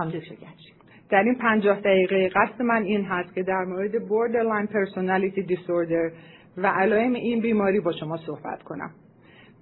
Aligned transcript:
خانم 0.00 0.10
دکتر 0.10 0.34
در 1.10 1.22
این 1.22 1.34
پنجاه 1.34 1.80
دقیقه 1.80 2.28
قصد 2.28 2.62
من 2.62 2.82
این 2.82 3.04
هست 3.04 3.34
که 3.34 3.42
در 3.42 3.64
مورد 3.64 3.90
borderline 3.92 4.68
personality 4.68 5.52
disorder 5.52 6.12
و 6.56 6.66
علائم 6.66 7.12
این 7.12 7.40
بیماری 7.40 7.80
با 7.80 7.92
شما 7.92 8.16
صحبت 8.16 8.62
کنم. 8.62 8.90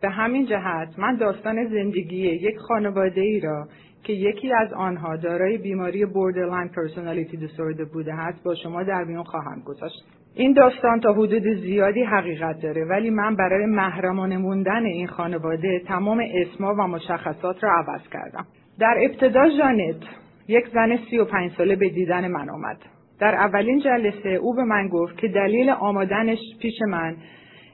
به 0.03 0.11
همین 0.11 0.47
جهت 0.47 0.99
من 0.99 1.17
داستان 1.17 1.69
زندگی 1.69 2.17
یک 2.17 2.59
خانواده 2.59 3.21
ای 3.21 3.41
را 3.41 3.69
که 4.03 4.13
یکی 4.13 4.53
از 4.53 4.73
آنها 4.73 5.17
دارای 5.17 5.59
بیماری 5.59 6.07
borderline 6.07 6.71
personality 6.75 7.37
disorder 7.37 7.93
بوده 7.93 8.15
است 8.15 8.45
با 8.45 8.55
شما 8.55 8.83
در 8.83 9.05
میان 9.05 9.25
خواهم 9.25 9.63
گذاشت. 9.65 10.05
این 10.35 10.53
داستان 10.53 11.01
تا 11.01 11.13
حدود 11.13 11.43
زیادی 11.61 12.03
حقیقت 12.03 12.63
داره 12.63 12.85
ولی 12.85 13.11
من 13.11 13.37
برای 13.37 13.67
محرمانه 13.67 14.39
موندن 14.39 14.85
این 14.85 15.07
خانواده 15.07 15.83
تمام 15.87 16.23
اسما 16.35 16.75
و 16.75 16.87
مشخصات 16.87 17.65
را 17.65 17.71
عوض 17.73 18.09
کردم. 18.13 18.47
در 18.79 18.97
ابتدا 19.05 19.49
جانت 19.59 20.28
یک 20.49 20.69
زن 20.75 20.99
سی 21.11 21.19
و 21.19 21.25
پنج 21.25 21.53
ساله 21.53 21.77
به 21.77 21.89
دیدن 21.89 22.29
من 22.29 22.51
آمد 22.51 22.77
در 23.21 23.35
اولین 23.35 23.81
جلسه 23.81 24.29
او 24.29 24.55
به 24.55 24.65
من 24.65 24.89
گفت 24.89 25.19
که 25.19 25.29
دلیل 25.29 25.71
آمادنش 25.71 26.39
پیش 26.61 26.83
من 26.89 27.17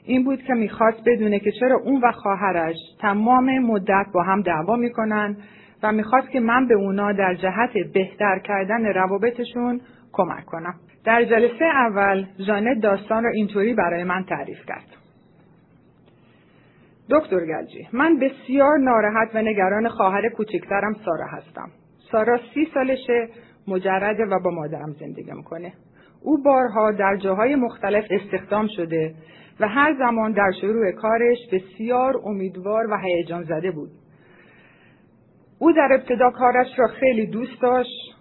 این 0.05 0.25
بود 0.25 0.43
که 0.43 0.55
می‌خواست 0.55 0.99
بدونه 1.07 1.39
که 1.39 1.53
چرا 1.61 1.77
اون 1.85 2.01
و 2.01 2.13
خواهرش 2.13 2.77
تمام 3.01 3.59
مدت 3.59 4.07
با 4.15 4.23
هم 4.23 4.43
دعوا 4.43 4.77
می‌کنن 4.77 5.37
و 5.83 5.93
می‌خواست 5.93 6.31
که 6.31 6.41
من 6.41 6.69
به 6.69 6.75
اونا 6.75 7.13
در 7.13 7.35
جهت 7.35 7.93
بهتر 7.93 8.39
کردن 8.39 8.87
روابطشون 8.87 9.81
کمک 10.13 10.45
کنم. 10.45 10.75
در 11.05 11.25
جلسه 11.25 11.65
اول 11.65 12.27
جانت 12.47 12.81
داستان 12.81 13.25
را 13.25 13.31
اینطوری 13.31 13.75
برای 13.75 14.05
من 14.05 14.25
تعریف 14.25 14.67
کرد. 14.67 14.97
دکتر 17.11 17.47
گلجی 17.47 17.89
من 17.93 18.19
بسیار 18.19 18.79
ناراحت 18.79 19.31
و 19.35 19.43
نگران 19.43 19.89
خواهر 19.89 20.29
کوچکترم 20.29 20.97
سارا 21.05 21.27
هستم. 21.27 21.71
سارا 22.13 22.41
سی 22.55 22.69
سالشه 22.75 23.29
مجرده 23.69 24.25
و 24.25 24.41
با 24.45 24.51
مادرم 24.51 24.93
زندگی 25.01 25.33
می‌کنه. 25.33 25.73
او 26.23 26.43
بارها 26.43 26.93
در 26.93 27.17
جاهای 27.17 27.55
مختلف 27.55 28.05
استخدام 28.11 28.67
شده 28.77 29.15
و 29.61 29.69
هر 29.69 29.95
زمان 29.99 30.33
در 30.33 30.51
شروع 30.61 30.93
کارش 30.93 31.39
بسیار 31.53 32.17
امیدوار 32.25 32.87
و 32.91 32.97
هیجان 32.99 33.43
زده 33.43 33.71
بود. 33.71 33.91
او 35.59 35.73
در 35.73 35.89
ابتدا 35.93 36.31
کارش 36.31 36.79
را 36.79 36.87
خیلی 36.87 37.27
دوست 37.27 37.63
داشت 37.63 38.15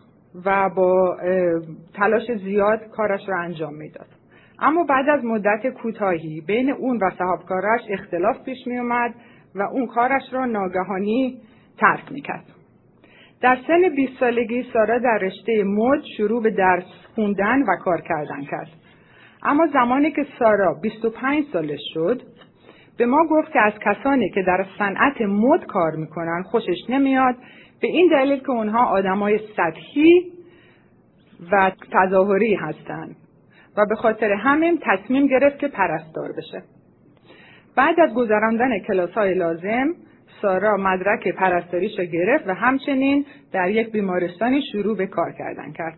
و 0.46 0.70
با 0.70 1.18
تلاش 1.94 2.32
زیاد 2.44 2.80
کارش 2.92 3.22
را 3.30 3.40
انجام 3.40 3.74
می‌داد. 3.74 4.08
اما 4.60 4.84
بعد 4.84 5.10
از 5.10 5.26
مدت 5.26 5.68
کوتاهی 5.68 6.42
بین 6.42 6.72
اون 6.72 6.98
و 6.98 7.10
صاحبکارش 7.18 7.82
اختلاف 7.90 8.44
پیش 8.46 8.68
می 8.68 8.78
اومد 8.78 9.16
و 9.56 9.62
اون 9.62 9.88
کارش 9.88 10.24
را 10.32 10.46
ناگهانی 10.46 11.42
ترک 11.78 12.12
می‌کرد. 12.12 12.46
در 13.44 13.58
سن 13.68 13.96
20 13.96 14.20
سالگی 14.20 14.66
سارا 14.74 15.00
در 15.00 15.20
رشته 15.22 15.64
مد 15.64 16.02
شروع 16.18 16.44
به 16.44 16.52
درس 16.52 16.84
خوندن 17.16 17.62
و 17.62 17.76
کار 17.84 18.02
کردن 18.02 18.44
کرد. 18.44 18.68
اما 19.44 19.68
زمانی 19.74 20.12
که 20.12 20.26
سارا 20.40 20.74
25 20.82 21.46
سالش 21.54 21.80
شد 21.94 22.22
به 22.98 23.06
ما 23.06 23.28
گفت 23.30 23.52
که 23.52 23.60
از 23.60 23.74
کسانی 23.86 24.30
که 24.30 24.42
در 24.42 24.66
صنعت 24.78 25.22
مد 25.22 25.66
کار 25.66 25.92
می‌کنن 25.96 26.44
خوشش 26.44 26.78
نمیاد 26.90 27.36
به 27.82 27.88
این 27.88 28.10
دلیل 28.12 28.40
که 28.40 28.50
اونها 28.50 28.86
آدمای 28.86 29.40
سطحی 29.58 30.32
و 31.52 31.72
تظاهری 31.92 32.56
هستند 32.56 33.16
و 33.78 33.86
به 33.90 33.96
خاطر 33.96 34.32
همین 34.32 34.80
تصمیم 34.82 35.28
گرفت 35.28 35.60
که 35.60 35.68
پرستار 35.68 36.30
بشه 36.38 36.64
بعد 37.76 38.00
از 38.00 38.14
گذراندن 38.14 38.80
کلاس 38.80 39.12
های 39.12 39.34
لازم 39.34 39.96
سارا 40.44 40.78
مدرک 40.78 41.28
پرستاریش 41.28 42.00
را 42.00 42.06
گرفت 42.06 42.48
و 42.48 42.54
همچنین 42.54 43.26
در 43.54 43.70
یک 43.70 43.92
بیمارستانی 43.92 44.62
شروع 44.72 44.98
به 44.98 45.08
کار 45.08 45.32
کردن 45.32 45.72
کرد 45.72 45.98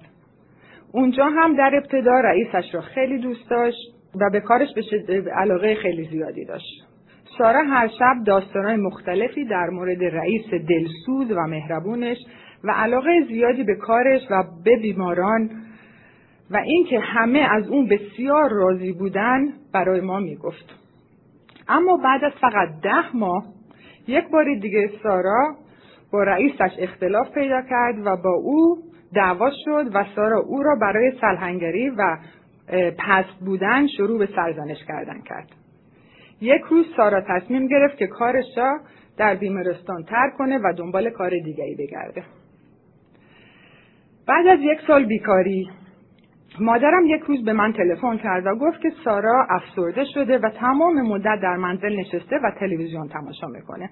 اونجا 0.91 1.25
هم 1.25 1.55
در 1.55 1.71
ابتدا 1.75 2.19
رئیسش 2.19 2.75
را 2.75 2.81
خیلی 2.81 3.17
دوست 3.17 3.49
داشت 3.49 3.77
و 4.21 4.29
به 4.29 4.39
کارش 4.39 4.67
به 5.07 5.31
علاقه 5.31 5.75
خیلی 5.75 6.05
زیادی 6.11 6.45
داشت. 6.45 6.85
سارا 7.37 7.63
هر 7.63 7.87
شب 7.87 8.23
داستانهای 8.25 8.75
مختلفی 8.75 9.45
در 9.45 9.69
مورد 9.69 10.03
رئیس 10.03 10.49
دلسوز 10.49 11.31
و 11.31 11.47
مهربونش 11.47 12.17
و 12.63 12.71
علاقه 12.71 13.25
زیادی 13.27 13.63
به 13.63 13.75
کارش 13.75 14.21
و 14.31 14.43
به 14.63 14.77
بیماران 14.81 15.49
و 16.51 16.57
اینکه 16.57 16.99
همه 16.99 17.39
از 17.39 17.67
اون 17.67 17.87
بسیار 17.87 18.49
راضی 18.51 18.91
بودن 18.91 19.53
برای 19.73 20.01
ما 20.01 20.19
می‌گفت. 20.19 20.75
اما 21.67 21.97
بعد 21.97 22.23
از 22.23 22.33
فقط 22.41 22.69
ده 22.83 23.15
ماه 23.15 23.54
یک 24.07 24.29
بار 24.29 24.55
دیگه 24.61 24.91
سارا 25.03 25.55
با 26.11 26.23
رئیسش 26.23 26.71
اختلاف 26.79 27.31
پیدا 27.33 27.61
کرد 27.61 27.95
و 28.05 28.17
با 28.23 28.33
او 28.33 28.77
دعوا 29.15 29.49
شد 29.65 29.95
و 29.95 30.05
سارا 30.15 30.39
او 30.39 30.63
را 30.63 30.75
برای 30.81 31.11
سلحنگری 31.21 31.89
و 31.89 32.17
پست 32.97 33.39
بودن 33.45 33.87
شروع 33.87 34.19
به 34.19 34.29
سرزنش 34.35 34.77
کردن 34.87 35.21
کرد. 35.21 35.49
یک 36.41 36.61
روز 36.61 36.85
سارا 36.97 37.21
تصمیم 37.21 37.67
گرفت 37.67 37.97
که 37.97 38.07
کارش 38.07 38.45
را 38.57 38.79
در 39.17 39.35
بیمارستان 39.35 40.03
ترک 40.03 40.33
کنه 40.37 40.57
و 40.57 40.73
دنبال 40.77 41.09
کار 41.09 41.29
دیگری 41.29 41.75
بگرده. 41.75 42.23
بعد 44.27 44.47
از 44.47 44.59
یک 44.61 44.79
سال 44.87 45.05
بیکاری 45.05 45.69
مادرم 46.59 47.05
یک 47.05 47.21
روز 47.21 47.45
به 47.45 47.53
من 47.53 47.73
تلفن 47.73 48.17
کرد 48.17 48.45
و 48.45 48.55
گفت 48.55 48.81
که 48.81 48.91
سارا 49.03 49.47
افسرده 49.49 50.05
شده 50.13 50.37
و 50.37 50.49
تمام 50.49 51.01
مدت 51.01 51.39
در 51.41 51.55
منزل 51.55 51.99
نشسته 51.99 52.39
و 52.43 52.51
تلویزیون 52.59 53.07
تماشا 53.07 53.47
می‌کنه. 53.47 53.89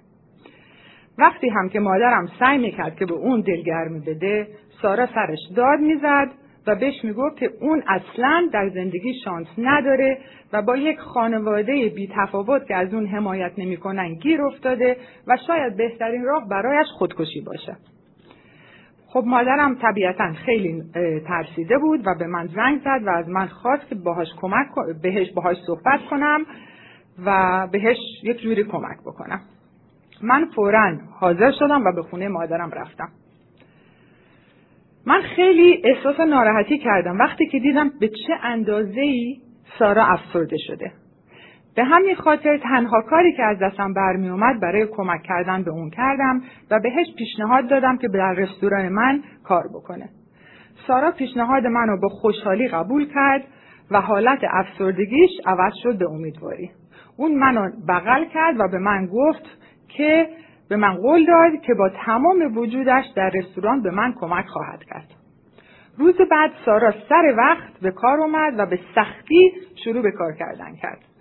وقتی 1.17 1.49
هم 1.49 1.69
که 1.69 1.79
مادرم 1.79 2.27
سعی 2.39 2.57
می‌کرد 2.57 2.95
که 2.95 3.05
به 3.05 3.13
اون 3.13 3.41
دلگرمی 3.41 3.99
بده 3.99 4.47
سارا 4.81 5.05
سرش 5.05 5.39
داد 5.55 5.79
می‌زد 5.79 6.31
و 6.67 6.75
بهش 6.75 7.03
می‌گفت 7.03 7.37
که 7.37 7.49
اون 7.61 7.83
اصلا 7.87 8.49
در 8.53 8.69
زندگی 8.69 9.13
شانس 9.25 9.47
نداره 9.57 10.17
و 10.53 10.61
با 10.61 10.77
یک 10.77 10.99
خانواده 10.99 11.91
بی 11.95 12.09
تفاوت 12.15 12.67
که 12.67 12.75
از 12.75 12.93
اون 12.93 13.07
حمایت 13.07 13.51
نمی‌کنن 13.57 14.13
گیر 14.13 14.41
افتاده 14.41 14.97
و 15.27 15.37
شاید 15.47 15.77
بهترین 15.77 16.23
راه 16.23 16.49
برایش 16.49 16.87
خودکشی 16.97 17.41
باشه. 17.41 17.77
خب 19.13 19.23
مادرم 19.25 19.75
طبیعتا 19.75 20.33
خیلی 20.33 20.83
ترسیده 21.27 21.77
بود 21.77 22.07
و 22.07 22.15
به 22.19 22.27
من 22.27 22.47
زنگ 22.47 22.81
زد 22.81 23.03
و 23.05 23.09
از 23.09 23.29
من 23.29 23.47
خواست 23.47 23.87
که 23.89 23.95
باهاش 23.95 24.27
کمک 24.41 24.67
بهش 25.01 25.31
باهاش 25.31 25.57
صحبت 25.67 25.99
کنم 26.09 26.45
و 27.25 27.67
بهش 27.71 27.97
یک 28.23 28.41
جوری 28.41 28.63
کمک 28.63 28.97
بکنم. 29.05 29.39
من 30.21 30.45
فورا 30.55 30.97
حاضر 31.19 31.51
شدم 31.59 31.83
و 31.85 31.91
به 31.95 32.01
خونه 32.01 32.27
مادرم 32.27 32.71
رفتم. 32.71 33.09
من 35.05 35.21
خیلی 35.21 35.81
احساس 35.83 36.19
ناراحتی 36.19 36.77
کردم 36.77 37.17
وقتی 37.17 37.45
که 37.45 37.59
دیدم 37.59 37.91
به 37.99 38.07
چه 38.07 38.33
اندازه 38.43 39.01
ای 39.01 39.37
سارا 39.79 40.05
افسرده 40.05 40.57
شده. 40.67 40.91
به 41.75 41.83
همین 41.83 42.15
خاطر 42.15 42.57
تنها 42.57 43.01
کاری 43.01 43.33
که 43.33 43.43
از 43.43 43.59
دستم 43.59 43.93
برمی 43.93 44.29
اومد 44.29 44.59
برای 44.59 44.87
کمک 44.87 45.23
کردن 45.23 45.63
به 45.63 45.71
اون 45.71 45.89
کردم 45.89 46.41
و 46.71 46.79
بهش 46.79 47.07
پیشنهاد 47.17 47.69
دادم 47.69 47.97
که 47.97 48.07
در 48.07 48.33
رستوران 48.33 48.89
من 48.89 49.23
کار 49.43 49.63
بکنه. 49.73 50.09
سارا 50.87 51.11
پیشنهاد 51.11 51.65
منو 51.65 51.97
با 51.97 52.09
خوشحالی 52.09 52.67
قبول 52.67 53.07
کرد 53.13 53.43
و 53.91 54.01
حالت 54.01 54.39
افسردگیش 54.51 55.31
عوض 55.45 55.73
شد 55.83 55.97
به 55.97 56.09
امیدواری. 56.09 56.71
اون 57.17 57.35
منو 57.35 57.69
بغل 57.87 58.25
کرد 58.25 58.59
و 58.59 58.67
به 58.67 58.77
من 58.77 59.05
گفت 59.05 59.45
که 59.87 60.27
به 60.69 60.75
من 60.75 60.93
قول 60.93 61.25
داد 61.25 61.61
که 61.61 61.73
با 61.73 61.89
تمام 62.05 62.57
وجودش 62.57 63.05
در 63.15 63.29
رستوران 63.29 63.81
به 63.81 63.91
من 63.91 64.13
کمک 64.13 64.45
خواهد 64.45 64.83
کرد. 64.83 65.07
روز 65.97 66.15
بعد 66.31 66.51
سارا 66.65 66.93
سر 67.09 67.33
وقت 67.37 67.79
به 67.81 67.91
کار 67.91 68.19
اومد 68.19 68.53
و 68.57 68.65
به 68.65 68.79
سختی 68.95 69.51
شروع 69.83 70.01
به 70.01 70.11
کار 70.11 70.33
کردن 70.33 70.75
کرد. 70.75 71.12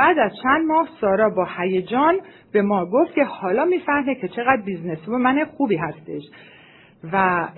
بعد 0.00 0.18
از 0.18 0.32
چند 0.42 0.66
ماه 0.66 0.88
سارا 1.00 1.30
با 1.30 1.46
هیجان 1.58 2.20
به 2.52 2.62
ما 2.62 2.86
گفت 2.86 3.14
که 3.14 3.24
حالا 3.24 3.64
می‌فهمه 3.64 4.14
که 4.14 4.28
چقدر 4.28 4.62
businessman 4.64 5.44
خوبی 5.44 5.76
هستش 5.76 6.22
و 7.12 7.48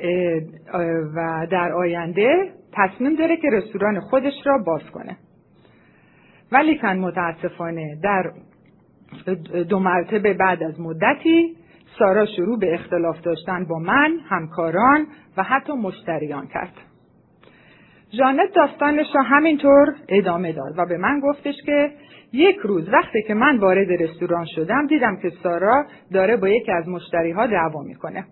و 1.16 1.46
در 1.50 1.72
آینده 1.72 2.52
تصمیم 2.72 3.14
داره 3.14 3.36
که 3.36 3.48
رستوران 3.52 4.00
خودش 4.00 4.32
را 4.44 4.58
باز 4.58 4.82
کنه. 4.92 5.16
ولیکن 6.52 6.96
متاسفانه 6.96 7.98
در 8.02 8.32
دو 9.68 9.78
مرتبه 9.78 10.34
بعد 10.34 10.62
از 10.62 10.80
مدتی 10.80 11.56
سارا 11.98 12.26
شروع 12.26 12.58
به 12.58 12.74
اختلاف 12.74 13.20
داشتن 13.20 13.64
با 13.64 13.78
من، 13.78 14.18
همکاران 14.28 15.06
و 15.36 15.42
حتی 15.42 15.72
مشتریان 15.72 16.46
کرد. 16.46 16.72
جانت 18.18 18.52
داستانش 18.54 19.06
را 19.14 19.22
همینطور 19.22 19.94
ادامه 20.08 20.52
داد 20.52 20.78
و 20.78 20.86
به 20.86 20.96
من 20.96 21.20
گفتش 21.20 21.54
که 21.66 21.90
یک 22.32 22.56
روز 22.56 22.88
وقتی 22.88 23.22
که 23.22 23.34
من 23.34 23.58
وارد 23.58 24.02
رستوران 24.02 24.46
شدم 24.54 24.86
دیدم 24.86 25.16
که 25.16 25.30
سارا 25.42 25.84
داره 26.12 26.36
با 26.36 26.48
یکی 26.48 26.72
از 26.72 26.88
مشتری 26.88 27.30
ها 27.30 27.46
دعوا 27.46 27.82
می‌کنه. 27.82 28.24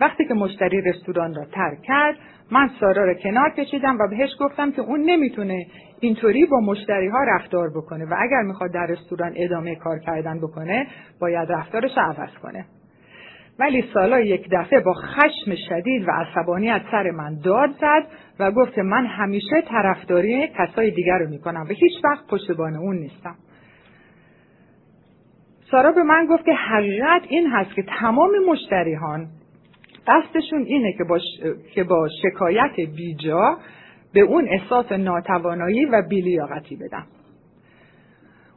وقتی 0.00 0.24
که 0.24 0.34
مشتری 0.34 0.80
رستوران 0.80 1.34
را 1.34 1.44
ترک 1.44 1.82
کرد 1.82 2.16
من 2.50 2.70
سارا 2.80 3.04
را 3.04 3.14
کنار 3.14 3.50
کشیدم 3.50 3.98
و 3.98 4.08
بهش 4.08 4.30
گفتم 4.40 4.72
که 4.72 4.82
اون 4.82 5.00
نمی‌تونه 5.00 5.66
اینطوری 6.00 6.46
با 6.46 6.60
مشتری 6.60 7.08
ها 7.08 7.24
رفتار 7.24 7.70
بکنه 7.76 8.04
و 8.04 8.14
اگر 8.18 8.42
می‌خواد 8.42 8.72
در 8.72 8.86
رستوران 8.86 9.32
ادامه 9.36 9.76
کار 9.76 9.98
کردن 9.98 10.38
بکنه 10.38 10.86
باید 11.20 11.52
رفتارش 11.52 11.98
عوض 11.98 12.30
کنه 12.42 12.64
ولی 13.58 13.84
سالا 13.94 14.20
یک 14.20 14.48
دفعه 14.52 14.80
با 14.80 14.92
خشم 14.92 15.54
شدید 15.68 16.08
و 16.08 16.10
عصبانیت 16.10 16.82
سر 16.90 17.10
من 17.10 17.38
داد 17.44 17.70
زد 17.70 18.06
و 18.40 18.50
گفت 18.50 18.78
من 18.78 19.06
همیشه 19.06 19.60
طرفداری 19.68 20.48
کسای 20.48 20.90
دیگر 20.90 21.18
رو 21.18 21.30
می‌کنم 21.30 21.62
و 21.62 21.72
هیچ 21.72 22.04
وقت 22.04 22.26
پشتبان 22.26 22.76
اون 22.76 22.96
نیستم. 22.96 23.34
سارا 25.70 25.92
به 25.92 26.02
من 26.02 26.26
گفت 26.26 26.44
که 26.44 26.52
حقیقت 26.52 27.22
این 27.28 27.46
هست 27.46 27.74
که 27.74 27.82
تمام 28.00 28.30
مشتریان 28.48 29.26
قصدشون 30.06 30.62
اینه 30.62 30.92
که 30.98 31.04
با, 31.04 31.18
که 31.74 31.84
با 31.84 32.08
شکایت 32.22 32.76
بیجا 32.96 33.58
به 34.12 34.20
اون 34.20 34.48
احساس 34.48 34.92
ناتوانایی 34.92 35.84
و 35.84 36.02
بیلیاقتی 36.08 36.76
بدم 36.76 37.06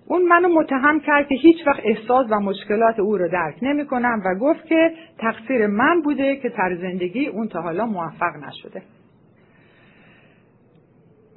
اون 0.08 0.22
منو 0.22 0.48
متهم 0.48 1.00
کرد 1.00 1.28
که 1.28 1.36
هیچ 1.36 1.68
وقت 1.68 1.80
احساس 1.84 2.28
و 2.30 2.40
مشکلات 2.40 3.00
او 3.00 3.18
رو 3.18 3.30
درک 3.30 3.56
نمی 3.62 3.86
کنم 3.86 4.22
و 4.26 4.36
گفت 4.40 4.66
که 4.66 4.94
تقصیر 5.18 5.68
من 5.68 6.02
بوده 6.02 6.36
که 6.36 6.50
تر 6.50 6.76
زندگی 6.76 7.28
اون 7.28 7.48
تا 7.48 7.62
حالا 7.62 7.86
موفق 7.86 8.36
نشده. 8.48 8.82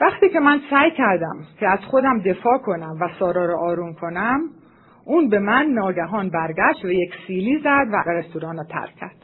وقتی 0.00 0.28
که 0.28 0.40
من 0.40 0.60
سعی 0.70 0.90
کردم 0.90 1.36
که 1.60 1.68
از 1.68 1.78
خودم 1.78 2.18
دفاع 2.18 2.58
کنم 2.58 2.96
و 3.00 3.08
سارا 3.18 3.46
رو 3.46 3.56
آروم 3.56 3.94
کنم 3.94 4.40
اون 5.04 5.28
به 5.28 5.38
من 5.38 5.66
ناگهان 5.66 6.30
برگشت 6.30 6.84
و 6.84 6.92
یک 6.92 7.10
سیلی 7.26 7.58
زد 7.58 7.86
و 7.92 8.10
رستوران 8.10 8.56
رو 8.56 8.64
ترک 8.64 8.94
کرد. 8.96 9.16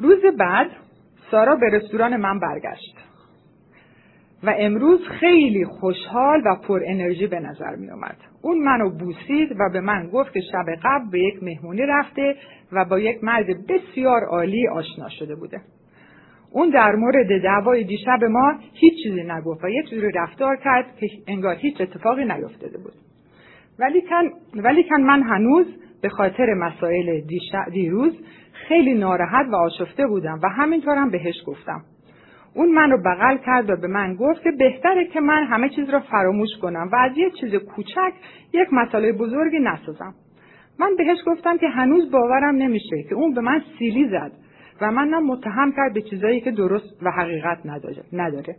روز 0.00 0.20
بعد 0.38 0.70
سارا 1.30 1.56
به 1.56 1.70
رستوران 1.70 2.16
من 2.16 2.38
برگشت. 2.38 3.03
و 4.46 4.54
امروز 4.58 5.00
خیلی 5.20 5.64
خوشحال 5.64 6.42
و 6.44 6.56
پر 6.68 6.80
انرژی 6.86 7.26
به 7.26 7.40
نظر 7.40 7.76
می 7.76 7.90
اومد. 7.90 8.16
اون 8.42 8.58
منو 8.58 8.90
بوسید 8.90 9.52
و 9.60 9.70
به 9.72 9.80
من 9.80 10.08
گفت 10.08 10.32
که 10.32 10.40
شب 10.40 10.64
قبل 10.82 11.10
به 11.10 11.20
یک 11.20 11.42
مهمونی 11.42 11.82
رفته 11.82 12.36
و 12.72 12.84
با 12.84 12.98
یک 12.98 13.24
مرد 13.24 13.66
بسیار 13.66 14.24
عالی 14.24 14.68
آشنا 14.68 15.08
شده 15.08 15.34
بوده. 15.34 15.60
اون 16.52 16.70
در 16.70 16.94
مورد 16.94 17.42
دعوای 17.42 17.84
دیشب 17.84 18.24
ما 18.24 18.54
هیچ 18.74 18.94
چیزی 19.02 19.22
نگفت 19.22 19.64
و 19.64 19.68
یک 19.68 19.90
جوری 19.90 20.12
رفتار 20.14 20.56
کرد 20.56 20.96
که 21.00 21.06
انگار 21.28 21.54
هیچ 21.54 21.80
اتفاقی 21.80 22.24
نیفتاده 22.24 22.78
بود. 22.78 22.92
ولی 23.78 24.02
کن, 24.02 24.30
ولی 24.60 24.84
کن 24.84 25.00
من 25.00 25.22
هنوز 25.22 25.66
به 26.02 26.08
خاطر 26.08 26.54
مسائل 26.54 27.20
دیروز 27.72 28.12
خیلی 28.52 28.94
ناراحت 28.94 29.46
و 29.52 29.56
آشفته 29.56 30.06
بودم 30.06 30.40
و 30.42 30.48
همینطورم 30.48 31.10
بهش 31.10 31.34
گفتم. 31.46 31.82
اون 32.54 32.68
منو 32.72 32.96
بغل 32.96 33.36
کرد 33.36 33.70
و 33.70 33.76
به 33.76 33.86
من 33.86 34.14
گفت 34.14 34.42
که 34.42 34.50
بهتره 34.50 35.04
که 35.04 35.20
من 35.20 35.44
همه 35.44 35.68
چیز 35.68 35.88
را 35.88 36.00
فراموش 36.00 36.48
کنم 36.62 36.88
و 36.92 36.96
از 36.96 37.12
یک 37.16 37.34
چیز 37.40 37.54
کوچک 37.54 38.12
یک 38.52 38.68
مسئله 38.72 39.12
بزرگی 39.12 39.58
نسازم. 39.58 40.14
من 40.78 40.96
بهش 40.98 41.18
گفتم 41.26 41.58
که 41.58 41.68
هنوز 41.68 42.10
باورم 42.10 42.54
نمیشه 42.54 43.02
که 43.08 43.14
اون 43.14 43.34
به 43.34 43.40
من 43.40 43.62
سیلی 43.78 44.08
زد 44.08 44.32
و 44.80 44.90
من 44.92 45.08
متهم 45.08 45.72
کرد 45.72 45.94
به 45.94 46.02
چیزایی 46.02 46.40
که 46.40 46.50
درست 46.50 47.02
و 47.02 47.10
حقیقت 47.10 47.58
نداره. 48.12 48.56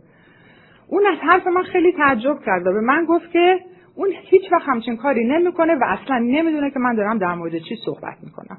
اون 0.88 1.02
از 1.12 1.18
حرف 1.18 1.46
من 1.46 1.62
خیلی 1.62 1.92
تعجب 1.92 2.38
کرد 2.46 2.66
و 2.66 2.72
به 2.72 2.80
من 2.80 3.04
گفت 3.04 3.30
که 3.30 3.60
اون 3.96 4.08
هیچ 4.30 4.52
وقت 4.52 4.68
همچین 4.68 4.96
کاری 4.96 5.24
نمی‌کنه 5.24 5.74
و 5.74 5.84
اصلا 5.84 6.18
نمی‌دونه 6.18 6.70
که 6.70 6.78
من 6.78 6.94
دارم 6.94 7.18
در 7.18 7.34
مورد 7.34 7.58
چی 7.58 7.76
صحبت 7.84 8.16
می‌کنم. 8.22 8.58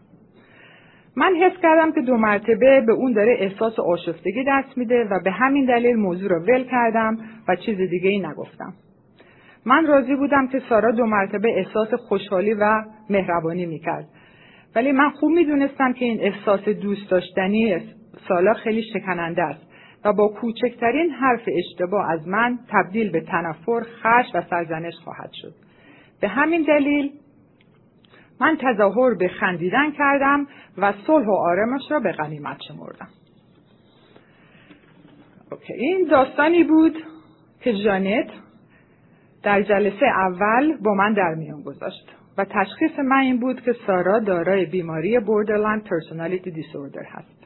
من 1.18 1.36
حس 1.36 1.62
کردم 1.62 1.92
که 1.92 2.02
دو 2.02 2.18
مرتبه 2.18 2.82
به 2.82 2.94
اون 2.94 3.14
داره 3.14 3.36
احساس 3.40 3.80
آشفتگی 3.80 4.44
دست 4.48 4.78
میده 4.78 5.08
و 5.12 5.20
به 5.24 5.32
همین 5.32 5.66
دلیل 5.66 5.96
موضوع 5.96 6.30
رو 6.30 6.40
ول 6.40 6.64
کردم 6.64 7.18
و 7.48 7.56
چیز 7.56 7.78
دیگه 7.78 8.10
ای 8.10 8.20
نگفتم. 8.20 8.74
من 9.66 9.88
راضی 9.88 10.16
بودم 10.16 10.48
که 10.48 10.60
سارا 10.70 10.92
دو 10.92 11.06
مرتبه 11.06 11.58
احساس 11.58 11.94
خوشحالی 11.94 12.54
و 12.54 12.84
مهربانی 13.10 13.66
می‌کرد. 13.66 14.06
ولی 14.76 14.92
من 14.92 15.10
خوب 15.10 15.32
می‌دونستم 15.32 15.94
که 15.94 16.06
این 16.06 16.22
احساس 16.22 16.70
دوست 16.70 17.12
داشتنی 17.12 17.78
سالا 18.28 18.54
خیلی 18.54 18.84
شکننده 18.94 19.44
است 19.44 19.68
و 20.06 20.14
با 20.14 20.28
کوچکترین 20.28 21.10
حرف 21.10 21.50
اشتباه 21.58 22.12
از 22.12 22.28
من 22.28 22.60
تبدیل 22.70 23.12
به 23.12 23.22
تنفر، 23.22 23.80
خش 23.80 24.26
و 24.34 24.42
سرزنش 24.50 24.94
خواهد 25.04 25.30
شد. 25.34 25.54
به 26.22 26.28
همین 26.28 26.62
دلیل 26.62 27.12
من 28.42 28.58
تظاهر 28.62 29.14
به 29.14 29.28
خندیدن 29.28 29.92
کردم 29.92 30.48
و 30.78 30.94
صلح 31.08 31.28
و 31.28 31.32
آرامش 31.32 31.82
را 31.90 32.00
به 32.00 32.12
غنیمت 32.12 32.58
شمردم 32.68 33.08
okay. 35.52 35.74
این 35.74 36.08
داستانی 36.12 36.64
بود 36.64 36.96
که 37.62 37.74
جانت 37.74 38.30
در 39.44 39.62
جلسه 39.62 40.06
اول 40.06 40.78
با 40.78 40.94
من 40.94 41.14
در 41.14 41.36
میان 41.38 41.62
گذاشت 41.62 42.16
و 42.38 42.46
تشخیص 42.46 43.00
من 43.00 43.18
این 43.18 43.40
بود 43.40 43.62
که 43.62 43.74
سارا 43.88 44.20
دارای 44.20 44.66
بیماری 44.66 45.20
borderline 45.20 45.84
personality 45.84 46.52
disorder 46.52 47.04
هست 47.04 47.38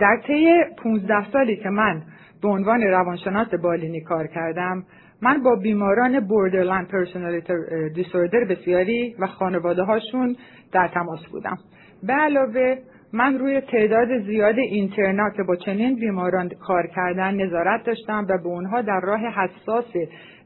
در 0.00 0.20
طی 0.26 0.48
15 0.76 1.30
سالی 1.30 1.56
که 1.56 1.68
من 1.68 2.02
به 2.42 2.48
عنوان 2.48 2.82
روانشناس 2.82 3.48
بالینی 3.62 4.00
کار 4.00 4.26
کردم 4.26 4.84
من 5.22 5.42
با 5.42 5.56
بیماران 5.56 6.20
borderline 6.20 6.88
personality 6.88 7.52
disorder 7.94 8.44
بسیاری 8.44 9.14
و 9.18 9.26
خانواده 9.26 9.82
هاشون 9.82 10.36
در 10.72 10.88
تماس 10.88 11.26
بودم. 11.26 11.56
به 12.02 12.12
علاوه 12.12 12.76
من 13.12 13.38
روی 13.38 13.60
تعداد 13.60 14.08
زیاد 14.26 14.58
intern 14.58 15.25
ها 15.25 15.36
که 15.36 15.42
با 15.42 15.56
چنین 15.56 15.94
بیماران 15.94 16.48
کار 16.48 16.86
کردن 16.86 17.34
نظارت 17.34 17.84
داشتم 17.84 18.26
و 18.28 18.38
به 18.38 18.48
اونها 18.48 18.80
در 18.80 19.00
راه 19.00 19.20
حساس 19.20 19.92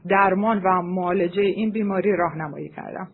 درمان 0.09 0.61
و 0.65 0.81
معالجه 0.81 1.41
این 1.41 1.71
بیماری 1.71 2.15
راهنمایی 2.15 2.69
کردم. 2.69 3.07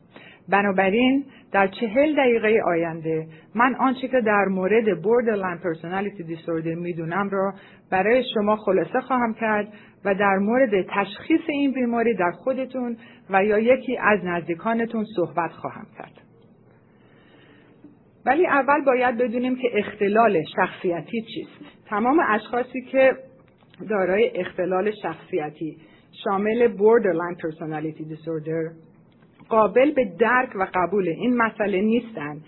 بنابراین 0.50 1.26
در 1.52 1.68
چهل 1.68 2.16
دقیقه 2.16 2.62
آینده 2.66 3.28
من 3.56 3.76
آنچه 3.76 4.08
که 4.08 4.22
در 4.22 4.46
مورد 4.46 5.02
borderline 5.02 5.62
personality 5.62 6.24
disorder 6.24 6.74
می‌دونم 6.74 7.30
را 7.30 7.54
برای 7.92 8.24
شما 8.34 8.56
خلاصه 8.56 9.02
خواهم 9.02 9.34
کرد 9.34 9.68
و 10.08 10.14
در 10.14 10.38
مورد 10.38 10.86
تشخیص 10.90 11.42
این 11.48 11.72
بیماری 11.72 12.14
در 12.14 12.32
خودتون 12.32 12.98
و 13.30 13.46
یا 13.46 13.60
یکی 13.60 13.98
از 13.98 14.20
نزدیکانتون 14.24 15.06
صحبت 15.16 15.52
خواهم 15.52 15.88
کرد. 15.98 16.22
ولی 18.26 18.48
اول 18.48 18.84
باید 18.86 19.18
بدونیم 19.18 19.56
که 19.56 19.68
اختلال 19.74 20.44
شخصیتی 20.56 21.22
چیست. 21.22 21.86
تمام 21.90 22.20
اشخاصی 22.30 22.82
که 22.82 23.14
دارای 23.90 24.32
اختلال 24.36 24.92
شخصیتی 25.02 25.78
شامل 26.24 26.68
borderline 26.68 27.38
personality 27.38 28.04
disorder 28.14 28.74
قابل 29.50 29.92
به 29.92 30.06
درک 30.20 30.50
و 30.56 30.68
قبول 30.74 31.08
این 31.08 31.38
مسئله 31.38 31.82
نیستند 31.82 32.46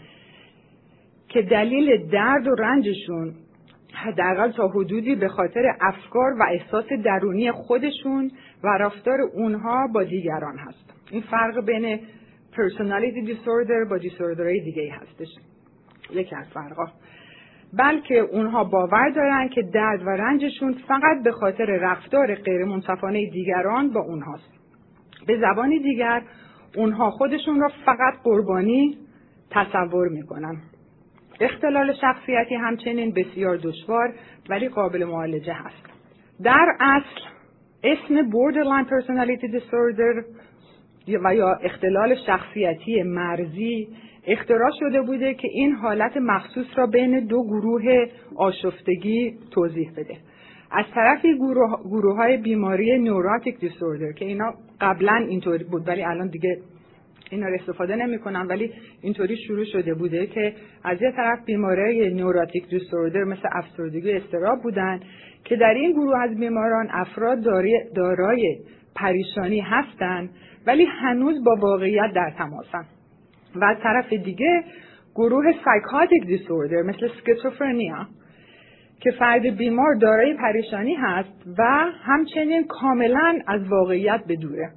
که 1.29 1.41
دلیل 1.41 2.09
درد 2.09 2.47
و 2.47 2.55
رنجشون 2.55 3.33
حداقل 4.03 4.51
تا 4.51 4.67
حدودی 4.67 5.15
به 5.15 5.27
خاطر 5.27 5.75
افکار 5.81 6.33
و 6.39 6.43
احساس 6.51 6.85
درونی 7.05 7.51
خودشون 7.51 8.31
و 8.63 8.67
رفتار 8.67 9.21
اونها 9.21 9.87
با 9.93 10.03
دیگران 10.03 10.57
هست. 10.57 10.93
این 11.11 11.21
فرق 11.21 11.65
بین 11.65 11.99
personality 12.53 13.29
disorder 13.29 13.89
با 13.89 13.97
دیسوردرهای 13.97 14.59
دیگه 14.59 14.93
هستش. 14.93 15.27
یکی 16.13 16.35
از 16.35 16.45
فرقا 16.53 16.85
بلکه 17.73 18.19
اونها 18.19 18.63
باور 18.63 19.09
دارن 19.09 19.49
که 19.49 19.61
درد 19.61 20.01
و 20.01 20.09
رنجشون 20.09 20.73
فقط 20.87 21.23
به 21.23 21.31
خاطر 21.31 21.65
رفتار 21.65 22.35
غیر 22.35 22.65
منصفانه 22.65 23.29
دیگران 23.29 23.93
با 23.93 24.01
اونهاست. 24.01 24.49
به 25.27 25.39
زبانی 25.39 25.79
دیگر 25.79 26.21
اونها 26.75 27.09
خودشون 27.09 27.59
را 27.59 27.71
فقط 27.85 28.13
قربانی 28.23 28.97
تصور 29.51 30.07
می‌کنن. 30.07 30.57
اختلال 31.39 31.93
شخصیتی 32.01 32.55
همچنین 32.55 33.13
بسیار 33.13 33.57
دشوار 33.57 34.13
ولی 34.49 34.69
قابل 34.69 35.03
معالجه 35.03 35.53
هست. 35.53 35.89
در 36.43 36.67
اصل 36.79 37.21
اسم 37.83 38.31
borderline 38.31 38.87
personality 38.89 39.47
disorder 39.57 40.25
و 41.23 41.35
یا 41.35 41.53
اختلال 41.53 42.15
شخصیتی 42.25 43.03
مرزی 43.03 43.87
اختراع 44.27 44.71
شده 44.79 45.01
بوده 45.01 45.33
که 45.33 45.47
این 45.47 45.71
حالت 45.71 46.17
مخصوص 46.17 46.65
را 46.75 46.85
بین 46.87 47.19
دو 47.19 47.43
گروه 47.43 48.05
آشفتگی 48.35 49.37
توضیح 49.51 49.91
بده. 49.91 50.17
از 50.71 50.85
طرفی 50.95 51.35
گروه, 51.35 51.79
گروه 51.83 52.15
های 52.15 52.37
بیماری 52.37 52.99
نوراتیک 52.99 53.59
دیسوردر 53.59 54.11
که 54.11 54.25
اینا 54.25 54.53
قبلا 54.81 55.25
اینطوری 55.29 55.63
بود 55.63 55.87
ولی 55.87 56.03
الان 56.03 56.27
دیگه 56.27 56.57
اینا 57.29 57.47
رو 57.47 57.53
استفاده 57.53 57.95
نمی‌کنم 57.95 58.47
ولی 58.49 58.73
اینطوری 59.01 59.37
شروع 59.37 59.65
شده 59.65 59.93
بوده 59.93 60.25
که 60.25 60.53
از 60.83 61.01
یه 61.01 61.11
طرف 61.11 61.45
بیماری 61.45 62.13
نوراتیک 62.13 62.69
دیسوردر 62.69 63.23
مثل 63.23 63.49
افسردگی 63.51 64.11
استراب 64.11 64.61
بودن 64.61 64.99
که 65.43 65.55
در 65.55 65.73
این 65.73 65.91
گروه 65.91 66.17
از 66.17 66.37
بیماران 66.39 66.87
افراد 66.91 67.43
دارای 67.95 68.57
پریشانی 68.95 69.59
هستند 69.59 70.29
ولی 70.67 70.85
هنوز 70.85 71.43
با 71.43 71.55
واقعیت 71.55 72.11
در 72.15 72.33
تماسن. 72.37 72.85
و 73.55 73.65
از 73.65 73.77
طرف 73.83 74.13
دیگه 74.13 74.63
گروه 75.15 75.45
سایکاتیک 75.65 76.25
دیسوردر 76.25 76.81
مثل 76.81 77.07
سکیزوفرنیا 77.07 78.07
که 78.99 79.11
فرد 79.11 79.57
بیمار 79.57 79.95
دارای 79.95 80.33
پریشانی 80.33 80.95
هست 80.95 81.47
و 81.57 81.63
همچنین 82.03 82.67
کاملا 82.67 83.39
از 83.47 83.61
واقعیت 83.67 84.21
به 84.27 84.35
دوره. 84.35 84.69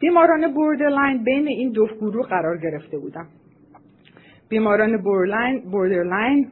بیماران 0.00 0.54
borderline 0.54 1.24
بین 1.24 1.48
این 1.48 1.72
دو 1.72 1.86
گروه 1.86 2.26
قرار 2.26 2.58
گرفته 2.58 2.98
بودن 2.98 3.26
بیماران 4.48 5.02
borderline 5.70 6.48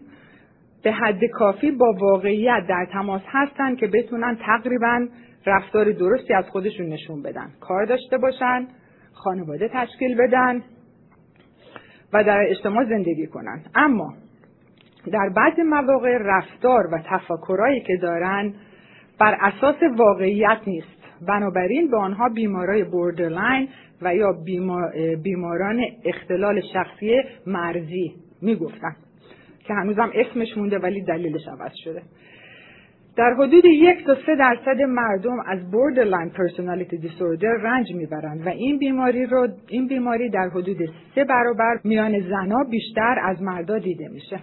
به 0.84 0.92
حد 0.92 1.24
کافی 1.24 1.70
با 1.70 1.92
واقعیت 1.92 2.66
در 2.68 2.86
تماس 2.92 3.22
هستند 3.26 3.78
که 3.78 3.86
بتونن 3.86 4.36
تقریبا 4.46 5.06
رفتار 5.46 5.92
درستی 5.92 6.34
از 6.34 6.44
خودشون 6.44 6.86
نشون 6.86 7.22
بدن. 7.22 7.50
کار 7.60 7.84
داشته 7.84 8.18
باشن 8.18 8.66
خانواده 9.12 9.70
تشکیل 9.72 10.16
بدن 10.16 10.62
و 12.12 12.24
در 12.24 12.46
اجتماع 12.48 12.84
زندگی 12.84 13.26
کنن. 13.26 13.62
اما 13.74 14.14
در 15.12 15.30
بعض 15.36 15.58
مواقع 15.58 16.18
رفتار 16.20 16.86
و 16.92 16.98
تفکرهایی 17.06 17.80
که 17.80 17.96
دارن 18.02 18.54
بر 19.20 19.36
اساس 19.40 19.76
واقعیت 19.96 20.58
نیست. 20.66 20.93
بنابراین 21.28 21.90
به 21.90 21.96
آنها 21.96 22.28
بیمارای 22.28 22.84
borderline 22.84 23.68
و 24.02 24.14
یا 24.14 24.32
بیماران 25.22 25.84
اختلال 26.04 26.60
شخصیت 26.72 27.22
مرزی 27.46 28.14
می‌گفتن 28.42 28.96
که 29.66 29.74
هنوزم 29.74 30.10
اسمش 30.14 30.56
مونده 30.56 30.78
ولی 30.78 31.02
دلیلش 31.02 31.48
عوض 31.48 31.72
شده. 31.74 32.02
در 33.16 33.34
حدود 33.34 33.64
یک 33.64 34.06
تا 34.06 34.14
سه 34.26 34.36
درصد 34.36 34.80
مردم 34.82 35.40
از 35.46 35.70
borderline 35.70 36.30
personality 36.30 36.98
disorder 36.98 37.56
رنج 37.62 37.94
می‌برند 37.94 38.46
و 38.46 38.48
این 38.48 38.78
بیماری 38.78 39.26
رو 39.26 39.48
این 39.68 39.88
بیماری 39.88 40.30
در 40.30 40.48
حدود 40.48 40.76
سه 41.14 41.24
برابر 41.24 41.80
میان 41.84 42.20
زنا 42.20 42.64
بیشتر 42.70 43.18
از 43.22 43.42
مردا 43.42 43.78
دیده 43.78 44.08
میشه. 44.08 44.40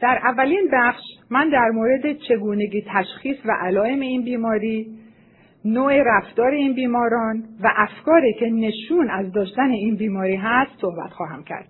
در 0.00 0.20
اولین 0.24 0.68
بخش 0.72 1.02
من 1.30 1.48
در 1.48 1.70
مورد 1.70 2.12
چگونگی 2.28 2.84
تشخیص 2.94 3.36
و 3.44 3.52
علائم 3.60 4.00
این 4.00 4.24
بیماری 4.24 4.97
نوع 5.64 6.02
رفتار 6.06 6.50
این 6.50 6.74
بیماران 6.74 7.44
و 7.62 7.72
افکاری 7.76 8.34
که 8.40 8.46
نشون 8.46 9.10
از 9.10 9.32
داشتن 9.32 9.70
این 9.70 9.96
بیماری 9.96 10.36
هست 10.36 10.70
صحبت 10.80 11.10
خواهم 11.10 11.44
کرد. 11.44 11.68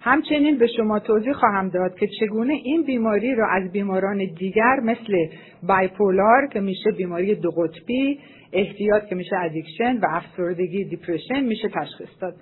همچنین 0.00 0.58
به 0.58 0.66
شما 0.66 0.98
توضیح 0.98 1.32
خواهم 1.32 1.68
داد 1.68 1.98
که 1.98 2.08
چگونه 2.20 2.52
این 2.52 2.82
بیماری 2.82 3.34
را 3.34 3.48
از 3.50 3.72
بیماران 3.72 4.18
دیگر 4.38 4.80
مثل 4.80 5.26
بایپولار 5.62 6.46
که 6.46 6.60
میشه 6.60 6.90
بیماری 6.96 7.34
دو 7.34 7.50
قطبی 7.50 8.18
اعتیاد 8.52 9.06
که 9.06 9.14
میشه 9.14 9.36
addiction 9.36 9.96
و 9.96 10.06
افسردگی 10.10 10.84
depression 10.84 11.40
میشه 11.40 11.68
تشخیص 11.68 12.08
داد. 12.20 12.34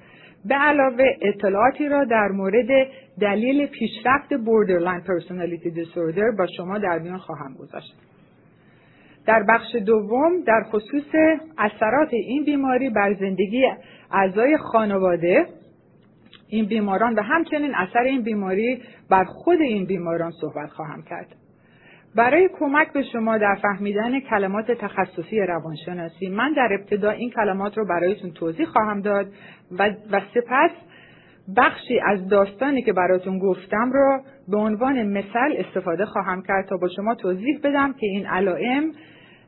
به 0.44 0.54
علاوه 0.54 1.04
اطلاعاتی 1.22 1.88
را 1.88 2.04
در 2.04 2.28
مورد 2.28 2.88
دلیل 3.20 3.66
پیشرفت 3.66 4.34
borderline 4.44 5.00
personality 5.00 5.70
disorder 5.70 6.30
با 6.38 6.46
شما 6.56 6.78
در 6.78 6.98
میان 6.98 7.18
خواهم 7.18 7.54
گذاشت. 7.54 7.94
در 9.26 9.42
بخش 9.48 9.74
دوم 9.74 10.42
در 10.46 10.62
خصوص 10.62 11.14
اثرات 11.58 12.08
این 12.12 12.44
بیماری 12.44 12.90
بر 12.90 13.14
زندگی 13.14 13.66
اعضای 14.12 14.56
خانواده 14.56 15.46
این 16.48 16.66
بیماران 16.66 17.14
و 17.14 17.22
همچنین 17.22 17.74
اثر 17.74 18.02
این 18.02 18.22
بیماری 18.22 18.82
بر 19.10 19.24
خود 19.24 19.60
این 19.60 19.86
بیماران 19.86 20.30
صحبت 20.40 20.70
خواهم 20.70 21.02
کرد. 21.02 21.26
برای 22.16 22.48
کمک 22.58 22.92
به 22.92 23.02
شما 23.02 23.38
در 23.38 23.54
فهمیدن 23.62 24.20
کلمات 24.20 24.70
تخصصی 24.70 25.40
روانشناسی 25.40 26.28
من 26.28 26.52
در 26.52 26.68
ابتدا 26.80 27.10
این 27.10 27.30
کلمات 27.30 27.78
رو 27.78 27.86
برایتون 27.86 28.30
توضیح 28.30 28.66
خواهم 28.66 29.00
داد 29.00 29.26
و, 29.78 29.88
و 30.12 30.20
سپس 30.34 30.70
بخشی 31.56 32.00
از 32.06 32.28
داستانی 32.28 32.82
که 32.82 32.92
براتون 32.92 33.38
گفتم 33.38 33.92
را 33.92 34.20
به 34.48 34.56
عنوان 34.56 35.02
مثال 35.02 35.56
استفاده 35.56 36.04
خواهم 36.04 36.42
کرد 36.42 36.66
تا 36.68 36.76
با 36.76 36.88
شما 36.96 37.14
توضیح 37.14 37.60
بدم 37.64 37.92
که 37.92 38.06
این 38.06 38.26
علائم 38.26 38.92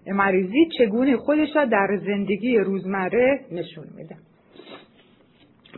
مریضی 0.06 0.68
چگونه 0.78 1.16
خودش 1.16 1.49
را 1.56 1.64
در 1.64 1.99
زندگی 2.06 2.56
روزمره 2.56 3.40
نشون 3.50 3.85
میده. 3.97 4.16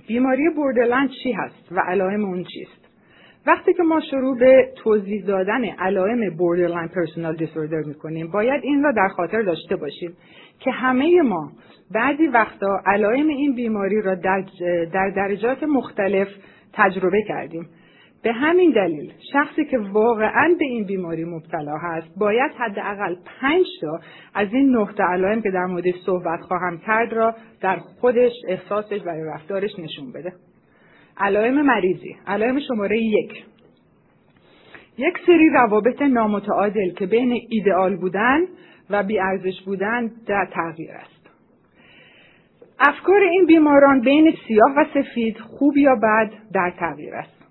بیماری 0.07 0.51
بوردرلند 0.57 1.11
چی 1.23 1.33
هست 1.33 1.73
و 1.73 1.81
علائم 1.81 2.25
اون 2.25 2.45
چیست 2.45 2.85
وقتی 3.47 3.73
که 3.75 3.83
ما 3.83 4.01
شروع 4.11 4.39
به 4.39 4.73
توضیح 4.77 5.25
دادن 5.25 5.65
علائم 5.65 6.37
borderline 6.37 6.89
personality 6.89 7.37
disorder 7.37 7.83
می‌کنیم 7.87 8.31
باید 8.31 8.65
این 8.65 8.83
را 8.83 8.93
در 8.93 9.09
خاطر 9.09 9.43
داشته 9.43 9.77
باشیم 9.77 10.17
که 10.61 10.71
همه 10.71 11.23
ما 11.23 11.53
بعضی 11.95 12.27
وقتا 12.27 12.81
علائم 12.87 13.29
این 13.29 13.55
بیماری 13.55 14.03
را 14.03 14.15
در, 14.15 14.45
در 14.93 15.11
درجات 15.17 15.63
مختلف 15.63 16.29
تجربه 16.73 17.23
کردیم 17.29 17.69
به 18.25 18.33
همین 18.33 18.71
دلیل 18.71 19.13
شخصی 19.33 19.65
که 19.65 19.79
واقعا 19.79 20.55
به 20.59 20.65
این 20.65 20.85
بیماری 20.85 21.25
مبتلا 21.25 21.77
هست 21.77 22.19
باید 22.19 22.51
حداقل 22.59 23.17
پنج 23.41 23.67
تا 23.81 24.01
از 24.35 24.49
این 24.53 24.71
نه 24.71 24.87
علائم 24.99 25.43
که 25.43 25.51
در 25.51 25.67
موردش 25.67 25.85
صحبت 26.07 26.41
خواهم 26.41 26.79
کرد 26.79 27.13
را 27.13 27.35
در 27.61 27.77
خودش 27.77 28.33
احساسش 28.49 29.01
و 29.07 29.09
رفتارش 29.09 29.71
نشون 29.79 30.13
بده. 30.13 30.33
علائم 31.19 31.63
مریضی. 31.63 32.17
علائم 32.27 32.61
شماره 32.61 32.99
یک. 32.99 33.45
یک 34.99 35.15
سری 35.27 35.51
روابط 35.51 36.03
نامتعادل 36.03 36.91
که 36.91 37.07
بین 37.07 37.41
ایدئال 37.49 37.97
بودن 37.97 38.41
و 38.91 39.03
بیارزش 39.03 39.63
بودن 39.65 40.11
در 40.27 40.49
تغییر 40.53 40.93
است. 40.93 41.31
افکار 42.81 43.21
این 43.21 43.47
بیماران 43.47 44.01
بین 44.01 44.35
سیاه 44.49 44.75
و 44.77 44.85
سفید 44.95 45.39
خوب 45.39 45.77
یا 45.77 45.95
بد 45.95 46.31
در 46.53 46.73
تغییر 46.79 47.15
است. 47.15 47.44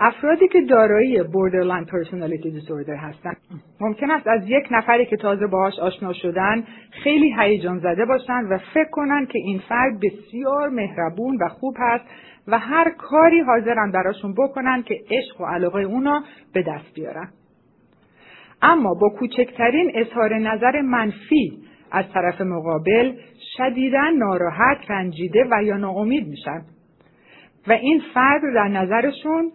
افرادی 0.00 0.48
که 0.48 0.60
دارای 0.60 1.22
borderline 1.22 1.84
personality 1.84 2.50
disorder 2.50 2.96
هستند 2.96 3.36
ممکن 3.80 4.10
است 4.10 4.26
از 4.26 4.42
یک 4.46 4.64
نفری 4.70 5.06
که 5.06 5.16
تازه 5.16 5.46
باهاش 5.46 5.78
آشنا 5.78 6.12
شدن 6.12 6.64
خیلی 6.90 7.34
هیجان 7.38 7.78
زده 7.78 8.04
باشند 8.04 8.52
و 8.52 8.58
فکر 8.74 8.90
کنند 8.90 9.28
که 9.28 9.38
این 9.38 9.58
فرد 9.68 10.00
بسیار 10.00 10.68
مهربون 10.68 11.38
و 11.42 11.48
خوب 11.48 11.74
هست 11.78 12.04
و 12.48 12.58
هر 12.58 12.90
کاری 12.98 13.40
حاضرن 13.40 13.92
براشون 13.92 14.32
بکنن 14.32 14.82
که 14.82 15.00
عشق 15.10 15.40
و 15.40 15.44
علاقه 15.44 15.82
اونا 15.82 16.24
به 16.52 16.62
دست 16.62 16.94
بیارن. 16.94 17.28
اما 18.62 18.94
با 18.94 19.08
کوچکترین 19.08 19.92
اظهار 19.94 20.38
نظر 20.38 20.80
منفی 20.80 21.58
از 21.92 22.04
طرف 22.14 22.40
مقابل 22.40 23.12
شدیدا 23.56 24.10
ناراحت 24.18 24.90
رنجیده 24.90 25.44
و 25.50 25.62
یا 25.62 25.76
ناامید 25.76 26.28
میشن. 26.28 26.62
و 27.68 27.72
این 27.72 28.02
فرد 28.14 28.42
در 28.54 28.68
نظرشون 28.68 29.52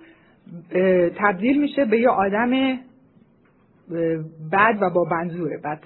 تبدیل 1.17 1.61
میشه 1.61 1.85
به 1.85 1.97
یه 1.97 2.09
آدم 2.09 2.79
بد 4.51 4.77
و 4.81 4.89
با 4.89 5.03
منظور 5.11 5.49
بد. 5.63 5.79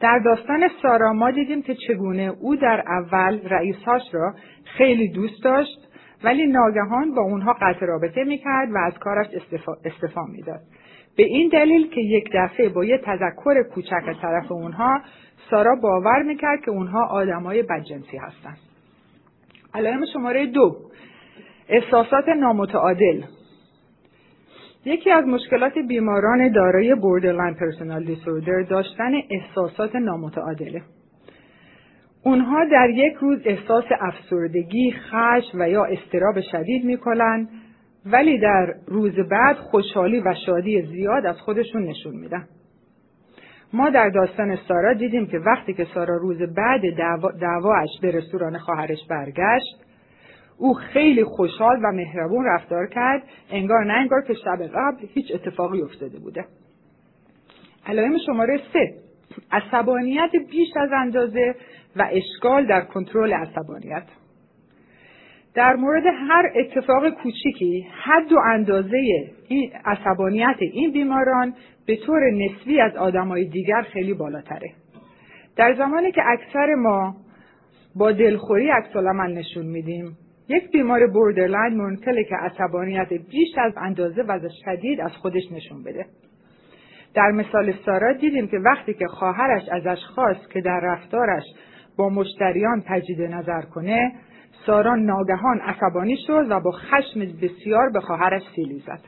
در 0.00 0.18
داستان 0.18 0.68
سارا 0.82 1.12
ما 1.12 1.30
دیدیم 1.30 1.62
که 1.62 1.74
چگونه 1.88 2.32
او 2.40 2.56
در 2.56 2.84
اول 2.86 3.40
رئیسهاش 3.48 4.02
را 4.12 4.34
خیلی 4.64 5.08
دوست 5.08 5.44
داشت 5.44 5.88
ولی 6.24 6.46
ناگهان 6.46 7.14
با 7.14 7.22
اونها 7.22 7.52
قطع 7.52 7.86
رابطه 7.86 8.24
می‌کرد 8.24 8.72
و 8.72 8.78
از 8.78 8.98
کارش 8.98 9.26
استفا, 9.34 9.72
استفا 9.84 10.22
می‌داد. 10.24 10.60
به 11.16 11.22
این 11.22 11.48
دلیل 11.48 11.90
که 11.90 12.00
یک 12.00 12.30
دفعه 12.34 12.68
با 12.68 12.84
یه 12.84 12.98
تذکر 12.98 13.62
کوچک 13.62 14.02
از 14.08 14.16
طرف 14.22 14.52
اونها 14.52 15.00
سارا 15.50 15.76
باور 15.82 16.22
می‌کرد 16.22 16.60
که 16.60 16.70
اونها 16.70 17.06
آدمای 17.06 17.62
بدجنسی 17.62 18.16
هستند 18.16 18.58
علائم 19.74 20.04
شماره 20.12 20.46
دو 20.46 20.76
احساسات 21.68 22.28
نامتعادل. 22.28 23.22
یکی 24.84 25.10
از 25.10 25.24
مشکلات 25.24 25.78
بیماران 25.78 26.52
دارای 26.52 26.94
borderline 26.94 27.54
personality 27.54 28.04
disorder 28.04 28.62
داشتن 28.62 29.12
احساسات 29.30 29.96
نامتعادله. 29.96 30.82
اونها 32.24 32.64
در 32.64 32.90
یک 32.90 33.14
روز 33.14 33.38
احساس 33.44 33.84
افسردگی، 34.00 34.92
خشم 34.92 35.60
و 35.60 35.68
یا 35.68 35.84
استراب 35.84 36.40
شدید 36.52 36.84
می‌کنن 36.84 37.48
ولی 38.06 38.38
در 38.38 38.74
روز 38.86 39.12
بعد 39.30 39.56
خوشحالی 39.56 40.20
و 40.20 40.34
شادی 40.46 40.82
زیاد 40.82 41.26
از 41.26 41.40
خودشون 41.40 41.82
نشون 41.82 42.16
میدن. 42.16 42.44
ما 43.72 43.90
در 43.90 44.08
داستان 44.08 44.56
سارا 44.68 44.94
دیدیم 44.94 45.26
که 45.26 45.38
وقتی 45.38 45.74
که 45.74 45.86
سارا 45.94 46.16
روز 46.16 46.38
بعد 46.56 46.80
دعواش 47.40 47.88
به 48.02 48.10
رستوران 48.10 48.58
خواهرش 48.58 48.98
برگشت 49.10 49.83
او 50.58 50.74
خیلی 50.74 51.24
خوشحال 51.24 51.76
و 51.84 51.92
مهربون 51.92 52.44
رفتار 52.44 52.86
کرد. 52.86 53.22
انگار 53.50 53.84
نه 53.84 53.92
انگار 53.92 54.22
که 54.22 54.34
شب 54.34 54.62
قبل 54.62 55.06
هیچ 55.14 55.26
اتفاقی 55.34 55.82
افتاده 55.82 56.18
بوده. 56.18 56.44
علائم 57.86 58.18
شماره 58.26 58.60
سه. 58.72 58.94
عصبانیت 59.52 60.30
بیش 60.50 60.68
از 60.76 60.90
اندازه 60.92 61.54
و 61.96 62.08
اشکال 62.12 62.66
در 62.66 62.80
کنترل 62.80 63.32
عصبانیت. 63.32 64.04
در 65.54 65.76
مورد 65.76 66.02
هر 66.06 66.52
اتفاق 66.56 67.10
کوچیکی 67.10 67.86
حد 68.04 68.32
و 68.32 68.38
اندازه 68.38 69.30
این 69.48 69.72
عصبانیت 69.84 70.56
این 70.60 70.92
بیماران 70.92 71.54
به 71.86 71.96
طور 71.96 72.20
نسبی 72.30 72.80
از 72.80 72.96
آدمای 72.96 73.44
دیگر 73.44 73.82
خیلی 73.82 74.14
بالاتره. 74.14 74.72
در 75.56 75.74
زمانی 75.78 76.12
که 76.12 76.22
اکثر 76.26 76.74
ما 76.74 77.16
با 77.96 78.12
دلخوری 78.12 78.70
عکس‌العمل 78.70 78.96
نشون 78.96 79.66
میدیم 79.66 80.16
یک 80.48 80.70
بیمار 80.70 81.06
borderline 81.06 81.76
ممکنه 81.76 82.24
که 82.24 82.36
عصبانیت 82.36 83.08
بیش 83.12 83.48
از 83.58 83.72
اندازه 83.76 84.22
و 84.22 84.38
شدید 84.64 85.00
از 85.00 85.12
خودش 85.12 85.42
نشون 85.52 85.82
بده. 85.82 86.06
در 87.14 87.30
مثال 87.30 87.74
سارا 87.86 88.12
دیدیم 88.12 88.48
که 88.48 88.58
وقتی 88.58 88.94
که 88.94 89.06
خواهرش 89.06 89.62
ازش 89.72 89.98
خواست 90.14 90.50
که 90.50 90.60
در 90.60 90.80
رفتارش 90.82 91.42
با 91.96 92.08
مشتریان 92.08 92.82
تجدید 92.86 93.22
نظر 93.22 93.62
کنه 93.62 94.12
سارا 94.66 94.94
ناگهان 94.94 95.60
عصبانی 95.60 96.16
شد 96.26 96.46
و 96.50 96.60
با 96.60 96.70
خشم 96.70 97.20
بسیار 97.20 97.90
به 97.90 98.00
خواهرش 98.00 98.42
سیلی 98.54 98.78
زد 98.86 99.00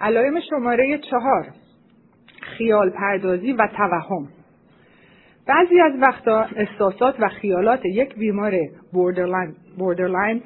علائم 0.00 0.40
شماره 0.50 0.98
چهار 0.98 1.46
خیال 2.40 2.90
پردازی 2.90 3.52
و 3.52 3.66
توهم 3.76 4.28
بعضی 5.46 5.80
از 5.80 5.92
وقتا 6.00 6.46
احساسات 6.56 7.14
و 7.20 7.28
خیالات 7.28 7.84
یک 7.84 8.14
بیمار 8.14 8.52
borderline, 8.92 9.54
borderline 9.78 10.42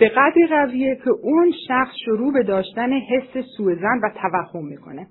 به 0.00 0.08
قدری 0.08 0.46
قویه 0.46 0.94
که 1.04 1.10
اون 1.10 1.52
شخص 1.68 1.94
شروع 2.04 2.32
به 2.32 2.42
داشتن 2.42 2.92
حس 2.92 3.44
سوزن 3.56 4.00
و 4.02 4.10
توهم 4.14 4.66
می‌کنه. 4.66 5.06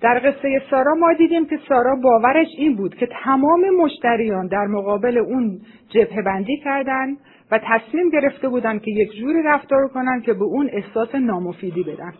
در 0.00 0.18
قصه 0.18 0.62
سارا 0.70 0.94
ما 0.94 1.12
دیدیم 1.12 1.46
که 1.46 1.58
سارا 1.68 1.96
باورش 1.96 2.46
این 2.58 2.76
بود 2.76 2.94
که 2.94 3.08
تمام 3.24 3.60
مشتریان 3.70 4.46
در 4.46 4.66
مقابل 4.66 5.18
اون 5.18 5.60
جبهه 5.88 6.22
بندی 6.22 6.56
کردن 6.64 7.16
و 7.50 7.58
تصمیم 7.58 8.10
گرفته 8.10 8.48
بودن 8.48 8.78
که 8.78 8.90
یک 8.90 9.12
جوری 9.12 9.42
رفتار 9.42 9.88
کنن 9.88 10.20
که 10.20 10.32
به 10.32 10.44
اون 10.44 10.70
احساس 10.72 11.14
نامفیدی 11.14 11.82
بدن. 11.82 12.12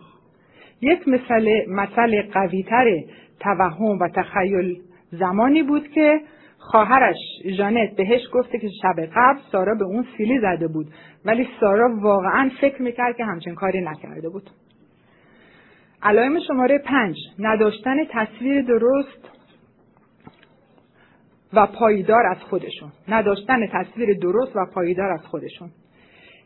یک 0.81 1.07
مسئله 1.07 1.65
مسئله 1.69 2.21
قویتر 2.33 2.85
توهم 3.39 3.99
و 3.99 4.07
تخیل 4.15 4.81
زمانی 5.19 5.63
بود 5.63 5.87
که 5.87 6.21
خواهرش 6.57 7.17
جانت 7.57 7.95
بهش 7.95 8.21
گفته 8.33 8.59
که 8.59 8.69
شب 8.81 8.99
قبل 9.15 9.39
سارا 9.51 9.75
به 9.75 9.85
اون 9.85 10.05
سیلی 10.17 10.39
زده 10.39 10.67
بود. 10.67 10.87
ولی 11.25 11.47
سارا 11.59 11.95
واقعا 12.01 12.51
فکر 12.61 12.81
می‌کرد 12.81 13.17
که 13.17 13.25
همچین 13.25 13.55
کاری 13.55 13.81
نکرده 13.81 14.29
بود. 14.29 14.49
علائم 16.03 16.39
شماره 16.47 16.77
پنج. 16.77 17.15
نداشتن 17.39 17.95
تصویر 18.11 18.61
درست 18.61 19.29
و 21.53 21.65
پایدار 21.65 22.25
از 22.25 22.37
خودشون. 22.37 22.91
نداشتن 23.07 23.67
تصویر 23.67 24.17
درست 24.19 24.55
و 24.55 24.65
پایدار 24.73 25.11
از 25.11 25.25
خودشون. 25.25 25.69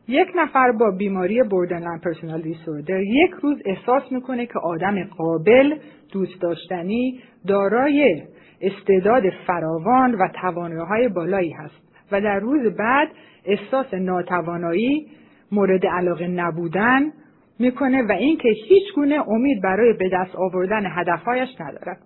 یک 0.07 0.27
نفر 0.35 0.71
با 0.71 0.91
بیماری 0.91 1.43
borderline 1.43 1.99
personality 1.99 2.41
disorder 2.41 3.01
یک 3.01 3.31
روز 3.41 3.61
احساس 3.65 4.11
می‌کنه 4.11 4.45
که 4.45 4.59
آدم 4.63 5.03
قابل 5.03 5.75
دوست 6.11 6.41
داشتنی 6.41 7.19
دارای 7.47 8.23
استعداد 8.61 9.23
فراوان 9.47 10.15
و 10.15 10.27
توانایی 10.41 11.07
بالایی 11.07 11.51
هست 11.51 11.81
و 12.11 12.21
در 12.21 12.39
روز 12.39 12.75
بعد 12.77 13.07
احساس 13.45 13.93
ناتوانایی 13.93 15.07
مورد 15.51 15.85
علاقه 15.85 16.27
نبودن 16.27 17.11
می‌کنه 17.59 18.03
و 18.03 18.11
اینکه 18.11 18.49
هیچ 18.49 18.93
گونه 18.95 19.29
امید 19.29 19.61
برای 19.63 19.93
به 19.93 20.09
دست 20.13 20.35
آوردن 20.35 20.83
هدفهایش 20.85 21.49
ندارد 21.59 21.97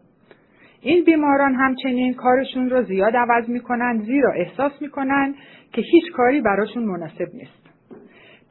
این 0.82 1.04
بیماران 1.04 1.56
همچنین 1.56 2.14
کارشون 2.14 2.70
رو 2.70 2.84
زیاد 2.84 3.16
عوض 3.16 3.50
می‌کنن 3.50 4.02
زیرا 4.06 4.34
احساس 4.34 4.72
می‌کنن 4.82 5.36
که 5.74 5.82
هیچ 5.82 6.12
کاری 6.14 6.42
براشون 6.42 6.84
مناسب 6.84 7.28
نیست. 7.34 7.61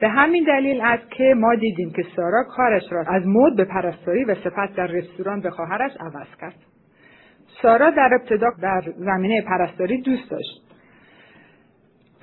به 0.01 0.09
همین 0.09 0.43
دلیل 0.43 0.81
است 0.81 1.11
که 1.11 1.33
ما 1.37 1.55
دیدیم 1.55 1.91
که 1.95 2.05
سارا 2.15 2.43
کارش 2.43 2.83
را 2.91 3.03
از 3.07 3.23
مد 3.25 3.55
به 3.57 3.65
پرستاری 3.65 4.23
و 4.23 4.35
سپس 4.35 4.75
در 4.75 4.87
رستوران 4.87 5.41
به 5.41 5.49
خواهرش 5.49 5.91
عوض 5.99 6.27
کرد 6.41 6.55
سارا 7.61 7.89
در 7.89 8.09
ابتدا 8.21 8.47
در 8.61 8.81
زمینه 8.97 9.41
پرستاری 9.41 10.01
دوست 10.01 10.31
داشت 10.31 10.61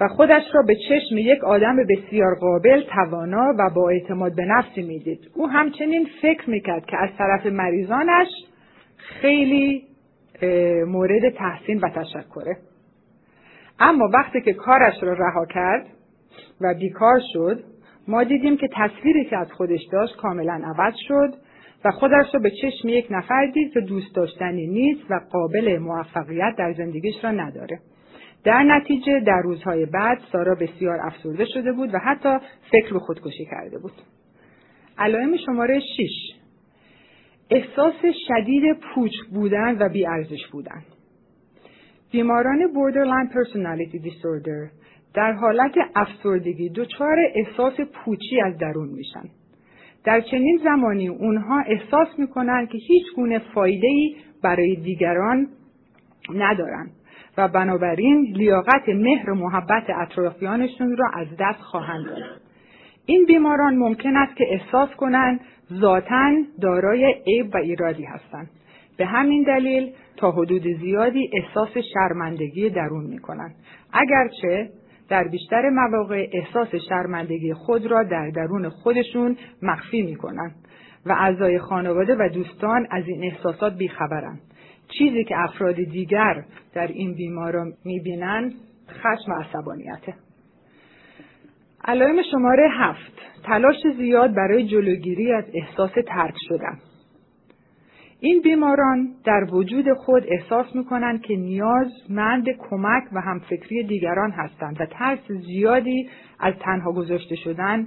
و 0.00 0.08
خودش 0.08 0.42
را 0.54 0.62
به 0.62 0.74
چشم 0.74 1.18
یک 1.18 1.44
آدم 1.44 1.76
بسیار 1.76 2.34
قابل، 2.40 2.82
توانا 2.82 3.54
و 3.58 3.70
با 3.74 3.90
اعتماد 3.90 4.34
به 4.34 4.44
نفسی 4.44 4.82
می‌دید. 4.82 5.30
او 5.34 5.48
همچنین 5.48 6.08
فکر 6.22 6.50
می‌کرد 6.50 6.86
که 6.86 6.96
از 6.96 7.10
طرف 7.18 7.46
مریضانش 7.46 8.28
خیلی 8.96 9.84
مورد 10.86 11.28
تحسین 11.34 11.78
و 11.78 11.88
تشکره. 11.88 12.56
اما 13.80 14.10
وقتی 14.14 14.40
که 14.40 14.52
کارش 14.52 15.02
را 15.02 15.12
رها 15.12 15.46
کرد 15.46 15.86
و 16.60 16.74
بیکار 16.74 17.20
شد 17.32 17.64
ما 18.08 18.24
دیدیم 18.24 18.56
که 18.56 18.68
تصویری 18.72 19.24
که 19.24 19.36
از 19.36 19.52
خودش 19.52 19.80
داشت 19.92 20.16
کاملا 20.16 20.60
عوض 20.64 20.94
شد 21.08 21.34
و 21.84 21.90
خودش 21.90 22.26
را 22.34 22.40
به 22.40 22.50
چشم 22.50 22.88
یک 22.88 23.06
نفر 23.10 23.46
دید 23.54 23.72
که 23.72 23.80
دوست 23.80 24.14
داشتنی 24.14 24.66
نیست 24.66 25.10
و 25.10 25.20
قابل 25.30 25.78
موفقیت 25.78 26.54
در 26.58 26.72
زندگیش 26.72 27.14
را 27.24 27.30
نداره. 27.30 27.80
در 28.44 28.62
نتیجه 28.62 29.20
در 29.20 29.40
روزهای 29.44 29.86
بعد 29.86 30.18
سارا 30.32 30.54
بسیار 30.54 30.98
افسرده 31.06 31.44
شده 31.44 31.72
بود 31.72 31.94
و 31.94 31.98
حتی 31.98 32.38
فکر 32.70 32.92
به 32.92 32.98
خودکشی 32.98 33.44
کرده 33.50 33.78
بود. 33.78 33.92
علائم 34.98 35.36
شماره 35.46 35.80
6 35.80 36.38
احساس 37.50 37.94
شدید 38.28 38.76
پوچ 38.94 39.12
بودن 39.32 39.76
و 39.78 39.88
بیارزش 39.88 40.46
بودن. 40.52 40.82
بیماران 42.10 42.58
borderline 42.74 43.28
personality 43.36 43.98
disorder 43.98 44.70
در 45.14 45.32
حالت 45.32 45.74
افسردگی 45.94 46.68
دچار 46.68 47.16
احساس 47.34 47.80
پوچی 47.80 48.40
از 48.40 48.58
درون 48.58 48.88
میشن. 48.88 49.24
در 50.04 50.20
چنین 50.20 50.60
زمانی 50.64 51.08
اونها 51.08 51.60
احساس 51.66 52.08
می‌کنن 52.18 52.66
که 52.66 52.78
هیچ 52.78 53.06
گونه 53.16 53.38
فایده 53.38 53.88
برای 54.42 54.76
دیگران 54.76 55.48
ندارن 56.34 56.90
و 57.38 57.48
بنابراین 57.48 58.32
لیاقت 58.36 58.88
مهر 58.88 59.30
و 59.30 59.34
محبت 59.34 59.84
اطرافیانشون 59.90 60.96
را 60.96 61.10
از 61.14 61.26
دست 61.38 61.60
خواهند 61.60 62.06
داد. 62.06 62.22
این 63.06 63.24
بیماران 63.24 63.76
ممکن 63.76 64.16
است 64.16 64.36
که 64.36 64.44
احساس 64.50 64.88
کنند 64.90 65.40
ذاتا 65.72 66.32
دارای 66.60 67.14
عیب 67.26 67.54
و 67.54 67.56
ایرادی 67.56 68.04
هستند. 68.04 68.50
به 68.96 69.06
همین 69.06 69.42
دلیل 69.42 69.92
تا 70.16 70.30
حدود 70.30 70.62
زیادی 70.80 71.30
احساس 71.32 71.78
شرمندگی 71.94 72.70
درون 72.70 73.04
می 73.04 73.18
کنند. 73.18 73.54
اگرچه 73.92 74.70
در 75.08 75.28
بیشتر 75.28 75.70
مواقع 75.70 76.26
احساس 76.32 76.68
شرمندگی 76.88 77.54
خود 77.54 77.86
را 77.86 78.02
در 78.02 78.30
درون 78.30 78.68
خودشون 78.68 79.36
مخفی 79.62 80.02
می 80.02 80.16
کنند 80.16 80.54
و 81.06 81.12
اعضای 81.12 81.58
خانواده 81.58 82.14
و 82.14 82.28
دوستان 82.34 82.86
از 82.90 83.04
این 83.06 83.24
احساسات 83.24 83.76
بیخبرند. 83.76 84.40
چیزی 84.98 85.24
که 85.24 85.34
افراد 85.38 85.74
دیگر 85.74 86.44
در 86.74 86.86
این 86.86 87.14
بیماران 87.14 87.72
می‌بینند 87.84 88.52
خشم 88.90 89.32
و 89.32 89.34
عصبانیته 89.34 90.14
علائم 91.84 92.22
شماره 92.30 92.68
هفت 92.70 93.12
تلاش 93.44 93.76
زیاد 93.96 94.34
برای 94.34 94.66
جلوگیری 94.66 95.32
از 95.32 95.44
احساس 95.54 95.90
ترک 96.06 96.34
شدن 96.48 96.78
این 98.20 98.40
بیماران 98.40 99.08
در 99.24 99.54
وجود 99.54 99.92
خود 99.92 100.24
احساس 100.28 100.76
می‌کنند 100.76 101.22
که 101.22 101.36
نیازمند 101.36 102.46
کمک 102.70 103.02
و 103.12 103.20
همفکری 103.20 103.82
دیگران 103.82 104.30
هستند 104.30 104.80
و 104.80 104.86
ترس 104.86 105.32
زیادی 105.46 106.08
از 106.40 106.54
تنها 106.60 106.92
گذاشته 106.92 107.36
شدن 107.36 107.86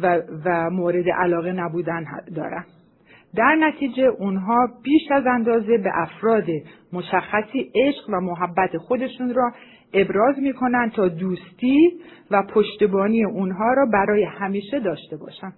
و, 0.00 0.22
و 0.44 0.70
مورد 0.70 1.08
علاقه 1.08 1.52
نبودن 1.52 2.04
دارند. 2.36 2.66
در 3.36 3.54
نتیجه 3.54 4.02
اونها 4.02 4.68
بیش 4.82 5.02
از 5.10 5.26
اندازه 5.26 5.78
به 5.78 5.90
افراد 5.94 6.46
مشخصی 6.92 7.70
عشق 7.74 8.08
و 8.08 8.20
محبت 8.20 8.76
خودشون 8.76 9.34
را 9.34 9.52
ابراز 9.94 10.38
می‌کنند 10.38 10.92
تا 10.92 11.08
دوستی 11.08 11.90
و 12.30 12.42
پشتبانی 12.54 13.24
اونها 13.24 13.72
را 13.74 13.86
برای 13.92 14.24
همیشه 14.24 14.80
داشته 14.80 15.16
باشند. 15.16 15.54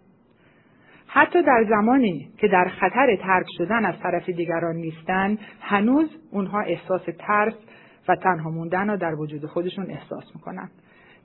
حتی 1.07 1.43
در 1.43 1.67
زمانی 1.69 2.29
که 2.39 2.49
در 2.49 2.69
خطر 2.81 3.17
ترک 3.17 3.47
شدن 3.59 3.85
از 3.85 3.95
طرف 4.03 4.29
دیگران 4.29 4.77
نیستند 4.77 5.39
هنوز 5.61 6.09
اونها 6.31 6.61
احساس 6.61 7.03
ترس 7.19 7.55
و 8.09 8.17
تنها 8.17 8.51
موندن 8.51 8.89
را 8.89 8.97
در 8.97 9.15
وجود 9.15 9.47
خودشون 9.47 9.91
احساس 9.91 10.25
می‌کنند 10.35 10.71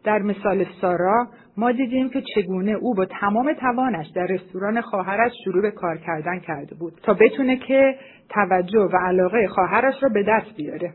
در 0.04 0.20
مثال 0.22 0.66
سارا 0.82 1.28
ما 1.58 1.72
دیدیم 1.72 2.10
که 2.10 2.24
چگونه 2.36 2.72
او 2.72 2.94
با 2.94 3.06
تمام 3.06 3.54
توانش 3.54 4.08
در 4.16 4.26
رستوران 4.26 4.82
خواهرش 4.82 5.32
شروع 5.44 5.62
به 5.62 5.72
کار 5.72 5.98
کردن 5.98 6.40
کرده 6.40 6.76
بود 6.76 6.94
تا 7.04 7.14
بتونه 7.14 7.58
که 7.58 7.96
توجه 8.30 8.90
و 8.94 8.98
علاقه 8.98 9.48
خواهرش 9.48 10.04
را 10.04 10.10
به 10.10 10.24
دست 10.24 10.56
بیاره. 10.58 10.94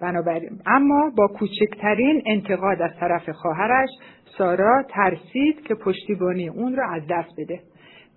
بنابراین 0.00 0.60
اما 0.66 1.12
با 1.16 1.26
کوچکترین 1.26 2.22
انتقاد 2.26 2.82
از 2.82 2.90
طرف 3.00 3.30
خواهرش 3.30 3.88
سارا 4.38 4.82
ترسید 4.88 5.62
که 5.62 5.74
پشتیبانی 5.74 6.48
اون 6.48 6.76
را 6.76 6.90
از 6.90 7.02
دست 7.10 7.30
بده. 7.38 7.60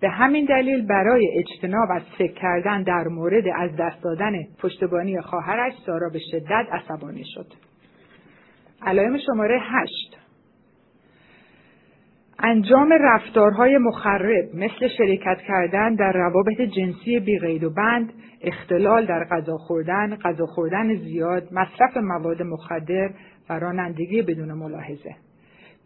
به 0.00 0.08
همین 0.08 0.44
دلیل 0.44 0.86
برای 0.86 1.28
اجتناب 1.38 1.88
از 1.90 2.02
فکر 2.18 2.32
کردن 2.32 2.82
در 2.82 3.04
مورد 3.08 3.44
از 3.56 3.70
دست 3.78 4.02
دادن 4.02 4.32
پشتیبانی 4.62 5.20
خواهرش 5.20 5.72
سارا 5.86 6.08
به 6.08 6.18
شدت 6.30 6.66
عصبانی 6.72 7.24
شد 7.34 7.46
علائم 8.82 9.18
شماره 9.18 9.60
هشت 9.62 10.16
انجام 12.38 12.92
رفتارهای 13.00 13.78
مخرب 13.78 14.54
مثل 14.54 14.88
شرکت 14.98 15.38
کردن 15.48 15.94
در 15.94 16.12
روابط 16.12 16.60
جنسی 16.60 17.20
بیقید 17.20 17.64
و 17.64 17.70
بند، 17.70 18.12
اختلال 18.42 19.06
در 19.06 19.24
غذا 19.30 19.56
خوردن، 19.56 20.16
غذا 20.16 20.46
خوردن 20.46 20.94
زیاد، 20.94 21.48
مصرف 21.52 21.96
مواد 21.96 22.42
مخدر 22.42 23.10
و 23.50 23.58
رانندگی 23.58 24.22
بدون 24.22 24.52
ملاحظه. 24.52 25.16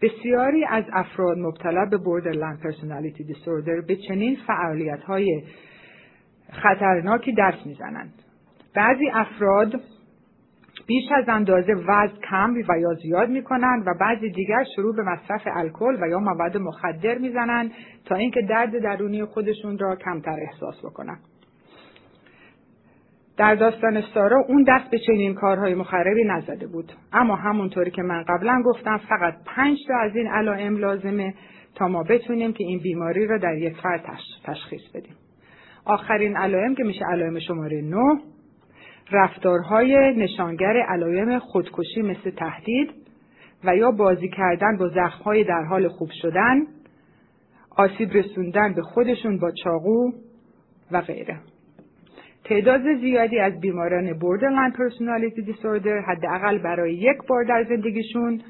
بسیاری 0.03 0.65
از 0.65 0.85
افراد 0.93 1.39
مبتلا 1.39 1.85
به 1.85 1.97
borderline 1.97 2.57
personality 2.57 3.25
disorder 3.25 3.81
به 3.81 3.97
چنین 3.97 4.37
فعالیت 4.47 5.03
های 5.03 5.43
خطرناکی 6.53 7.35
دست 7.39 7.67
می‌زنند. 7.67 8.13
بعضی 8.75 9.11
افراد 9.13 9.81
بیش 10.87 11.05
از 11.17 11.25
اندازه 11.29 11.73
وزن 11.75 12.17
کم 12.31 12.55
و 12.69 12.79
یا 12.79 12.95
زیاد 12.95 13.29
می‌کنند 13.29 13.87
و 13.87 13.95
بعضی 14.01 14.31
دیگر 14.31 14.65
شروع 14.77 14.97
به 14.97 15.03
مصرف 15.03 15.43
الکل 15.47 15.99
و 16.01 16.09
یا 16.09 16.19
مواد 16.19 16.57
مخدر 16.57 17.19
می‌زنند 17.19 17.71
تا 18.05 18.15
اینکه 18.15 18.43
درد 18.43 18.79
درونی 18.83 19.25
خودشون 19.25 19.79
را 19.79 19.97
کمتر 19.97 20.37
احساس 20.41 20.85
بکنند 20.85 21.21
در 23.39 23.55
داستان 23.55 24.03
سارا 24.15 24.45
اون 24.49 24.65
دست 24.69 24.91
به 24.91 24.99
چنین 24.99 25.35
کارهای 25.35 25.75
مخربی 25.75 26.25
نزده 26.25 26.67
بود. 26.67 26.93
اما 27.13 27.37
همونطوری 27.37 27.91
که 27.91 28.03
من 28.03 28.25
قبلا 28.29 28.63
گفتم 28.65 28.97
فقط 28.97 29.35
پنج 29.47 29.79
تا 29.89 29.99
از 29.99 30.17
این 30.17 30.27
علائم 30.27 30.77
لازمه 30.77 31.35
تا 31.75 31.89
ما 31.89 32.03
بتونیم 32.03 32.53
که 32.53 32.65
این 32.65 32.79
بیماری 32.79 33.27
را 33.27 33.39
در 33.39 33.55
یک 33.55 33.77
فرد 33.83 34.05
تشخیص 34.45 34.91
بدیم. 34.95 35.17
آخرین 35.85 36.37
علائم 36.37 36.75
که 36.75 36.85
میشه 36.85 37.05
علائم 37.13 37.39
شماره 37.39 37.83
9 37.83 37.97
رفتارهای 39.13 40.17
نشانگر 40.17 40.77
علائم 40.89 41.39
خودکشی 41.39 42.03
مثل 42.03 42.31
تهدید 42.31 42.91
و 43.65 43.77
یا 43.77 43.91
بازی 43.91 44.29
کردن 44.29 44.77
با 44.79 44.89
زخمهای 44.89 45.45
در 45.45 45.65
حال 45.71 45.89
خوب 45.89 46.11
شدن 46.23 46.67
آسیب 47.71 48.13
رسوندن 48.13 48.75
به 48.75 48.83
خودشون 48.83 49.39
با 49.39 49.51
چاقو 49.51 50.13
و 50.93 51.01
غیره. 51.01 51.41
تعداد 52.45 52.81
زیادی 53.01 53.39
از 53.39 53.61
بیماران 53.61 54.13
borderline 54.13 54.73
personality 54.77 55.51
disorder 55.51 56.05
حداقل 56.09 56.59
برای 56.59 56.95
یک 56.95 57.17
بار 57.29 57.45
در 57.45 57.65
زندگیشون 57.69 58.41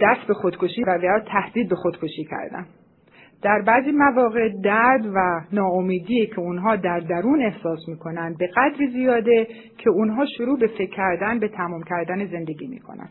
دست 0.00 0.26
به 0.28 0.34
خودکشی 0.34 0.84
و 0.84 0.98
یا 1.02 1.20
تهدید 1.20 1.68
به 1.68 1.76
خودکشی 1.76 2.24
کردن. 2.24 2.66
در 3.42 3.62
بعضی 3.66 3.90
مواقع 3.92 4.48
درد 4.64 5.06
و 5.14 5.40
ناامیدی 5.52 6.26
که 6.26 6.40
اونها 6.40 6.76
در 6.76 7.00
درون 7.00 7.42
احساس 7.42 7.88
می‌کنن 7.88 8.34
به 8.38 8.46
قدری 8.56 8.90
زیاده 8.90 9.46
که 9.78 9.90
اونها 9.90 10.26
شروع 10.36 10.58
به 10.58 10.66
فکر 10.66 10.90
کردن 10.96 11.38
به 11.38 11.48
تمام 11.48 11.82
کردن 11.82 12.26
زندگی 12.26 12.66
می‌کنن. 12.66 13.08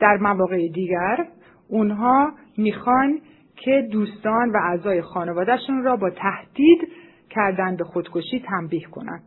در 0.00 0.16
مواقع 0.16 0.68
دیگر 0.68 1.26
اونها 1.68 2.32
می‌خوان 2.56 3.18
که 3.56 3.88
دوستان 3.92 4.50
و 4.50 4.56
اعضای 4.56 5.02
خانوادهشون 5.02 5.82
را 5.84 5.96
با 5.96 6.10
تهدید 6.10 6.88
کردن 7.30 7.76
به 7.76 7.84
خودکشی 7.84 8.44
تنبیه 8.46 8.86
کنند. 8.90 9.22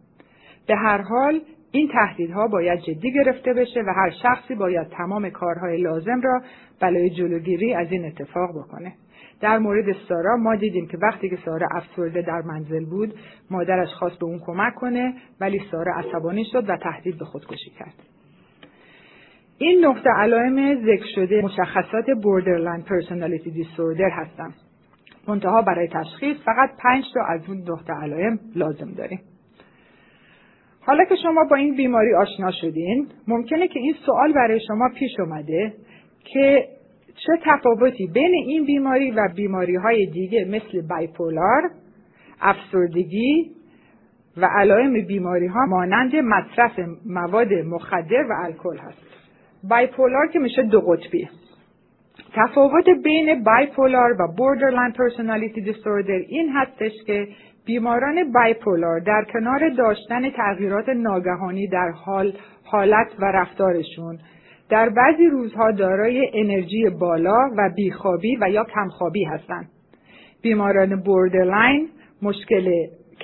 به 0.68 0.76
هر 0.76 1.02
حال 1.02 1.42
این 1.72 1.90
تهدیدها 1.94 2.48
باید 2.48 2.80
جدی 2.80 3.14
گرفته 3.14 3.54
بشه 3.54 3.80
و 3.80 3.94
هر 3.96 4.10
شخصی 4.24 4.56
باید 4.56 4.88
تمام 4.88 5.30
کارهای 5.30 5.82
لازم 5.82 6.22
را 6.22 6.42
برای 6.80 7.10
جلوگیری 7.10 7.74
از 7.74 7.92
این 7.92 8.06
اتفاق 8.06 8.50
بکنه. 8.50 8.94
در 9.42 9.58
مورد 9.58 9.96
سارا 10.10 10.38
ما 10.38 10.56
دیدیم 10.56 10.88
که 10.88 10.98
وقتی 11.02 11.30
که 11.30 11.38
سارا 11.46 11.68
افسرده 11.72 12.22
در 12.22 12.42
منزل 12.42 12.86
بود 12.86 13.14
مادرش 13.52 13.90
خواست 13.94 14.20
به 14.20 14.26
اون 14.26 14.40
کمک 14.46 14.76
کنه 14.76 15.14
ولی 15.40 15.62
سارا 15.72 15.94
عصبانی 15.96 16.46
شد 16.52 16.70
و 16.70 16.78
تهدید 16.78 17.18
به 17.18 17.26
خودکشی 17.26 17.70
کرد. 17.80 17.94
این 19.58 19.86
نقطه 19.86 20.10
علائم 20.10 20.86
ذکر 20.86 21.06
شده 21.16 21.42
مشخصات 21.42 22.06
borderline 22.06 22.84
personality 22.84 23.50
disorder 23.50 24.12
هستند. 24.12 24.54
منتها 25.28 25.62
برای 25.62 25.88
تشخیص 25.88 26.38
فقط 26.46 26.70
پنج 26.80 27.04
تا 27.14 27.22
از 27.24 27.42
اون 27.48 27.58
نقطه 27.58 27.94
علائم 27.94 28.40
لازم 28.56 28.92
داریم. 28.92 29.20
حالا 30.82 31.06
که 31.06 31.16
شما 31.16 31.44
با 31.50 31.56
این 31.56 31.76
بیماری 31.76 32.16
آشنا 32.16 32.52
شدین 32.52 33.08
ممکنه 33.28 33.68
که 33.68 33.80
این 33.80 33.96
سوال 34.06 34.34
برای 34.34 34.60
شما 34.68 34.90
پیش 35.00 35.12
اومده 35.20 35.74
که 36.24 36.68
چه 37.16 37.34
تفاوتی 37.46 38.08
بین 38.08 38.34
این 38.34 38.66
بیماری 38.66 39.12
و 39.12 39.30
بیماری 39.36 39.76
های 39.76 40.06
دیگه 40.06 40.46
مثل 40.46 40.88
بایپولار، 40.88 41.70
افسردگی 42.42 43.52
و 44.38 44.46
علائم 44.46 45.06
بیماری 45.08 45.48
ها 45.48 45.66
مانند 45.66 46.16
مصرف 46.16 46.80
مواد 47.06 47.54
مخدر 47.54 48.26
و 48.30 48.34
الکل 48.46 48.78
هست. 48.78 49.02
بایپولار 49.70 50.28
که 50.28 50.40
میشه 50.40 50.64
دو 50.64 50.82
قطبی. 50.82 51.30
تفاوت 52.34 52.86
بین 53.04 53.44
بایپولار 53.44 54.12
و 54.12 54.28
borderline 54.28 54.94
personality 54.94 55.66
disorder 55.66 56.26
این 56.28 56.50
هستش 56.56 56.92
که 57.08 57.28
بیماران 57.66 58.32
bipolar 58.32 59.00
در 59.00 59.26
کنار 59.34 59.70
داشتن 59.70 60.30
تغییرات 60.30 60.90
ناگهانی 60.90 61.68
در 61.68 61.92
حال 62.06 62.34
حالت 62.64 63.08
و 63.20 63.26
رفتارشون 63.26 64.20
در 64.70 64.90
بعضی 64.90 65.26
روزها 65.26 65.72
دارای 65.72 66.30
انرژی 66.34 66.90
بالا 66.90 67.50
و 67.58 67.70
بیخوابی 67.76 68.38
و 68.42 68.50
یا 68.50 68.64
کمخوابی 68.64 69.24
هستند. 69.24 69.70
بیماران 70.42 71.02
borderline 71.04 71.90
مشکل 72.22 72.72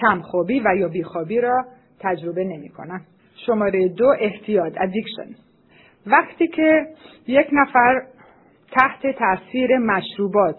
کمخوابی 0.02 0.60
و 0.60 0.76
یا 0.78 0.88
بیخوابی 0.88 1.42
را 1.42 1.66
تجربه 2.00 2.44
نمی 2.44 2.70
کنند. 2.70 3.06
شماره 3.46 3.88
دو 3.88 4.14
اعتیاد 4.20 4.74
addiction 4.82 5.36
وقتی 6.08 6.48
که 6.48 6.86
یک 7.28 7.48
نفر 7.52 8.02
تحت 8.72 9.08
تاثیر 9.20 9.78
مشروبات 9.78 10.56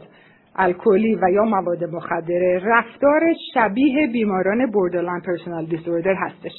الکلی 0.56 1.14
و 1.14 1.30
یا 1.32 1.44
مواد 1.44 1.84
مخدره 1.84 2.60
رفتار 2.64 3.20
شبیه 3.54 4.06
بیماران 4.06 4.70
borderline 4.70 5.20
personality 5.20 5.66
disorder 5.66 6.14
هستش. 6.14 6.52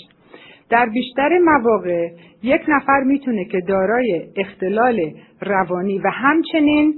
در 0.70 0.86
بیشتر 0.86 1.38
مواقع 1.38 2.10
یک 2.44 2.62
نفر 2.68 3.04
می‌تونه 3.06 3.46
که 3.46 3.60
دارای 3.68 4.28
اختلال 4.38 5.12
روانی 5.42 6.00
و 6.00 6.10
همچنین 6.10 6.94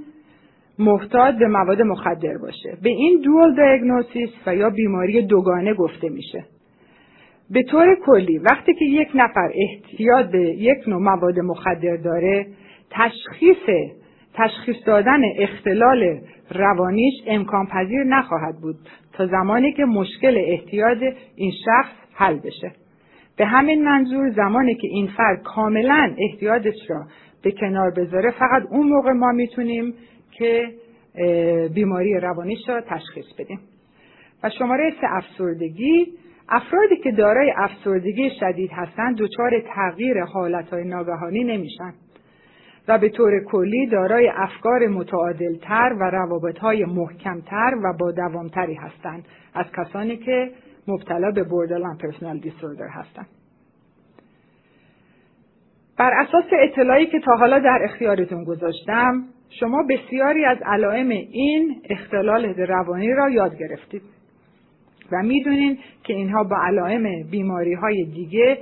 محتاج 0.80 1.36
به 1.36 1.48
مواد 1.48 1.82
مخدر 1.82 2.38
باشه. 2.42 2.78
به 2.84 2.90
این 2.90 3.22
dual 3.22 3.56
diagnosis 3.56 4.30
و 4.46 4.56
یا 4.56 4.70
بیماری 4.70 5.22
دوگانه 5.22 5.74
گفته 5.74 6.10
میشه. 6.10 6.44
به 7.50 7.64
طور 7.64 7.98
کلی 8.06 8.38
وقتی 8.38 8.74
که 8.74 8.86
یک 8.86 9.08
نفر 9.16 9.52
اعتیاد 9.54 10.26
به 10.26 10.42
یک 10.42 10.88
نوع 10.88 11.02
مواد 11.02 11.40
مخدر 11.40 11.96
داره 11.96 12.48
تشخیص 12.92 13.92
تشخیص 14.34 14.76
دادن 14.86 15.22
اختلال 15.38 16.22
روانیش 16.52 17.14
امکان 17.28 17.68
پذیر 17.68 18.04
نخواهد 18.04 18.56
بود 18.62 18.76
تا 19.14 19.28
زمانی 19.28 19.74
که 19.74 19.86
مشکل 19.86 20.44
احتیاج 20.48 20.98
این 21.36 21.52
شخص 21.66 21.92
حل 22.14 22.40
بشه. 22.40 22.72
به 23.38 23.46
همین 23.46 23.84
منظور 23.84 24.30
زمانی 24.30 24.76
که 24.76 24.88
این 24.88 25.08
فرد 25.08 25.44
کاملا 25.44 26.16
احتیاجش 26.18 26.90
را 26.90 27.06
به 27.44 27.52
کنار 27.52 27.92
بذاره 27.92 28.32
فقط 28.32 28.64
اون 28.70 28.88
موقع 28.88 29.12
ما 29.12 29.32
می‌تونیم 29.32 29.94
که 30.32 30.70
بیماری 31.74 32.20
روانیش 32.20 32.70
را 32.70 32.82
تشخیص 32.82 33.26
بدیم. 33.40 33.60
و 34.44 34.50
شماره 34.50 34.94
سه 35.02 35.08
افسردگی. 35.10 36.08
افرادی 36.50 36.98
که 37.04 37.12
دارای 37.12 37.54
افسردگی 37.58 38.30
شدید 38.40 38.70
هستند 38.74 39.18
دچار 39.18 39.52
تغییر 39.76 40.24
حالتهای 40.24 40.84
ناگهانی 40.84 41.44
نمیشن. 41.44 41.94
و 42.88 42.98
به 42.98 43.10
طور 43.10 43.44
کلی 43.44 43.88
دارای 43.88 44.32
افکار 44.36 44.88
متعادلتر 44.88 45.96
و 46.00 46.04
روابطهای 46.04 46.86
محکمتر 46.86 47.76
و 47.84 47.94
با 48.00 48.12
دوامتری 48.12 48.74
هستند 48.74 49.26
از 49.54 49.66
کسانی 49.78 50.18
که 50.18 50.52
مبتلا 50.88 51.32
به 51.32 51.44
borderline 51.44 51.98
personality 51.98 52.38
disorder 52.38 52.88
هستند. 52.88 53.28
بر 55.98 56.12
اساس 56.14 56.46
اطلاعی 56.52 57.06
که 57.06 57.20
تا 57.20 57.36
حالا 57.36 57.60
در 57.60 57.80
اختیارتون 57.84 58.44
گذاشتم 58.44 59.24
شما 59.50 59.84
بسیاری 59.90 60.46
از 60.46 60.58
علائم 60.66 61.10
این 61.10 61.82
اختلال 61.90 62.46
روانی 62.46 63.14
را 63.14 63.30
یاد 63.30 63.58
گرفتید 63.58 64.02
و 65.12 65.24
می‌دونید 65.24 65.80
که 66.04 66.14
اینها 66.14 66.44
با 66.44 66.58
علائم 66.62 67.04
بیماری 67.32 67.74
های 67.74 68.06
دیگه 68.06 68.58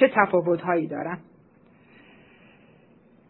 چه 0.00 0.10
تفاوت 0.14 0.60
هایی 0.60 0.86
دارن 0.86 1.18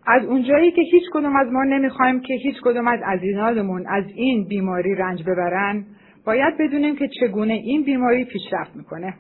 از 0.06 0.24
اونجایی 0.24 0.70
که 0.70 0.82
هیچ 0.82 1.04
کدوم 1.12 1.36
از 1.36 1.52
ما 1.52 1.64
نمی‌خوایم 1.64 2.20
که 2.20 2.34
هیچ 2.34 2.56
کدوم 2.62 2.88
از 2.88 3.00
عزیزانمون 3.06 3.86
از 3.88 4.04
این 4.14 4.44
بیماری 4.44 4.94
رنج 4.94 5.22
ببرن 5.22 5.84
باید 6.26 6.58
بدونیم 6.58 6.96
که 6.96 7.08
چگونه 7.20 7.52
این 7.52 7.82
بیماری 7.84 8.24
پیشرفت 8.24 8.76
می‌کنه. 8.76 9.14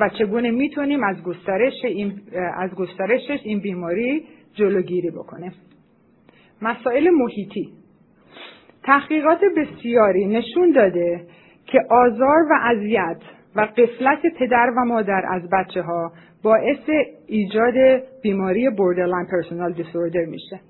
و 0.00 0.08
چگونه 0.08 0.50
می‌تونیم 0.50 1.04
از 1.04 1.22
گسترش 1.22 1.84
این 1.84 2.12
از 2.56 2.70
گسترشش 2.70 3.40
این 3.44 3.60
بیماری 3.60 4.24
جلوگیری 4.54 5.10
بکنه 5.10 5.52
مسائل 6.62 7.10
محیطی. 7.10 7.68
تحقیقات 8.82 9.40
بسیاری 9.56 10.26
نشون 10.26 10.72
داده 10.72 11.26
که 11.66 11.78
آزار 11.90 12.42
و 12.50 12.54
اذیت 12.62 13.20
و 13.56 13.60
غفلت 13.60 14.18
پدر 14.38 14.72
و 14.76 14.84
مادر 14.84 15.22
از 15.28 15.42
بچه 15.50 15.82
ها 15.82 16.12
باعث 16.42 16.90
ایجاد 17.26 17.74
بیماری 18.22 18.70
borderline 18.70 19.26
personality 19.26 19.72
disorder 19.72 20.24
میشه. 20.24 20.60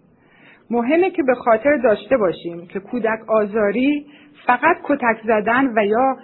مهمه 0.71 1.11
که 1.11 1.23
به 1.23 1.35
خاطر 1.35 1.77
داشته 1.77 2.17
باشیم 2.17 2.67
که 2.67 2.81
کودک 2.81 3.31
آزاری 3.31 4.07
فقط 4.47 4.77
کتک 4.85 5.17
زدن 5.25 5.73
و 5.77 5.87
یا 5.87 6.17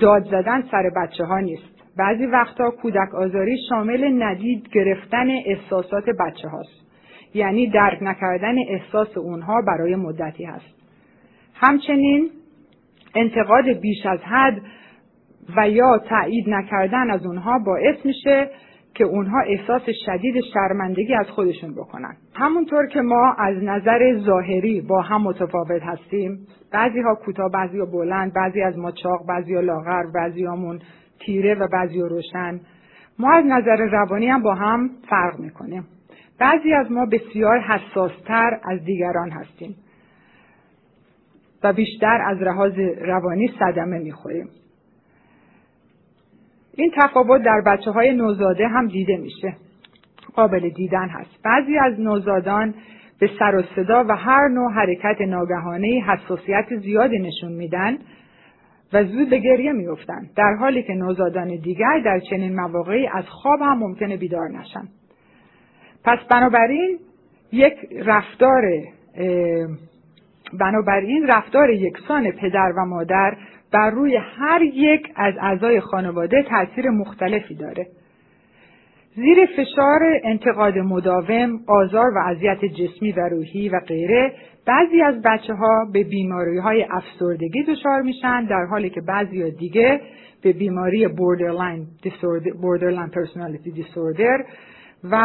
داد 0.00 0.24
زدن 0.24 0.62
سر 0.70 0.90
بچه 0.96 1.24
ها 1.24 1.40
نیست. 1.40 1.74
بعضی 1.98 2.26
وقتا 2.26 2.70
کودک 2.70 3.14
آزاری 3.14 3.56
شامل 3.68 4.22
ندید 4.22 4.68
گرفتن 4.72 5.30
احساسات 5.46 6.04
بچه 6.20 6.48
هاست 6.48 6.84
یعنی 7.34 7.70
درک 7.70 7.98
نکردن 8.02 8.54
احساس 8.68 9.16
اونها 9.16 9.62
برای 9.66 9.96
مدتی 9.96 10.44
هست. 10.44 10.74
همچنین 11.54 12.30
انتقاد 13.14 13.68
بیش 13.68 14.06
از 14.06 14.20
حد 14.20 14.60
و 15.56 15.70
یا 15.70 15.98
تایید 15.98 16.48
نکردن 16.48 17.10
از 17.10 17.26
اونها 17.26 17.58
باعث 17.58 17.96
میشه 18.04 18.50
که 18.94 19.04
اونها 19.04 19.40
احساس 19.40 19.82
شدید 20.06 20.34
شرمندگی 20.54 21.14
از 21.14 21.26
خودشون 21.30 21.74
بکنن. 21.74 22.16
همونطور 22.34 22.86
که 22.86 23.00
ما 23.00 23.32
از 23.38 23.56
نظر 23.62 24.18
ظاهری 24.18 24.80
با 24.80 25.00
هم 25.00 25.22
متفاوت 25.22 25.82
هستیم 25.82 26.46
بعضی 26.72 27.00
ها 27.00 27.14
کوتاه 27.14 27.50
بعضی 27.50 27.78
ها 27.78 27.86
بلند 27.86 28.32
بعضی 28.34 28.62
از 28.62 28.78
ما 28.78 28.90
چاق 28.90 29.26
بعضی 29.28 29.54
ها 29.54 29.60
لاغر 29.60 30.02
بعضی 30.14 30.44
همون 30.44 30.78
تیره 31.20 31.54
و 31.54 31.68
بعضی 31.72 32.00
ها 32.00 32.06
روشن. 32.06 32.60
ما 33.18 33.32
از 33.32 33.44
نظر 33.46 33.76
روانی 33.76 34.26
هم 34.26 34.42
با 34.42 34.54
هم 34.54 34.90
فرق 35.08 35.40
می‌کنیم. 35.40 35.86
بعضی 36.38 36.72
از 36.72 36.92
ما 36.92 37.06
بسیار 37.06 37.58
حساستر 37.60 38.60
از 38.64 38.84
دیگران 38.84 39.30
هستیم 39.30 39.76
و 41.64 41.72
بیشتر 41.72 42.22
از 42.26 42.38
لحاظ 42.38 42.78
روانی 43.00 43.50
صدمه 43.58 43.98
می‌خوریم. 43.98 44.48
این 46.76 46.92
تفاوت 46.96 47.42
در 47.42 47.62
بچه 47.66 47.90
های 47.90 48.12
نوزاده 48.12 48.68
هم 48.68 48.88
دیده 48.88 49.16
میشه. 49.16 49.56
قابل 50.34 50.68
دیدن 50.68 51.08
هست. 51.08 51.30
بعضی 51.44 51.78
از 51.78 52.00
نوزادان 52.00 52.74
به 53.20 53.30
سر 53.38 53.54
و 53.54 53.62
صدا 53.76 54.04
و 54.08 54.16
هر 54.16 54.48
نوع 54.48 54.72
حرکت 54.72 55.20
ناگهانه 55.20 56.04
حساسیت 56.06 56.76
زیادی 56.76 57.18
نشون 57.18 57.52
میدن 57.52 57.98
و 58.92 59.04
زود 59.04 59.30
به 59.30 59.38
گریه 59.38 59.72
میفتند 59.72 60.30
در 60.36 60.54
حالی 60.60 60.82
که 60.82 60.92
نوزادان 60.92 61.48
دیگر 61.48 62.00
در 62.04 62.20
چنین 62.30 62.60
مواقعی 62.60 63.06
از 63.06 63.24
خواب 63.28 63.60
هم 63.60 63.78
ممکنه 63.78 64.16
بیدار 64.16 64.48
نشن. 64.48 64.88
پس 66.04 66.18
بنابراین 66.30 66.98
یک 67.52 67.74
رفتار 68.04 68.62
بنابراین 70.60 71.26
رفتار 71.26 71.70
یکسان 71.70 72.30
پدر 72.30 72.72
و 72.76 72.84
مادر 72.86 73.36
بر 73.74 73.90
روی 73.90 74.16
هر 74.16 74.62
یک 74.62 75.08
از 75.16 75.34
اعضای 75.40 75.80
خانواده 75.80 76.42
تاثیر 76.42 76.90
مختلفی 76.90 77.54
داره. 77.54 77.86
زیر 79.16 79.46
فشار 79.56 80.00
انتقاد 80.24 80.78
مداوم، 80.78 81.60
آزار 81.66 82.10
و 82.14 82.18
اذیت 82.26 82.64
جسمی 82.64 83.12
و 83.12 83.28
روحی 83.28 83.68
و 83.68 83.80
غیره 83.80 84.32
بعضی 84.66 85.02
از 85.02 85.22
بچه 85.22 85.54
ها 85.54 85.86
به 85.92 86.04
بیماری 86.04 86.58
های 86.58 86.86
افسردگی 86.90 87.62
دچار 87.62 88.02
میشن 88.02 88.44
در 88.44 88.66
حالی 88.70 88.90
که 88.90 89.00
بعضی 89.00 89.50
دیگه 89.50 90.00
به 90.42 90.52
بیماری 90.52 91.08
borderline 91.08 93.10
personality 93.10 93.80
disorder 93.80 94.44
و 95.10 95.16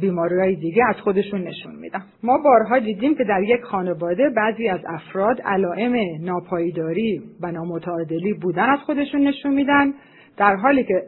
بیماری 0.00 0.38
های 0.40 0.56
دیگه 0.56 0.82
از 0.88 0.96
خودشون 0.96 1.40
نشون 1.40 1.76
میدن. 1.76 2.02
ما 2.22 2.38
بارها 2.38 2.78
دیدیم 2.78 3.14
که 3.14 3.24
در 3.24 3.42
یک 3.42 3.62
خانواده 3.62 4.30
بعضی 4.36 4.68
از 4.68 4.80
افراد 4.86 5.40
علائم 5.40 5.96
ناپایداری 6.20 7.22
و 7.40 7.52
نامتعادلی 7.52 8.32
بودن 8.32 8.70
از 8.70 8.78
خودشون 8.78 9.20
نشون 9.20 9.54
میدن 9.54 9.94
در 10.36 10.56
حالی 10.56 10.84
که 10.84 11.02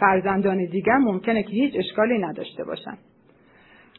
فرزندان 0.00 0.64
دیگر 0.64 0.96
ممکنه 0.96 1.42
که 1.42 1.50
هیچ 1.50 1.74
اشکالی 1.76 2.18
نداشته 2.18 2.64
باشن. 2.64 2.98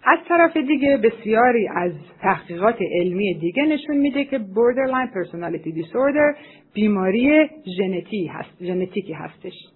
از 0.07 0.19
طرف 0.27 0.57
دیگه 0.57 0.97
بسیاری 0.97 1.67
از 1.75 1.91
تحقیقات 2.21 2.77
علمی 2.99 3.33
دیگه 3.33 3.63
نشون 3.63 3.97
میده 3.97 4.25
که 4.25 4.37
borderline 4.37 5.09
personality 5.13 5.69
disorder 5.69 6.37
بیماری 6.73 7.49
ژنتی 7.77 8.27
هست 8.27 8.63
ژنتیکی 8.63 9.13
هستش. 9.13 9.74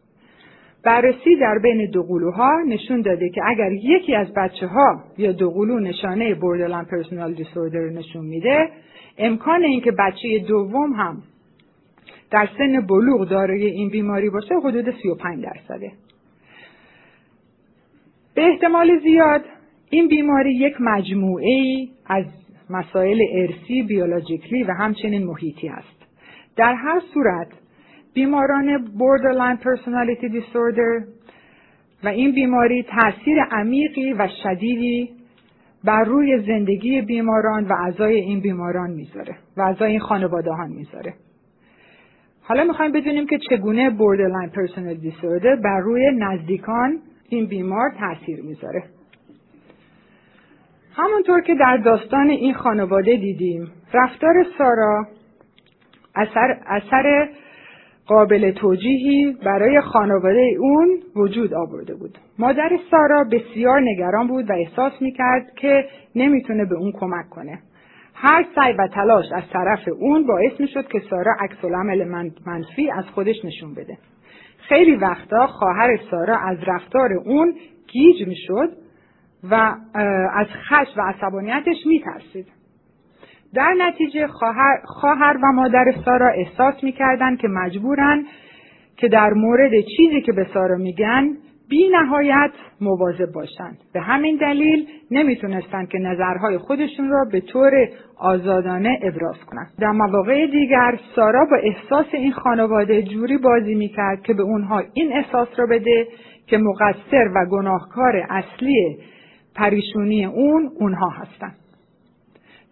بررسی 0.84 1.36
در 1.36 1.60
بین 1.64 1.92
دوقلوها 1.92 2.62
نشون 2.68 3.02
داده 3.02 3.30
که 3.30 3.42
اگر 3.46 3.72
یکی 3.72 4.16
از 4.16 4.28
بچه 4.34 4.68
ها 4.68 5.04
یا 5.18 5.32
دوقلو 5.32 5.80
نشانه 5.80 6.36
borderline 6.36 6.88
personality 6.88 7.44
disorder 7.44 7.98
نشون 7.98 8.26
میده 8.26 8.70
امکان 9.18 9.64
اینکه 9.64 9.92
بچه 9.92 10.40
دوم 10.48 10.94
هم 10.94 11.24
در 12.32 12.50
سن 12.58 12.88
بلوغ 12.88 13.30
دارای 13.30 13.66
این 13.66 13.90
بیماری 13.90 14.30
باشه 14.30 14.56
حدود 14.56 14.86
35 15.04 15.44
درصده. 15.44 15.92
به 18.36 18.42
احتمال 18.42 19.00
زیاد 19.00 19.42
این 19.90 20.08
بیماری 20.08 20.54
یک 20.56 20.74
مجموعه 20.80 21.46
ای 21.46 21.90
از 22.06 22.26
مسائل 22.70 23.22
ارسی 23.32 23.84
بیولوژیکلی 23.84 24.64
و 24.64 24.72
همچنین 24.74 25.24
محیطی 25.24 25.70
است. 25.70 26.06
در 26.56 26.74
هر 26.74 27.02
صورت 27.14 27.48
بیماران 28.14 28.78
borderline 28.78 29.58
personality 29.64 30.28
disorder 30.30 31.08
و 32.04 32.08
این 32.08 32.32
بیماری 32.32 32.84
تاثیر 32.84 33.44
عمیقی 33.52 34.14
و 34.14 34.28
شدیدی 34.44 35.10
بر 35.84 36.04
روی 36.04 36.40
زندگی 36.48 37.02
بیماران 37.02 37.66
و 37.66 37.74
اعضای 37.74 38.16
این 38.16 38.40
بیماران 38.40 38.90
می‌ذاره 38.90 39.36
و 39.58 39.62
اعضای 39.62 39.92
این 39.92 40.00
خانواده 40.00 40.52
ها 40.52 40.66
می‌ذاره. 40.66 41.14
حالا 42.42 42.64
می‌خوایم 42.64 42.92
بدونیم 42.92 43.26
که 43.28 43.40
چگونه 43.50 43.90
borderline 43.90 44.52
personality 44.56 45.04
disorder 45.04 45.62
بر 45.64 45.80
روی 45.80 46.12
نزدیکان 46.12 47.00
این 47.30 47.46
بیمار 47.46 47.92
تاثیر 48.00 48.42
می‌ذاره. 48.42 48.84
همونطور 50.96 51.42
که 51.42 51.56
در 51.56 51.78
داستان 51.78 52.30
این 52.30 52.54
خانواده 52.54 53.16
دیدیم 53.16 53.72
رفتار 53.94 54.46
سارا 54.58 55.08
اثر, 56.16 56.58
اثر 56.66 57.30
قابل 58.10 58.52
توجیهی 58.52 59.38
برای 59.46 59.82
خانواده 59.82 60.56
اون 60.60 60.98
وجود 61.16 61.54
آورده 61.54 61.96
بود. 61.96 62.18
مادر 62.40 62.70
سارا 62.92 63.24
بسیار 63.24 63.82
نگران 63.82 64.28
بود 64.28 64.50
و 64.50 64.54
احساس 64.54 64.94
می‌کرد 65.02 65.54
که 65.56 65.86
نمی‌تونه 66.16 66.66
به 66.66 66.76
اون 66.76 66.92
کمک 67.00 67.30
کنه. 67.30 67.60
هر 68.14 68.46
سعی 68.56 68.74
و 68.74 68.88
تلاش 68.88 69.26
از 69.36 69.44
طرف 69.54 69.80
اون 70.00 70.28
باعث 70.28 70.60
می‌شد 70.60 70.88
که 70.88 71.00
سارا 71.10 71.36
عکس 71.40 71.66
العمل 71.66 72.08
منفی 72.46 72.92
از 72.92 73.06
خودش 73.06 73.46
نشون 73.46 73.74
بده. 73.74 73.98
خیلی 74.58 74.96
وقتا 74.96 75.48
خواهر 75.48 76.00
سارا 76.12 76.38
از 76.38 76.58
رفتار 76.68 77.14
اون 77.14 77.54
گیج 77.88 78.28
می‌شد 78.28 78.70
و 79.52 79.76
از 80.34 80.48
خش 80.48 80.88
و 80.98 81.02
عصبانیتش 81.02 81.78
میترسید. 81.86 82.59
در 83.54 83.74
نتیجه 83.78 84.28
خواهر, 84.28 84.82
خواهر 84.86 85.38
و 85.44 85.52
مادر 85.52 85.94
سارا 86.06 86.28
احساس 86.28 86.84
می‌کردند 86.84 87.40
که 87.40 87.48
مجبورن 87.48 88.26
که 88.98 89.08
در 89.08 89.34
مورد 89.34 89.72
چیزی 89.98 90.22
که 90.22 90.32
به 90.32 90.48
سارا 90.54 90.76
میگن 90.76 91.38
بی 91.70 91.90
نهایت 91.90 92.52
مواظب 92.82 93.32
باشند. 93.32 93.78
به 93.94 94.02
همین 94.02 94.38
دلیل 94.38 94.88
نمی‌تونستند 95.12 95.90
که 95.90 95.98
نظرهای 95.98 96.58
خودشون 96.58 97.10
را 97.10 97.26
به 97.32 97.42
طور 97.42 97.90
آزادانه 98.18 99.00
ابراز 99.02 99.38
کنند. 99.48 99.72
در 99.80 99.92
مواقع 99.92 100.46
دیگر 100.46 101.00
سارا 101.16 101.46
با 101.46 101.58
احساس 101.58 102.06
این 102.14 102.32
خانواده 102.32 103.04
جوری 103.04 103.38
بازی 103.38 103.76
می‌کرد 103.76 104.24
که 104.24 104.34
به 104.34 104.44
اونها 104.44 104.84
این 104.94 105.14
احساس 105.14 105.48
را 105.58 105.66
بده 105.66 106.08
که 106.48 106.58
مقصر 106.58 107.32
و 107.36 107.46
گناهکار 107.52 108.26
اصلی 108.30 108.98
پریشونی 109.56 110.26
اون 110.26 110.72
اونها 110.80 111.10
هستند. 111.10 111.56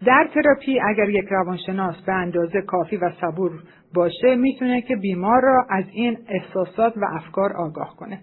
در 0.06 0.28
تراپی 0.34 0.80
اگر 0.80 1.08
یک 1.08 1.24
روانشناس 1.30 1.96
به 2.06 2.12
اندازه 2.12 2.62
کافی 2.62 2.96
و 2.96 3.10
صبور 3.20 3.52
باشه 3.94 4.34
می‌تونه 4.36 4.80
که 4.80 4.96
بیمار 4.96 5.42
را 5.42 5.66
از 5.70 5.84
این 5.92 6.18
احساسات 6.28 6.96
و 6.96 7.04
افکار 7.16 7.52
آگاه 7.52 7.96
کنه. 7.96 8.20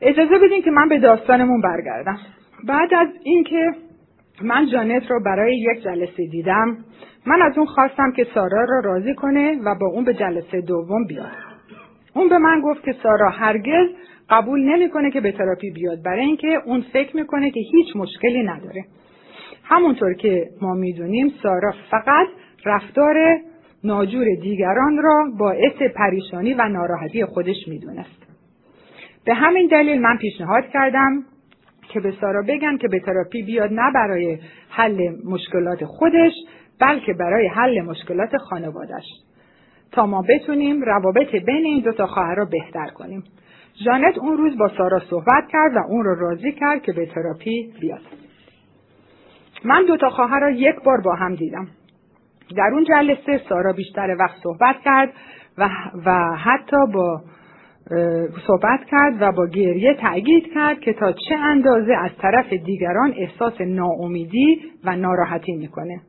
اجازه 0.00 0.38
بدین 0.38 0.62
که 0.62 0.70
من 0.70 0.88
به 0.88 0.98
داستانمون 0.98 1.60
برگردم. 1.60 2.18
بعد 2.68 2.94
از 2.94 3.08
اینکه 3.24 3.70
من 4.42 4.66
جانت 4.72 5.10
رو 5.10 5.20
برای 5.20 5.56
یک 5.56 5.82
جلسه 5.82 6.26
دیدم 6.26 6.76
من 7.26 7.42
از 7.42 7.58
اون 7.58 7.66
خواستم 7.66 8.12
که 8.12 8.26
سارا 8.34 8.64
را 8.64 8.80
راضی 8.84 9.14
کنه 9.14 9.60
و 9.64 9.74
با 9.80 9.86
اون 9.86 10.04
به 10.04 10.14
جلسه 10.14 10.60
دوم 10.60 11.04
بیاد. 11.04 11.32
اون 12.14 12.28
به 12.28 12.38
من 12.38 12.60
گفت 12.60 12.84
که 12.84 12.94
سارا 13.02 13.30
هرگز 13.30 13.88
قبول 14.30 14.60
نمی‌کنه 14.60 15.10
که 15.10 15.20
به 15.20 15.32
تراپی 15.32 15.70
بیاد 15.70 16.02
برای 16.04 16.24
اینکه 16.24 16.62
اون 16.64 16.84
فکر 16.92 17.16
می‌کنه 17.16 17.50
که 17.50 17.60
هیچ 17.60 17.96
مشکلی 17.96 18.42
نداره. 18.42 18.84
همونطور 19.64 20.14
که 20.14 20.50
ما 20.60 20.74
می‌دونیم 20.74 21.32
سارا 21.42 21.74
فقط 21.90 22.26
رفتار 22.64 23.40
ناجور 23.84 24.26
دیگران 24.42 25.02
را 25.02 25.24
باعث 25.38 25.82
پریشانی 25.96 26.54
و 26.54 26.68
ناراحتی 26.68 27.24
خودش 27.24 27.68
می‌دونست. 27.68 28.24
به 29.24 29.34
همین 29.34 29.66
دلیل 29.66 30.00
من 30.00 30.16
پیشنهاد 30.16 30.64
کردم 30.72 31.24
که 31.88 32.00
به 32.00 32.14
سارا 32.20 32.42
بگن 32.42 32.76
که 32.76 32.88
به 32.88 33.00
تراپی 33.00 33.42
بیاد 33.42 33.72
نه 33.72 33.92
برای 33.94 34.38
حل 34.68 35.12
مشکلات 35.24 35.84
خودش 35.84 36.32
بلکه 36.80 37.12
برای 37.12 37.46
حل 37.46 37.80
مشکلات 37.80 38.36
خانوادش 38.36 39.04
تا 39.92 40.06
ما 40.06 40.24
بتونیم 40.28 40.82
روابط 40.82 41.30
بین 41.46 41.64
این 41.64 41.80
دوتا 41.80 42.06
خواهر 42.06 42.34
را 42.34 42.44
بهتر 42.44 42.86
کنیم. 42.86 43.24
جانت 43.84 44.18
اون 44.18 44.36
روز 44.36 44.58
با 44.58 44.68
سارا 44.68 45.00
صحبت 45.10 45.48
کرد 45.52 45.76
و 45.76 45.78
اون 45.88 46.04
رو 46.04 46.14
راضی 46.14 46.52
کرد 46.52 46.82
که 46.82 46.92
به 46.92 47.06
تراپی 47.06 47.72
بیاد. 47.80 48.00
من 49.64 49.84
دوتا 49.86 50.10
خواهر 50.10 50.40
را 50.40 50.50
یک 50.50 50.74
بار 50.84 51.00
با 51.00 51.14
هم 51.14 51.34
دیدم 51.34 51.66
در 52.56 52.70
اون 52.72 52.84
جلسه 52.84 53.40
سارا 53.48 53.72
بیشتر 53.72 54.16
وقت 54.18 54.36
صحبت 54.42 54.76
کرد 54.84 55.12
و, 55.58 55.68
و 56.06 56.36
حتی 56.36 56.76
با 56.94 57.22
صحبت 58.46 58.84
کرد 58.90 59.22
و 59.22 59.32
با 59.32 59.46
گریه 59.46 59.94
تأکید 59.94 60.54
کرد 60.54 60.80
که 60.80 60.92
تا 60.92 61.12
چه 61.12 61.34
اندازه 61.34 61.94
از 61.94 62.10
طرف 62.22 62.52
دیگران 62.52 63.14
احساس 63.16 63.60
ناامیدی 63.60 64.60
و 64.84 64.96
ناراحتی 64.96 65.52
می‌کنه. 65.52 66.00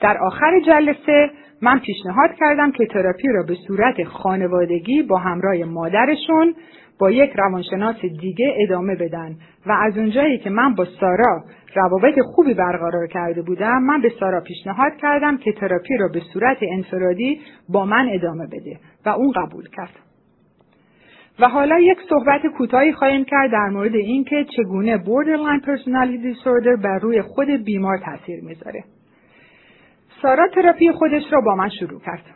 در 0.00 0.18
آخر 0.18 0.60
جلسه 0.66 1.30
من 1.62 1.78
پیشنهاد 1.78 2.30
کردم 2.40 2.72
که 2.72 2.86
تراپی 2.86 3.28
را 3.28 3.42
به 3.42 3.54
صورت 3.66 4.04
خانوادگی 4.04 5.02
با 5.02 5.18
همراه 5.18 5.64
مادرشون 5.64 6.54
با 6.98 7.10
یک 7.10 7.32
روانشناس 7.36 7.96
دیگه 8.20 8.54
ادامه 8.58 8.94
بدن. 8.94 9.36
و 9.66 9.72
از 9.72 9.98
اونجایی 9.98 10.38
که 10.38 10.50
من 10.50 10.74
با 10.74 10.84
سارا 11.00 11.44
روابط 11.74 12.18
خوبی 12.34 12.54
برقرار 12.54 13.06
کرده 13.06 13.42
بودم 13.42 13.82
من 13.82 14.00
به 14.00 14.12
سارا 14.20 14.40
پیشنهاد 14.40 14.92
کردم 15.02 15.36
که 15.36 15.52
تراپی 15.52 15.96
را 15.96 16.08
به 16.08 16.20
صورت 16.32 16.58
انفرادی 16.72 17.40
با 17.68 17.84
من 17.84 18.08
ادامه 18.12 18.46
بده 18.46 18.78
و 19.06 19.08
اون 19.08 19.32
قبول 19.32 19.68
کرد. 19.68 19.94
و 21.38 21.48
حالا 21.48 21.78
یک 21.78 21.98
صحبت 22.08 22.46
کوتاهی 22.46 22.92
خواهیم 22.92 23.24
کرد 23.24 23.50
در 23.52 23.68
مورد 23.68 23.94
اینکه 23.94 24.46
چگونه 24.56 24.98
borderline 24.98 25.64
personality 25.64 26.34
disorder 26.34 26.82
بر 26.82 26.98
روی 26.98 27.22
خود 27.22 27.48
بیمار 27.64 27.98
تاثیر 27.98 28.44
می‌ذاره. 28.44 28.84
سارا 30.22 30.48
تراپی 30.48 30.92
خودش 30.92 31.22
را 31.30 31.40
با 31.40 31.54
من 31.54 31.68
شروع 31.68 32.00
کرد. 32.00 32.33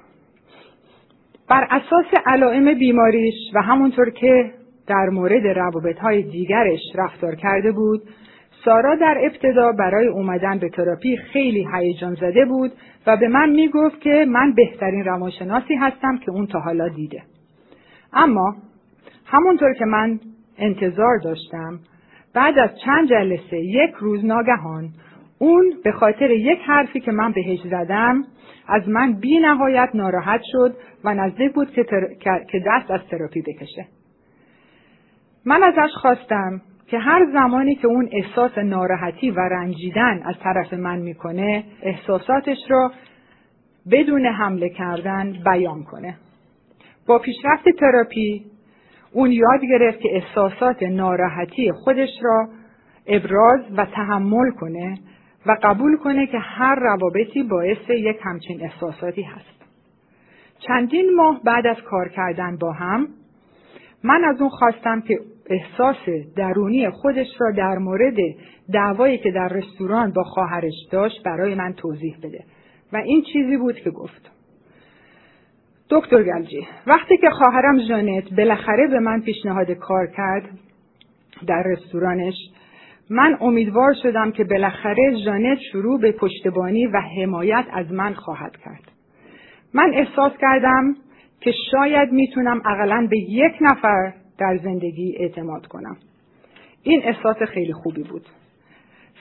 بر 1.49 1.67
اساس 1.71 2.07
علائم 2.27 2.75
بیماریش 2.75 3.35
و 3.55 3.63
همونطور 3.63 4.11
که 4.11 4.51
در 4.87 5.09
مورد 5.09 5.47
روابط 5.47 5.99
های 5.99 6.23
دیگرش 6.23 6.81
رفتار 6.95 7.35
کرده 7.35 7.73
بود 7.73 8.03
سارا 8.65 8.95
در 8.95 9.19
ابتدا 9.25 9.73
برای 9.73 10.07
اومدن 10.07 10.59
به 10.59 10.69
تراپی 10.69 11.17
خیلی 11.17 11.69
هیجان 11.75 12.15
زده 12.15 12.45
بود 12.45 12.73
و 13.07 13.17
به 13.17 13.29
من 13.29 13.51
می‌گفت 13.51 14.01
که 14.01 14.27
من 14.29 14.53
بهترین 14.53 15.05
روانشناسی 15.05 15.75
هستم 15.75 16.19
که 16.19 16.31
اون 16.31 16.47
تا 16.47 16.61
حالا 16.61 16.89
دیده. 16.89 17.23
اما 18.13 18.57
همونطور 19.27 19.75
که 19.75 19.85
من 19.85 20.21
انتظار 20.59 21.19
داشتم 21.25 21.79
بعد 22.35 22.59
از 22.59 22.71
چند 22.85 23.09
جلسه 23.09 23.59
یک 23.59 23.91
روز 24.01 24.25
ناگهان 24.25 24.89
اون 25.39 25.75
به 25.85 25.93
خاطر 25.93 26.31
یک 26.31 26.59
حرفی 26.67 27.01
که 27.01 27.13
من 27.13 27.33
بهش 27.33 27.61
زدم 27.65 28.25
از 28.69 28.89
من 28.89 29.13
بی 29.13 29.39
نهایت 29.39 29.91
ناراحت 29.95 30.41
شد 30.53 30.77
و 31.05 31.15
نزدیک 31.15 31.53
بود 31.53 31.71
که, 31.73 31.85
که 32.51 32.63
دست 32.67 32.91
از 32.91 33.01
تراپی 33.11 33.43
بکشه. 33.43 33.87
من 35.45 35.63
ازش 35.63 35.93
خواستم 35.95 36.61
که 36.87 36.99
هر 36.99 37.27
زمانی 37.33 37.75
که 37.75 37.87
اون 37.87 38.09
احساس 38.13 38.59
ناراحتی 38.59 39.31
و 39.31 39.41
رنجیدن 39.41 40.23
از 40.25 40.35
طرف 40.43 40.73
من 40.73 40.99
می‌کنه 40.99 41.65
احساساتش 41.83 42.59
رو 42.71 42.91
بدون 43.91 44.27
حمله 44.27 44.69
کردن 44.69 45.33
بیان 45.45 45.85
کنه. 45.85 46.17
با 47.07 47.19
پیشرفت 47.19 47.69
تراپی 47.81 48.45
اون 49.13 49.33
یاد 49.33 49.61
گرفت 49.71 50.01
که 50.01 50.09
احساسات 50.13 50.83
ناراحتی 50.83 51.73
خودش 51.73 52.11
را 52.23 52.49
ابراز 53.07 53.61
و 53.77 53.85
تحمل 53.85 54.51
کنه 54.61 54.95
و 55.47 55.57
قبول 55.63 55.97
کنه 55.97 56.27
که 56.27 56.39
هر 56.39 56.75
روابطی 56.75 57.43
باعث 57.43 57.91
یک 57.91 58.17
همچین 58.23 58.63
احساساتی 58.63 59.23
هست. 59.23 59.59
چندین 60.59 61.15
ماه 61.17 61.41
بعد 61.45 61.67
از 61.67 61.77
کار 61.91 62.09
کردن 62.09 62.57
با 62.57 62.73
هم 62.73 63.09
من 64.05 64.25
از 64.25 64.41
اون 64.41 64.51
خواستم 64.51 65.01
که 65.01 65.21
احساس 65.47 65.97
درونی 66.37 66.91
خودش 66.91 67.27
را 67.41 67.51
در 67.51 67.79
مورد 67.79 68.17
دعوایی 68.73 69.19
که 69.19 69.31
در 69.31 69.49
رستوران 69.49 70.13
با 70.13 70.23
خواهرش 70.23 70.75
داشت 70.91 71.23
برای 71.23 71.55
من 71.55 71.73
توضیح 71.73 72.17
بده 72.23 72.45
و 72.93 72.97
این 72.97 73.23
چیزی 73.33 73.57
بود 73.57 73.75
که 73.75 73.91
گفت 73.91 74.31
دکتر 75.91 76.23
گلجی 76.23 76.67
وقتی 76.87 77.17
که 77.17 77.31
خواهرم 77.31 77.79
جانت 77.89 78.35
بالاخره 78.35 78.87
به 78.87 79.01
من 79.01 79.21
پیشنهاد 79.21 79.71
کار 79.71 80.07
کرد 80.07 80.49
در 81.47 81.63
رستورانش 81.63 82.35
من 83.11 83.39
امیدوار 83.41 83.95
شدم 84.03 84.31
که 84.31 84.45
بالاخره 84.45 85.17
جانت 85.25 85.59
شروع 85.73 86.01
به 86.01 86.13
پشتبانی 86.13 86.87
و 86.87 87.01
حمایت 87.01 87.65
از 87.73 87.93
من 87.93 88.15
خواهد 88.15 88.57
کرد. 88.57 88.93
من 89.75 89.93
احساس 89.95 90.33
کردم 90.41 90.95
که 91.41 91.53
شاید 91.71 92.13
می‌تونم 92.13 92.63
اقلا 92.65 93.07
به 93.11 93.19
یک 93.19 93.53
نفر 93.61 94.13
در 94.39 94.59
زندگی 94.63 95.17
اعتماد 95.19 95.67
کنم. 95.67 95.97
این 96.83 97.03
احساس 97.05 97.37
خیلی 97.37 97.73
خوبی 97.73 98.03
بود. 98.03 98.27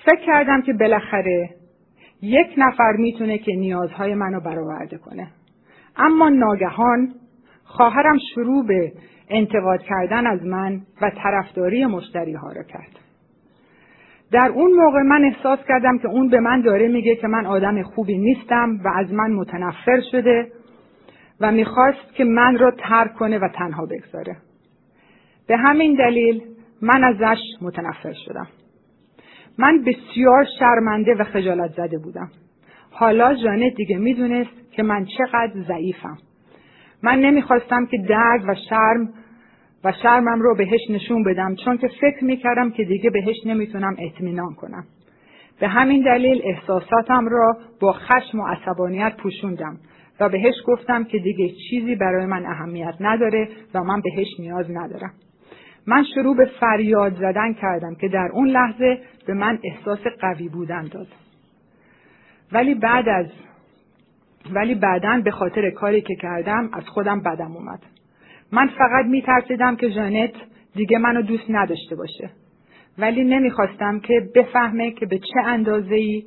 فکر 0.05 0.25
کردم 0.25 0.61
که 0.61 0.73
بالاخره 0.73 1.49
یک 2.21 2.47
نفر 2.57 2.91
می‌تونه 2.97 3.37
که 3.37 3.51
نیازهای 3.55 4.13
منو 4.13 4.39
برآورده 4.39 4.97
کنه. 4.97 5.27
اما 5.97 6.29
ناگهان 6.29 7.13
خواهرم 7.63 8.17
شروع 8.33 8.67
به 8.67 8.91
انتقاد 9.29 9.81
کردن 9.81 10.27
از 10.27 10.43
من 10.43 10.81
و 11.01 11.11
طرفداری 11.23 11.85
مشتری 11.85 12.33
ها 12.33 12.51
را 12.51 12.63
کرد. 12.63 13.06
در 14.31 14.51
اون 14.55 14.73
موقع 14.73 15.01
من 15.01 15.23
احساس 15.23 15.59
کردم 15.67 15.97
که 15.97 16.07
اون 16.07 16.29
به 16.29 16.39
من 16.39 16.61
داره 16.61 16.87
میگه 16.87 17.15
که 17.15 17.27
من 17.27 17.45
آدم 17.45 17.83
خوبی 17.83 18.17
نیستم 18.17 18.79
و 18.85 18.87
از 18.95 19.13
من 19.13 19.31
متنفر 19.31 20.01
شده 20.11 20.51
و 21.41 21.51
می‌خواست 21.51 22.13
که 22.13 22.23
من 22.23 22.57
را 22.57 22.71
ترک 22.71 23.13
کنه 23.13 23.37
و 23.37 23.49
تنها 23.55 23.85
بگذاره. 23.85 24.37
به 25.47 25.57
همین 25.57 25.95
دلیل 25.95 26.41
من 26.81 27.03
ازش 27.03 27.39
متنفر 27.61 28.13
شدم. 28.25 28.47
من 29.57 29.83
بسیار 29.83 30.45
شرمنده 30.59 31.15
و 31.15 31.23
خجالت 31.23 31.71
زده 31.77 31.97
بودم. 31.97 32.31
حالا 32.91 33.35
جانت 33.35 33.75
دیگه 33.75 33.97
می‌دونست 33.97 34.71
که 34.71 34.83
من 34.83 35.05
چقدر 35.17 35.53
ضعیفم. 35.67 36.17
من 37.03 37.19
نمی‌خواستم 37.19 37.85
که 37.85 37.97
درد 38.09 38.43
و 38.47 38.55
شرم 38.69 39.09
و 39.87 39.91
شرمم 40.03 40.41
رو 40.41 40.55
بهش 40.55 40.81
نشون 40.89 41.23
بدم 41.23 41.55
چون 41.55 41.77
که 41.77 41.87
فکر 42.01 42.23
می‌کردم 42.23 42.71
که 42.71 42.83
دیگه 42.83 43.09
بهش 43.09 43.35
نمی‌تونم 43.45 43.95
اطمینان 43.99 44.53
کنم. 44.53 44.83
به 45.59 45.67
همین 45.67 46.03
دلیل 46.03 46.41
احساساتم 46.43 47.27
را 47.27 47.57
با 47.79 47.93
خشم 47.93 48.39
و 48.39 48.47
عصبانیت 48.47 49.17
پوشوندم 49.17 49.77
و 50.19 50.29
بهش 50.29 50.55
گفتم 50.65 51.03
که 51.03 51.19
دیگه 51.19 51.49
چیزی 51.69 51.95
برای 51.95 52.25
من 52.25 52.45
اهمیت 52.45 52.93
نداره 52.99 53.49
و 53.73 53.83
من 53.83 54.01
بهش 54.01 54.27
نیاز 54.39 54.71
ندارم. 54.71 55.13
من 55.87 56.03
شروع 56.15 56.35
به 56.35 56.45
فریاد 56.45 57.15
زدن 57.15 57.53
کردم 57.53 57.95
که 57.95 58.07
در 58.07 58.29
اون 58.33 58.47
لحظه 58.47 58.99
به 59.27 59.33
من 59.33 59.59
احساس 59.63 59.99
قوی 60.21 60.49
بودن 60.49 60.83
داد. 60.83 61.07
ولی 62.51 62.75
بعد 62.75 63.09
از 63.09 63.25
ولی 64.53 64.75
بعدا 64.75 65.21
به 65.23 65.31
خاطر 65.31 65.69
کاری 65.69 66.01
که 66.01 66.15
کردم 66.15 66.69
از 66.73 66.83
خودم 66.87 67.19
بدم 67.19 67.51
اومد. 67.51 67.79
من 68.51 68.67
فقط 68.67 69.05
میترسیدم 69.05 69.75
که 69.75 69.89
جانت 69.89 70.31
دیگه 70.75 70.97
منو 70.97 71.21
دوست 71.21 71.45
نداشته 71.49 71.95
باشه. 71.95 72.29
ولی 72.97 73.23
نمی‌خواستم 73.23 73.99
که 73.99 74.29
بفهمه 74.35 74.91
که 74.91 75.05
به 75.05 75.19
چه 75.19 75.39
اندازه‌ای 75.45 76.23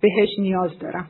بهش 0.00 0.28
نیاز 0.38 0.78
دارم. 0.78 1.06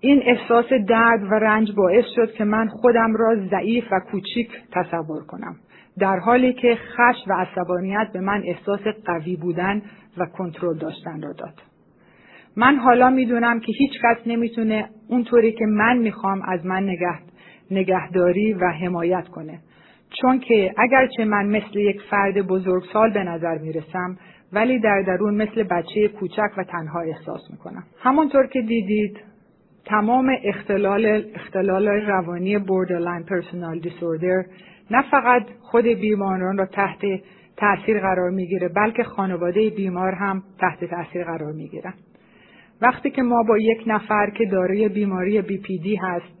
این 0.00 0.22
احساس 0.24 0.72
درد 0.88 1.22
و 1.22 1.34
رنج 1.34 1.72
باعث 1.72 2.04
شد 2.16 2.32
که 2.32 2.44
من 2.44 2.68
خودم 2.68 3.16
را 3.16 3.36
ضعیف 3.50 3.84
و 3.92 4.00
کوچیک 4.10 4.50
تصور 4.72 5.24
کنم. 5.26 5.56
در 5.98 6.18
حالی 6.18 6.52
که 6.52 6.74
خش 6.74 7.16
و 7.26 7.32
عصبانیت 7.32 8.08
به 8.12 8.20
من 8.20 8.42
احساس 8.46 8.80
قوی 9.04 9.36
بودن 9.36 9.82
و 10.18 10.26
کنترل 10.26 10.78
داشتن 10.78 11.22
را 11.22 11.32
داد. 11.32 11.54
من 12.56 12.76
حالا 12.76 13.10
می‌دونم 13.10 13.60
که 13.60 13.72
هیچ 13.78 13.92
کس 14.02 14.26
نمی‌تونه 14.26 14.88
اونطوری 15.08 15.52
که 15.52 15.66
من 15.66 15.98
می‌خوام 15.98 16.42
از 16.42 16.66
من 16.66 16.82
نگه 16.82 17.27
نگهداری 17.70 18.52
و 18.52 18.68
حمایت 18.68 19.28
کنه. 19.28 19.58
چون 20.20 20.40
که 20.40 20.74
اگرچه 20.78 21.24
من 21.24 21.46
مثل 21.46 21.78
یک 21.78 22.00
فرد 22.10 22.46
بزرگسال 22.46 23.12
به 23.12 23.24
نظر 23.24 23.58
می‌رسم 23.58 24.16
ولی 24.52 24.78
در 24.78 25.02
درون 25.02 25.34
مثل 25.34 25.62
بچه 25.62 26.08
کوچک 26.08 26.50
و 26.58 26.64
تنها 26.64 27.00
احساس 27.00 27.40
می‌کنم. 27.50 27.84
همونطور 27.98 28.46
که 28.46 28.60
دیدید 28.60 29.18
تمام 29.84 30.36
اختلال, 30.44 31.24
اختلال 31.34 31.88
روانی 31.88 32.58
borderline 32.58 33.24
personal 33.30 33.86
disorder 33.88 34.46
نه 34.90 35.02
فقط 35.10 35.42
خود 35.60 35.84
بیماران 35.84 36.58
را 36.58 36.66
تحت 36.66 37.00
تاثیر 37.56 38.00
قرار 38.00 38.30
می‌گیره 38.30 38.68
بلکه 38.68 39.02
خانواده 39.04 39.70
بیمار 39.70 40.12
هم 40.12 40.42
تحت 40.58 40.84
تاثیر 40.84 41.24
قرار 41.24 41.52
می‌گیرن. 41.52 41.94
وقتی 42.82 43.10
که 43.10 43.22
ما 43.22 43.42
با 43.42 43.58
یک 43.58 43.82
نفر 43.86 44.30
که 44.30 44.44
دارای 44.44 44.88
بیماری 44.88 45.42
دی 45.82 45.96
هست 45.96 46.37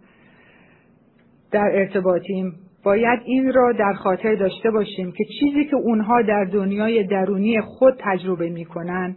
در 1.52 1.70
ارتباطیم. 1.72 2.52
باید 2.84 3.20
این 3.24 3.52
را 3.52 3.72
در 3.72 3.92
خاطر 3.92 4.34
داشته 4.34 4.70
باشیم 4.70 5.12
که 5.12 5.24
چیزی 5.40 5.64
که 5.64 5.76
اونها 5.76 6.22
در 6.22 6.44
دنیای 6.44 7.04
درونی 7.04 7.60
خود 7.60 7.94
تجربه 7.98 8.50
می‌کنن 8.50 9.16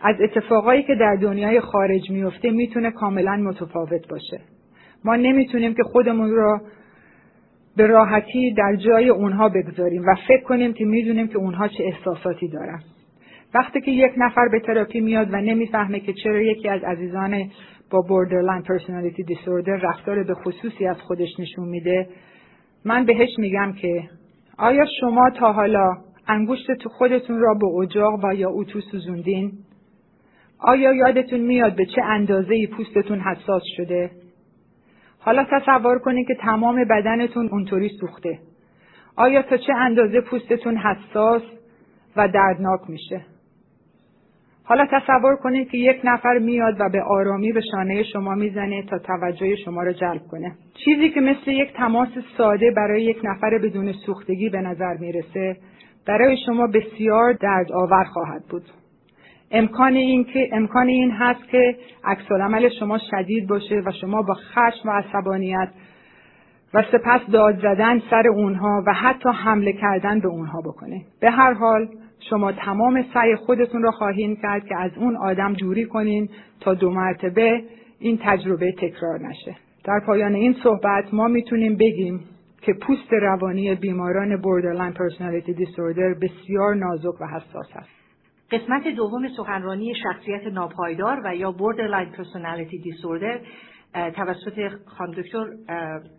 از 0.00 0.16
اتفاقایی 0.20 0.82
که 0.82 0.94
در 0.94 1.16
دنیای 1.16 1.60
خارج 1.60 2.10
میفته 2.10 2.50
می‌تونه 2.50 2.90
کاملا 2.90 3.36
متفاوت 3.36 4.08
باشه. 4.08 4.40
ما 5.04 5.16
نمی‌تونیم 5.16 5.74
که 5.74 5.82
خودمون 5.82 6.30
را 6.30 6.60
به 7.76 7.86
راحتی 7.86 8.54
در 8.54 8.76
جای 8.76 9.08
اونها 9.08 9.48
بگذاریم 9.48 10.02
و 10.02 10.14
فکر 10.28 10.42
کنیم 10.42 10.72
که 10.72 10.84
می‌دونیم 10.84 11.28
که 11.28 11.38
اونها 11.38 11.68
چه 11.68 11.84
احساساتی 11.84 12.48
دارن. 12.48 12.80
وقتی 13.54 13.80
که 13.80 13.90
یک 13.90 14.12
نفر 14.16 14.48
به 14.52 14.60
تراپی 14.60 15.00
میاد 15.00 15.28
و 15.32 15.36
نمی‌فهمه 15.36 16.00
که 16.00 16.12
چرا 16.12 16.40
یکی 16.40 16.68
از 16.68 16.84
عزیزان 16.84 17.50
با 17.90 18.02
borderline 18.08 18.64
personality 18.66 19.22
disorder 19.32 19.82
رفتار 19.82 20.22
به 20.22 20.34
خصوصی 20.34 20.86
از 20.86 20.96
خودش 21.00 21.28
نشون 21.38 21.68
میده 21.68 22.08
من 22.84 23.04
بهش 23.04 23.28
میگم 23.38 23.72
که 23.72 24.08
آیا 24.58 24.84
شما 25.00 25.30
تا 25.30 25.52
حالا 25.52 25.96
انگشت 26.28 26.72
تو 26.72 26.88
خودتون 26.88 27.40
را 27.40 27.54
به 27.54 27.66
اجاق 27.66 28.24
و 28.24 28.34
یا 28.34 28.50
اتو 28.50 28.80
سوزوندین؟ 28.80 29.52
آیا 30.58 30.92
یادتون 30.92 31.40
میاد 31.40 31.76
به 31.76 31.86
چه 31.86 32.02
اندازه 32.02 32.66
پوستتون 32.66 33.20
حساس 33.20 33.62
شده؟ 33.76 34.10
حالا 35.18 35.46
تصور 35.52 35.98
کنید 35.98 36.26
که 36.28 36.34
تمام 36.34 36.84
بدنتون 36.84 37.48
اونطوری 37.48 37.88
سوخته. 37.88 38.38
آیا 39.16 39.42
تا 39.42 39.56
چه 39.56 39.72
اندازه 39.72 40.20
پوستتون 40.20 40.76
حساس 40.76 41.42
و 42.16 42.28
دردناک 42.28 42.80
میشه 42.88 43.35
حالا 44.68 44.86
تصور 44.92 45.36
کنید 45.36 45.70
که 45.70 45.78
یک 45.78 46.00
نفر 46.04 46.38
میاد 46.38 46.76
و 46.80 46.88
به 46.88 47.02
آرامی 47.02 47.52
به 47.52 47.60
شانه 47.60 48.02
شما 48.02 48.34
می‌زنه 48.34 48.82
تا 48.82 48.98
توجه 48.98 49.56
شما 49.56 49.82
را 49.82 49.92
جلب 49.92 50.22
کنه. 50.30 50.52
چیزی 50.84 51.08
که 51.08 51.20
مثل 51.20 51.50
یک 51.50 51.72
تماس 51.72 52.08
ساده 52.38 52.70
برای 52.70 53.02
یک 53.02 53.20
نفر 53.24 53.58
بدون 53.58 53.92
سوختگی 53.92 54.48
به 54.48 54.60
نظر 54.60 54.96
می‌رسه 55.00 55.56
برای 56.06 56.36
شما 56.46 56.66
بسیار 56.66 57.32
درد 57.32 57.72
آور 57.72 58.04
خواهد 58.04 58.42
بود. 58.50 58.62
امکان 59.50 59.92
این 59.92 60.24
که 60.24 60.48
امکان 60.52 60.86
این 60.86 61.10
هست 61.10 61.48
که 61.48 61.76
عکس 62.04 62.24
شما 62.78 62.98
شدید 63.10 63.48
باشه 63.48 63.82
و 63.86 63.92
شما 64.00 64.22
با 64.22 64.34
خشم 64.34 64.88
و 64.88 64.92
عصبانیت 64.92 65.68
و 66.74 66.82
سپس 66.92 67.20
داد 67.32 67.58
زدن 67.58 68.02
سر 68.10 68.28
اونها 68.28 68.82
و 68.86 68.92
حتی 68.92 69.28
حمله 69.28 69.72
کردن 69.72 70.20
به 70.20 70.28
اونها 70.28 70.60
بکنه. 70.60 71.00
به 71.20 71.30
هر 71.30 71.52
حال 71.52 71.88
شما 72.20 72.52
تمام 72.52 73.04
سعی 73.14 73.36
خودتون 73.36 73.82
را 73.82 73.90
خواهید 73.90 74.38
کرد 74.42 74.66
که 74.66 74.76
از 74.76 74.90
اون 74.96 75.16
آدم 75.16 75.54
جوری 75.54 75.84
کنین 75.84 76.28
تا 76.60 76.74
دو 76.74 76.90
مرتبه 76.90 77.62
این 77.98 78.18
تجربه 78.22 78.72
تکرار 78.72 79.20
نشه 79.28 79.56
در 79.84 80.00
پایان 80.06 80.34
این 80.34 80.56
صحبت 80.62 81.14
ما 81.14 81.28
می‌تونیم 81.28 81.76
بگیم 81.76 82.20
که 82.62 82.72
پوست 82.72 83.12
روانی 83.12 83.74
بیماران 83.74 84.40
borderline 84.40 84.92
personality 84.92 85.54
disorder 85.54 86.14
بسیار 86.14 86.74
نازک 86.74 87.20
و 87.20 87.26
حساس 87.26 87.76
است. 87.76 87.88
قسمت 88.50 88.88
دوم 88.88 89.28
سخنرانی 89.36 89.94
شخصیت 90.02 90.46
ناپایدار 90.46 91.20
و 91.24 91.36
یا 91.36 91.52
borderline 91.52 92.08
personality 92.10 92.78
disorder 92.78 93.40
توسط 93.94 94.70
خانم 94.86 95.12
دکتر 95.12 95.46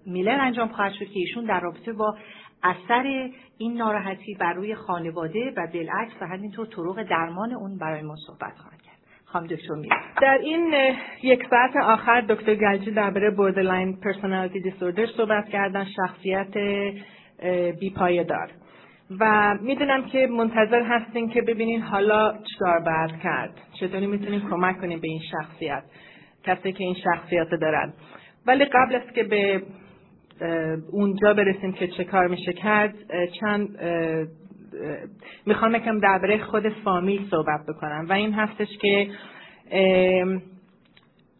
میلر 0.06 0.38
انجام 0.42 0.68
خواهد 0.68 0.94
شد 0.94 1.06
که 1.06 1.20
ایشون 1.20 1.46
در 1.46 1.60
رابطه 1.60 1.94
با 1.94 2.16
اثر 2.64 3.30
این 3.58 3.78
ناراحتی 3.78 4.34
بر 4.34 4.54
روی 4.54 4.76
خانواده 4.76 5.54
و 5.58 5.68
بالعکس 5.74 6.14
و 6.22 6.28
همینطور 6.28 6.68
طرق 6.68 7.04
درمان 7.10 7.54
اون 7.54 7.78
برای 7.78 8.02
ما 8.02 8.16
صحبت 8.28 8.54
خواهد 8.58 8.82
کرد. 8.82 8.98
خانم 9.26 9.48
دکتر 9.48 9.74
میلر 9.76 9.96
در 10.22 10.38
این 10.42 10.74
یک 11.24 11.48
ساعت 11.50 11.78
آخر 11.78 12.22
دکتر 12.22 12.56
گلجی 12.56 12.92
درباره 12.92 13.32
borderline 13.32 13.98
personality 14.00 14.60
disorder 14.62 15.06
صحبت 15.06 15.50
کردن 15.50 15.86
شخصیت 15.86 16.54
بیپایدار 17.80 18.52
و 19.20 19.56
می‌دونم 19.62 20.06
که 20.06 20.28
منتظر 20.28 20.82
هستین 20.82 21.30
که 21.30 21.42
ببینین 21.42 21.82
حالا 21.82 22.34
چیکار 22.44 22.80
باید 22.80 23.22
کرد. 23.24 23.62
چطوری 23.80 24.08
می‌تونیم 24.08 24.50
کمک 24.50 24.82
کنیم 24.82 25.00
به 25.00 25.08
این 25.08 25.22
شخصیت 25.32 25.84
کسی 26.44 26.72
که 26.72 26.84
این 26.84 26.96
شخصیت 26.96 27.50
دارن. 27.50 27.94
ولی 28.48 28.66
قبل 28.66 28.96
از 28.96 29.14
که 29.16 29.24
به 29.24 29.62
اونجا 30.92 31.34
برسیم 31.34 31.74
که 31.74 31.88
چه 31.88 32.04
کار 32.04 32.28
میشه 32.28 32.54
کرد 32.54 32.96
چند 33.40 33.80
می‌خوام 35.46 35.76
یکم 35.76 36.00
درباره 36.00 36.38
خود 36.38 36.70
فامیل 36.70 37.30
صحبت 37.32 37.60
بکنم. 37.68 38.06
و 38.10 38.14
این 38.14 38.34
هستش 38.34 38.68
که 38.82 39.08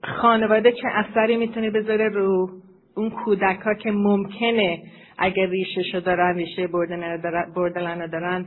خانواده 0.04 0.72
چه 0.72 0.88
اثری 0.88 1.38
می‌تونه 1.38 1.70
بذاره 1.70 2.10
رو 2.10 2.50
اون 2.96 3.10
کودک 3.10 3.60
ها 3.60 3.74
که 3.74 3.92
ممکنه 3.92 4.80
اگر 5.18 5.46
ریشه 5.46 6.00
دارن 6.00 6.36
ریشه 6.36 6.68
borderline 7.56 8.06
دارن 8.06 8.46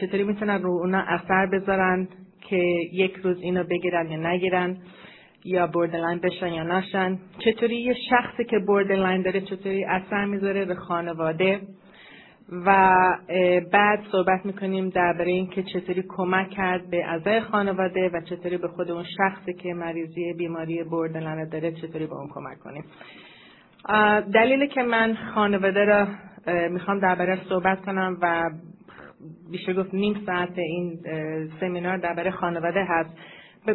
چطوری 0.00 0.24
می‌تونن 0.24 0.62
رو 0.62 0.70
اونا 0.70 0.98
اثر 0.98 1.46
بذارن 1.46 2.08
که 2.40 2.56
یک 2.92 3.16
روز 3.16 3.40
اینو 3.40 3.64
بگیرن 3.64 4.10
یا 4.10 4.30
نگیرن. 4.30 4.76
یا 5.46 5.66
borderline 5.66 6.18
بشن 6.18 6.52
یا 6.52 6.62
نشن. 6.62 7.18
چطوری 7.38 7.76
یه 7.76 7.94
شخصی 8.10 8.44
که 8.44 8.58
borderline 8.66 9.22
داره 9.22 9.40
چطوری 9.40 9.84
اثر 9.84 10.24
می‌ذاره 10.24 10.64
به 10.64 10.74
خانواده؟ 10.74 11.60
و 12.66 12.94
بعد 13.72 14.00
صحبت 14.12 14.46
می‌کنیم 14.46 14.88
درباره 14.88 15.30
اینکه 15.30 15.62
چطوری 15.62 16.04
کمک 16.08 16.50
کرد 16.50 16.90
به 16.90 17.06
اعضای 17.06 17.40
خانواده 17.40 18.08
و 18.08 18.20
چطوری 18.20 18.56
به 18.56 18.68
خود 18.68 18.90
اون 18.90 19.04
شخصی 19.18 19.54
که 19.54 19.74
مریضی 19.74 20.32
بیماری 20.32 20.84
borderline 20.84 21.48
داره 21.48 21.72
چطوری 21.72 22.06
به 22.06 22.14
اون 22.14 22.28
کمک 22.34 22.58
کنیم. 22.58 22.84
دلیلی 24.34 24.68
که 24.68 24.82
من 24.82 25.16
خانواده 25.34 25.84
را 25.84 26.06
می‌خوام 26.70 27.00
درباره 27.00 27.38
صحبت 27.48 27.80
کنم 27.84 28.18
و 28.22 28.50
بیشتر 29.50 29.72
گفت 29.72 29.94
نیم 29.94 30.22
ساعت 30.26 30.58
این 30.58 30.98
سمینار 31.60 31.96
درباره 31.96 32.30
خانواده 32.30 32.84
هست. 32.88 33.10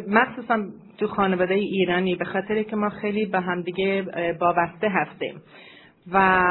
مخصوصا 0.08 0.64
تو 0.98 1.06
خانواده 1.06 1.54
ایرانی 1.54 2.14
به 2.14 2.24
خاطر 2.24 2.62
که 2.62 2.76
ما 2.76 2.88
خیلی 2.88 3.26
به 3.26 3.40
همدیگه 3.40 4.02
وابسته 4.40 4.88
هستیم. 4.88 5.42
و 6.12 6.42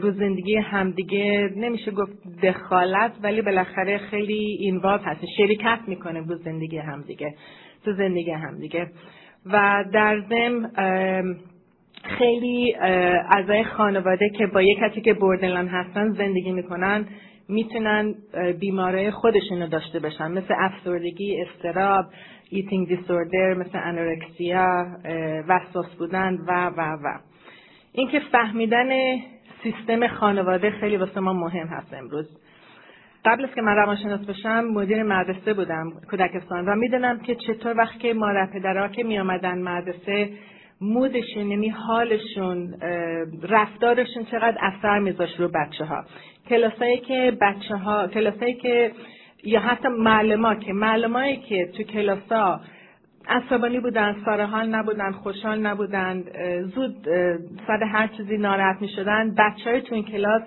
رو 0.00 0.10
زندگی 0.10 0.56
همدیگه 0.56 1.50
نمیشه 1.56 1.90
گفت 1.90 2.12
دخالت 2.42 3.12
ولی 3.22 3.42
بالاخره 3.42 3.98
خیلی 3.98 4.58
اینوالو 4.60 5.02
هست 5.02 5.20
شرکت 5.36 5.78
می‌کنه 5.86 6.20
رو 6.20 6.36
زندگی 6.36 6.78
همدیگه 6.78 7.34
تو 7.84 7.92
زندگی 7.92 8.30
همدیگه 8.30 8.86
و 9.46 9.84
در 9.92 10.22
ضمن 10.28 10.70
خیلی 12.02 12.74
اعضای 13.30 13.64
خانواده 13.64 14.30
که 14.30 14.46
با 14.46 14.62
یک 14.62 14.78
کسی 14.78 15.00
که 15.00 15.14
borderline 15.14 15.68
هستن 15.68 16.12
زندگی 16.12 16.52
می‌کنن 16.52 17.04
می‌تونن 17.48 18.14
بیماره 18.60 19.10
خودشون 19.10 19.62
رو 19.62 19.68
داشته 19.68 20.00
باشن. 20.00 20.32
مثل 20.32 20.54
افسردگی 20.58 21.40
اضطراب 21.40 22.04
eating 22.50 22.88
disorder 22.88 23.54
مثل 23.54 23.78
anorexia 23.82 24.86
وسواس 25.48 25.94
بودن 25.98 26.38
و 26.46 26.66
و 26.66 26.80
و. 26.80 27.18
اینکه 27.92 28.20
فهمیدن 28.32 28.88
سیستم 29.62 30.06
خانواده 30.06 30.70
خیلی 30.70 30.96
واسه 30.96 31.20
ما 31.20 31.32
مهم 31.32 31.66
هست 31.66 31.94
امروز. 31.94 32.28
قبل 33.24 33.44
از 33.44 33.50
که 33.54 33.62
من 33.62 33.76
روانشناس 33.76 34.26
بشم 34.26 34.60
مدیر 34.60 35.02
مدرسه 35.02 35.54
بودم 35.54 35.92
کودکستان 36.10 36.66
و 36.66 36.74
می‌دونم 36.74 37.18
که 37.18 37.34
چطور 37.34 37.76
وقتی 37.76 37.98
که 37.98 38.14
مادر 38.14 38.46
پدرها 38.46 38.88
که 38.88 39.02
می 39.02 39.18
آمدن 39.18 39.58
مدرسه 39.58 40.30
مودشون 40.80 41.50
یعنی 41.50 41.68
حالشون 41.68 42.74
رفتارشون 43.42 44.24
چقدر 44.24 44.58
اثر 44.60 44.98
میذاشت 44.98 45.40
رو 45.40 45.48
بچه 45.48 45.84
ها 45.84 46.04
کلاسایی 46.48 46.98
که 46.98 47.38
بچه 47.40 47.76
ها 47.76 48.08
کلاسایی 48.08 48.54
که 48.54 48.92
یا 49.46 49.60
حتی 49.60 49.88
معلم 49.88 50.60
که 50.60 50.72
معلم 50.72 51.36
که 51.48 51.66
تو 51.76 51.82
کلاسا 51.82 52.60
عصبانی 53.28 53.80
بودن 53.80 54.16
سارحال 54.24 54.68
نبودن 54.68 55.12
خوشحال 55.12 55.58
نبودن 55.60 56.24
زود 56.74 56.94
سر 57.66 57.84
هر 57.84 58.06
چیزی 58.06 58.36
ناراحت 58.36 58.82
می 58.82 58.88
شدن 58.88 59.34
بچه 59.34 59.70
های 59.70 59.80
تو 59.80 59.94
این 59.94 60.04
کلاس 60.04 60.42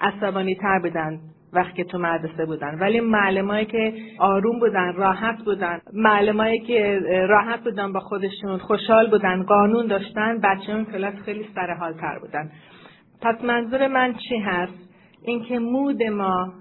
عصبانی 0.00 0.54
تر 0.54 0.78
بودن 0.78 1.20
وقتی 1.52 1.84
تو 1.84 1.98
مدرسه 1.98 2.46
بودن. 2.46 2.78
ولی 2.80 3.00
معلمایی 3.00 3.66
که 3.66 3.94
آروم 4.18 4.58
بودن 4.58 4.92
راحت 4.92 5.38
بودن 5.44 5.80
معلمایی 5.92 6.60
که 6.60 7.00
راحت 7.28 7.64
بودن 7.64 7.92
با 7.92 8.00
خودشون 8.00 8.58
خوشحال 8.58 9.10
بودن 9.10 9.42
قانون 9.42 9.86
داشتن 9.86 10.40
بچه 10.40 10.72
اون 10.72 10.84
کلاس 10.84 11.14
خیلی 11.24 11.46
سرحال 11.54 11.92
تر 11.92 12.18
بودن. 12.18 12.50
پس 13.22 13.44
منظور 13.44 13.86
من 13.86 14.14
چی 14.14 14.36
هست؟ 14.36 14.90
اینکه 15.24 15.58
مود 15.58 16.02
ما 16.02 16.52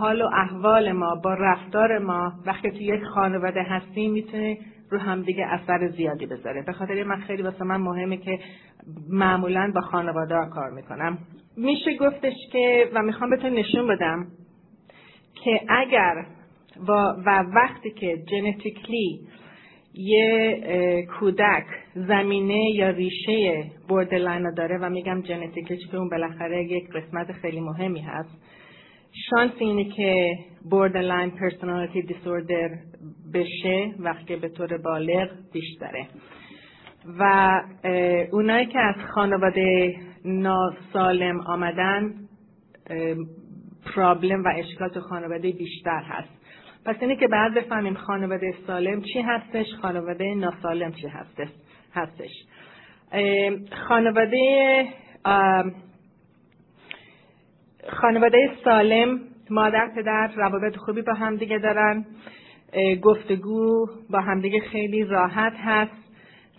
حال 0.00 0.22
و 0.22 0.28
احوال 0.32 0.92
ما 0.92 1.14
با 1.14 1.34
رفتار 1.34 1.98
ما 1.98 2.32
وقتی 2.46 2.70
تو 2.70 2.76
یک 2.76 3.02
خانواده 3.14 3.62
هستیم 3.62 4.12
می‌تونه 4.12 4.58
رو 4.90 4.98
همدیگه 4.98 5.46
اثر 5.46 5.88
زیادی 5.88 6.26
بذاره. 6.26 6.62
به 6.62 6.72
خاطر 6.72 7.04
من 7.04 7.16
خیلی 7.16 7.42
واسه 7.42 7.64
من 7.64 7.76
مهمه 7.76 8.16
که 8.16 8.38
معمولا 9.08 9.72
با 9.74 9.80
خانواده 9.80 10.34
ها 10.34 10.46
کار 10.46 10.70
می‌کنم. 10.70 11.18
میشه 11.56 11.96
گفتش 11.96 12.34
که 12.52 12.90
و 12.94 13.02
می‌خوام 13.02 13.30
بهتون 13.30 13.52
نشون 13.52 13.88
بدم 13.88 14.26
که 15.44 15.60
اگر 15.68 16.24
و, 16.88 16.92
و 17.26 17.44
وقتی 17.54 17.90
که 17.90 18.16
جنتیکلی 18.16 19.20
یه 19.94 21.06
کودک 21.20 21.64
زمینه 21.94 22.70
یا 22.74 22.90
ریشه 22.90 23.64
بوردرلاین 23.88 24.54
داره 24.54 24.78
و 24.78 24.88
میگم 24.88 25.20
جنتیکلی 25.22 25.78
که 25.78 25.96
اون 25.96 26.08
بالاخره 26.08 26.64
یک 26.64 26.90
قسمت 26.90 27.32
خیلی 27.32 27.60
مهمی 27.60 28.00
هست 28.00 28.59
شانس 29.12 29.52
اینه 29.58 29.84
که 29.84 30.38
borderline 30.70 31.30
personality 31.40 32.12
disorder 32.12 32.78
بشه 33.34 33.94
وقتی 33.98 34.36
به 34.36 34.48
طور 34.48 34.78
بالغ 34.78 35.28
بیشتره. 35.52 36.06
و 37.18 37.52
اونایی 38.32 38.66
که 38.66 38.78
از 38.78 38.94
خانواده 39.14 39.96
ناسالم 40.24 41.40
آمدن 41.40 42.14
پرابلم 43.94 44.44
و 44.44 44.48
اشکال 44.58 44.88
تو 44.88 45.00
خانواده 45.00 45.52
بیشتر 45.52 46.02
هست. 46.04 46.28
پس 46.84 46.96
اینه 47.00 47.16
که 47.16 47.28
بعد 47.28 47.54
بفهمیم 47.54 47.94
خانواده 47.94 48.54
سالم 48.66 49.02
چی 49.02 49.20
هستش 49.20 49.66
خانواده 49.82 50.34
ناسالم 50.34 50.92
چی 50.92 51.08
هستش 51.08 51.48
هستش. 51.94 52.30
خانواده 53.88 54.86
خانواده 57.88 58.50
سالم 58.64 59.20
مادر 59.50 59.88
پدر 59.96 60.30
روابط 60.36 60.76
خوبی 60.76 61.02
با 61.02 61.12
همدیگه 61.12 61.58
دارن. 61.58 62.04
گفتگو 63.02 63.86
با 64.10 64.20
همدیگه 64.20 64.60
خیلی 64.60 65.04
راحت 65.04 65.52
هست. 65.64 65.92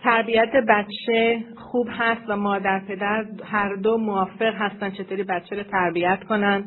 تربیت 0.02 0.52
بچه 0.68 1.44
خوب 1.56 1.88
هست 1.90 2.22
و 2.28 2.36
مادر 2.36 2.80
پدر 2.88 3.24
هر 3.44 3.74
دو 3.74 3.98
موافق 3.98 4.54
هستن 4.54 4.90
چطوری 4.90 5.22
بچه 5.22 5.56
رو 5.56 5.62
تربیت 5.62 6.24
کنن. 6.28 6.64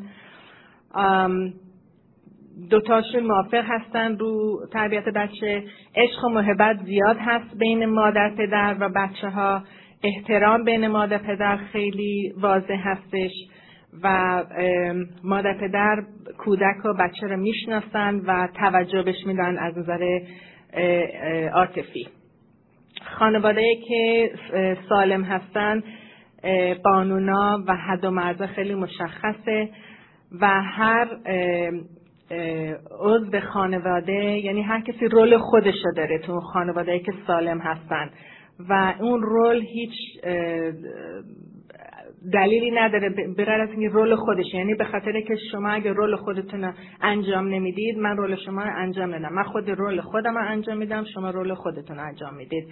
دوتاشون 2.70 3.22
موافق 3.22 3.64
هستن 3.68 4.18
رو 4.18 4.60
تربیت 4.72 5.04
بچه. 5.04 5.64
عشق 5.96 6.24
و 6.24 6.28
محبت 6.28 6.76
زیاد 6.84 7.16
هست 7.20 7.58
بین 7.58 7.86
مادر 7.86 8.34
پدر 8.38 8.76
و 8.80 8.88
بچه 8.88 9.28
ها 9.28 9.62
احترام 10.02 10.64
بین 10.64 10.88
مادر 10.88 11.18
پدر 11.18 11.56
خیلی 11.56 12.32
واضح 12.40 12.78
هستش. 12.84 13.30
و 14.02 14.44
مادر 15.24 15.54
پدر 15.60 16.02
کودک 16.38 16.84
و 16.84 16.94
بچه 16.94 17.26
رو 17.26 17.36
می‌شناسن 17.36 18.14
و 18.26 18.48
توجه 18.54 19.02
بهش 19.02 19.26
میدن 19.26 19.58
از 19.58 19.78
نظر 19.78 20.20
عاطفی. 21.52 22.08
خانواده 23.18 23.76
که 23.88 24.30
سالم 24.88 25.22
هستن 25.24 25.82
قانونا 26.84 27.64
و 27.66 27.76
حد 27.76 28.04
و 28.04 28.10
مرزا 28.10 28.46
خیلی 28.46 28.74
مشخصه 28.74 29.68
و 30.40 30.62
هر 30.62 31.08
عضو 33.00 33.40
خانواده 33.40 34.40
یعنی 34.44 34.62
هر 34.62 34.80
کسی 34.80 35.08
رول 35.08 35.38
خودش 35.38 35.74
رو 35.84 35.92
داره 35.92 36.18
تو 36.18 36.40
خانواده 36.40 36.98
که 36.98 37.12
سالم 37.26 37.58
هستن 37.58 38.10
و 38.68 38.94
اون 39.00 39.22
رول 39.22 39.62
هیچ 39.62 39.92
دلیلی 42.32 42.70
نداره 42.70 43.08
بغیر 43.08 43.50
از 43.50 43.70
اینکه 43.70 43.88
رول 43.88 44.14
خودش 44.14 44.54
یعنی 44.54 44.74
به 44.74 44.84
خاطر 44.84 45.20
که 45.20 45.36
شما 45.50 45.70
اگه 45.70 45.92
رول 45.92 46.16
خودتون 46.16 46.72
انجام 47.02 47.48
نمی‌دید 47.48 47.98
من 47.98 48.16
رول 48.16 48.36
شما 48.36 48.62
رو 48.62 48.70
انجام 48.76 49.14
نمیدم 49.14 49.34
من 49.34 49.42
خود 49.42 49.70
رول 49.70 50.00
خودم 50.00 50.38
رو 50.38 50.48
انجام 50.48 50.76
میدم 50.76 51.04
شما 51.14 51.30
رول 51.30 51.54
خودتون 51.54 51.98
انجام 51.98 52.34
می‌دید. 52.34 52.68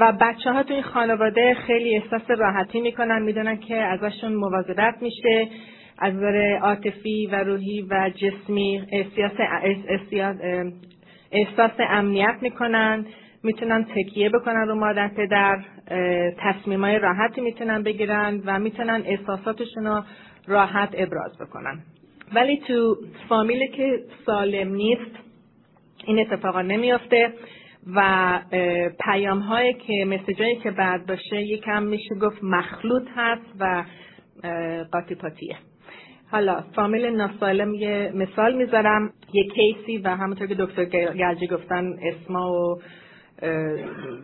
و 0.00 0.12
بچه 0.20 0.52
ها 0.52 0.62
تو 0.62 0.74
این 0.74 0.82
خانواده 0.82 1.54
خیلی 1.54 1.96
احساس 1.96 2.30
راحتی 2.30 2.80
می‌کنن 2.80 3.22
می‌دونن 3.22 3.56
که 3.56 3.76
ازشون 3.76 4.34
مواظبت 4.34 4.94
میشه. 5.00 5.48
از 5.98 6.14
نظر 6.14 6.58
عاطفی 6.62 7.28
و 7.32 7.44
روحی 7.44 7.86
و 7.90 8.10
جسمی 8.14 8.82
احساس, 8.92 9.32
احساس 11.32 11.70
امنیت 11.78 12.36
می‌کنن. 12.40 13.06
می‌تونن 13.44 13.84
تکیه 13.84 14.30
بکنن 14.30 14.68
رو 14.68 14.74
مادر 14.74 15.08
پدر 15.08 15.64
تصمیمای 16.38 16.98
راحتی 16.98 17.40
می‌تونن 17.40 17.82
بگیرن 17.82 18.42
و 18.46 18.58
می‌تونن 18.58 19.02
احساساتشون 19.06 19.86
رو 19.86 20.02
راحت 20.46 20.88
ابراز 20.94 21.38
بکنن. 21.40 21.82
ولی 22.34 22.56
تو 22.56 22.96
فامیل 23.28 23.66
که 23.66 24.00
سالم 24.26 24.74
نیست 24.74 25.10
این 26.06 26.18
اتفاقا 26.18 26.62
نمیافته 26.62 27.32
و 27.94 28.40
پیام 29.04 29.38
هایی 29.38 29.74
که 29.74 30.04
مسیجایی 30.04 30.56
که 30.56 30.70
بعد 30.70 31.06
باشه 31.06 31.42
یکم 31.42 31.82
میشه 31.82 32.14
گفت 32.14 32.38
مخلوط 32.42 33.08
هست 33.16 33.46
و 33.60 33.84
قاطی 34.92 35.14
پاتیه 35.14 35.56
حالا 36.30 36.64
فامیل 36.74 37.06
ناسالم 37.06 37.74
یه 37.74 38.12
مثال 38.14 38.56
می‌ذارم. 38.56 39.12
یه 39.32 39.44
کیسی 39.44 39.98
و 39.98 40.08
همونطور 40.08 40.46
که 40.46 40.54
دکتر 40.54 40.84
گلجی 40.84 41.46
گفتن 41.46 41.94
اسما 42.02 42.52
و 42.52 42.78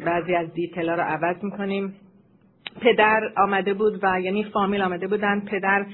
بعضی 0.07 0.35
از 0.35 0.55
detail 0.55 0.89
ا 0.89 0.95
رو 0.95 1.03
عوض 1.03 1.45
می‌کنیم. 1.45 1.95
پدر 2.81 3.21
آمده 3.37 3.75
بود 3.75 3.99
و 4.03 4.21
یعنی 4.21 4.45
فامیل 4.45 4.83
آمده 4.83 5.07
بودن. 5.07 5.41
پدر 5.41 5.87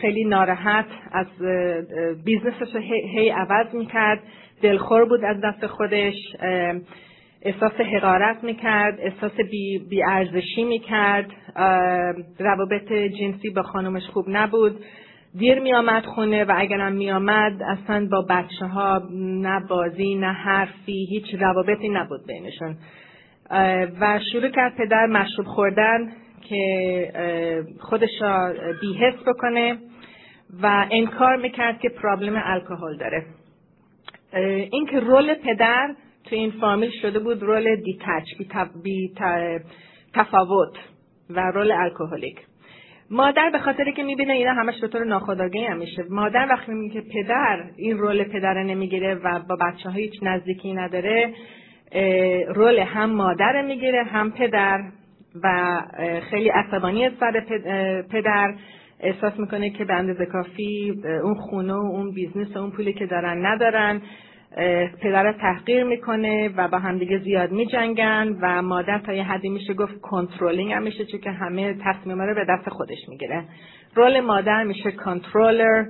خیلی 0.00 0.24
ناراحت 0.24 0.86
از 1.12 1.26
business 2.24 2.66
ش 2.66 2.76
هی 3.14 3.30
عوض 3.30 3.74
می‌کرد. 3.74 4.20
دلخور 4.62 5.04
بود 5.04 5.24
از 5.24 5.36
دست 5.44 5.66
خودش. 5.66 6.14
احساس 7.42 7.72
حقارت 7.72 8.44
می‌کرد. 8.44 8.98
احساس 9.00 9.36
بی, 9.50 9.78
بی 9.90 10.02
می‌کرد. 10.64 11.30
روابط 12.38 12.92
جنسی 12.92 13.50
با 13.50 13.62
خانمش 13.62 14.06
خوب 14.06 14.24
نبود. 14.28 14.84
دیر 15.38 15.60
می 15.60 15.74
آمد 15.74 16.04
خونه 16.04 16.44
و 16.44 16.54
اگرم 16.56 16.92
می 16.92 17.10
آمد 17.10 17.62
اصلا 17.62 18.08
با 18.12 18.22
بچه 18.30 18.66
ها 18.66 19.02
نه 19.12 19.60
بازی 19.68 20.14
نه 20.14 20.32
حرفی 20.32 21.06
هیچ 21.10 21.34
روابطی 21.34 21.88
نبود 21.88 22.26
بینشون. 22.26 22.76
و 24.00 24.20
شروع 24.32 24.48
کرد 24.48 24.76
پدر 24.76 25.06
مشروب 25.06 25.46
خوردن 25.46 26.12
که 26.48 27.72
خودش 27.80 28.10
را 28.20 28.54
بیهست 28.80 29.24
بکنه 29.26 29.78
و 30.62 30.86
انکار 30.90 31.36
می‌کرد 31.36 31.80
که 31.80 31.88
پرابلم 31.88 32.42
الکل 32.44 32.96
داره. 32.96 33.26
این 34.70 34.86
که 34.86 35.00
رول 35.00 35.34
پدر 35.34 35.94
تو 36.24 36.36
این 36.36 36.50
فامیل 36.50 36.90
شده 37.02 37.18
بود 37.18 37.42
role 37.42 37.76
detached 37.76 38.24
بی 38.82 39.14
تفاوت 40.14 40.76
و 41.30 41.40
role 41.40 41.72
alcoholic 41.72 42.36
مادر 43.10 43.50
به 43.50 43.58
خاطر 43.58 43.90
که 43.90 44.02
می‌بینه 44.02 44.32
اینا 44.32 44.52
همش 44.52 44.80
به 44.80 44.88
طور 44.88 45.04
ناخودآگاهی 45.04 45.64
هم 45.64 45.76
میشه. 45.76 46.04
مادر 46.10 46.46
وقتی 46.50 46.72
میگه 46.72 47.00
که 47.00 47.08
پدر 47.14 47.64
این 47.76 47.98
role 47.98 48.24
پدر 48.24 48.62
نمی‌گیره 48.62 49.14
و 49.14 49.40
با 49.48 49.56
بچه 49.56 49.90
ها 49.90 49.94
هیچ 49.94 50.12
نزدیکی 50.22 50.72
نداره 50.72 51.34
role 52.54 52.78
هم 52.78 53.10
مادر 53.10 53.62
می‌گیره 53.62 54.02
هم 54.02 54.30
پدر 54.30 54.80
و 55.42 55.80
خیلی 56.30 56.48
عصبانی 56.48 57.10
سر 57.20 57.44
پدر. 58.10 58.54
احساس 59.00 59.38
می‌کنه 59.38 59.70
که 59.70 59.84
به 59.84 59.94
اندازه 59.94 60.26
کافی 60.26 60.94
اون 61.22 61.34
خونه 61.34 61.72
و 61.72 61.76
اون 61.76 62.10
business 62.10 62.56
و 62.56 62.58
اون 62.58 62.70
پولی 62.70 62.92
که 62.92 63.06
دارن 63.06 63.46
ندارن. 63.46 64.00
پدر 65.02 65.32
تحقیر 65.32 65.84
می‌کنه 65.84 66.50
و 66.56 66.68
با 66.68 66.78
همدیگه 66.78 67.18
زیاد 67.18 67.50
میجنگن 67.50 68.36
و 68.40 68.62
مادر 68.62 68.98
تا 68.98 69.12
یه 69.12 69.22
حدی 69.22 69.48
میشه 69.48 69.74
گفت 69.74 70.00
کنترلینگ 70.00 70.72
هم 70.72 70.82
میشه 70.82 71.04
چون 71.04 71.20
که 71.20 71.30
همه 71.30 71.76
تصمیم 71.84 72.22
رو 72.22 72.34
به 72.34 72.44
دست 72.48 72.68
خودش 72.68 73.08
می‌گیره. 73.08 73.44
رول 73.94 74.20
مادر 74.20 74.64
میشه 74.64 74.92
کنترلر 74.92 75.84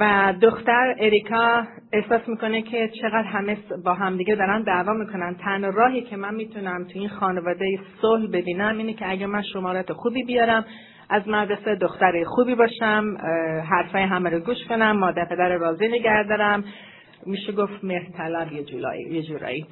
و 0.00 0.34
دختر 0.42 0.94
اریکا 0.98 1.64
احساس 1.92 2.28
می‌کنه 2.28 2.62
که 2.62 2.90
چقدر 3.02 3.22
همه 3.22 3.56
با 3.84 3.94
همدیگه 3.94 4.34
دارن 4.34 4.62
دعوا 4.62 4.92
می‌کنن. 4.92 5.36
تنها 5.44 5.70
راهی 5.70 6.02
که 6.02 6.16
من 6.16 6.34
می‌تونم 6.34 6.84
تو 6.84 6.98
این 6.98 7.08
خانواده 7.08 7.78
صلح 8.02 8.26
ببینم 8.32 8.78
اینه 8.78 8.92
که 8.92 9.10
اگه 9.10 9.26
من 9.26 9.42
شمارت 9.42 9.92
خوبی 9.92 10.24
بیارم 10.24 10.64
از 11.10 11.28
مدرسه 11.28 11.74
دختر 11.74 12.24
خوبی 12.24 12.54
باشم 12.54 13.16
حرفای 13.70 14.02
همه 14.02 14.30
رو 14.30 14.38
گوش 14.38 14.64
کنم 14.68 14.98
مادر 14.98 15.24
پدر 15.24 15.48
راضی 15.48 15.88
نگه 15.88 16.22
دارم. 16.28 16.64
میشه 17.26 17.52
گفت 17.52 17.84
مهرطلب 17.84 18.52
یه, 18.52 18.64
یه 19.10 19.22
جورایی. 19.22 19.66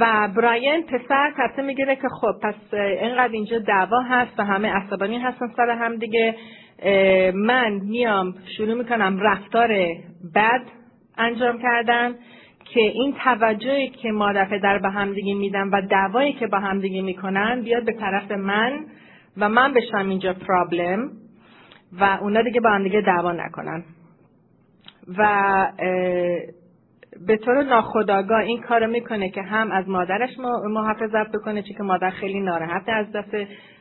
و 0.00 0.28
براین 0.36 0.82
پسر 0.82 1.32
تصمیم 1.38 1.66
می‌گیره 1.66 1.96
که 1.96 2.08
خب 2.20 2.32
پس 2.42 2.74
اینقدر 2.74 3.32
اینجا 3.32 3.58
دعوا 3.58 4.00
هست 4.00 4.38
و 4.38 4.44
همه 4.44 4.68
عصبانی 4.68 5.18
هستن 5.18 5.52
سر 5.56 5.70
هم 5.70 5.96
دیگه 5.96 6.34
من 7.34 7.72
میام 7.72 8.34
شروع 8.56 8.74
می‌کنم 8.74 9.18
رفتار 9.20 9.68
بد 10.34 10.62
انجام 11.18 11.62
کردن 11.62 12.14
که 12.64 12.80
این 12.80 13.14
توجهی 13.24 13.88
که 13.88 14.12
مادر 14.12 14.44
پدر 14.44 14.78
به 14.78 14.90
همدیگه 14.90 15.34
میدن 15.34 15.68
و 15.68 15.82
دعوایی 15.90 16.32
که 16.32 16.46
با 16.46 16.58
همدیگه 16.58 17.02
می‌کنن 17.02 17.62
بیاد 17.62 17.84
به 17.84 17.92
طرف 17.92 18.30
من 18.30 18.86
و 19.36 19.48
من 19.48 19.72
بشم 19.72 20.08
اینجا 20.08 20.32
پرابلم 20.32 21.10
و 21.92 22.18
اونا 22.20 22.42
دیگه 22.42 22.60
با 22.60 22.70
همدیگه 22.70 23.00
دعوا 23.00 23.32
نکنن. 23.32 23.84
و 25.18 25.72
به 27.26 27.36
طور 27.36 27.62
ناخداگاه 27.62 28.38
این 28.38 28.60
کارو 28.60 28.86
می‌کنه 28.86 29.28
که 29.28 29.42
هم 29.42 29.72
از 29.72 29.88
مادرش 29.88 30.30
محافظت 30.70 31.32
بکنه 31.32 31.62
چون 31.62 31.76
که 31.76 31.82
مادر 31.82 32.10
خیلی 32.10 32.40
ناراحت 32.40 32.88
از 32.88 33.12
دست 33.12 33.36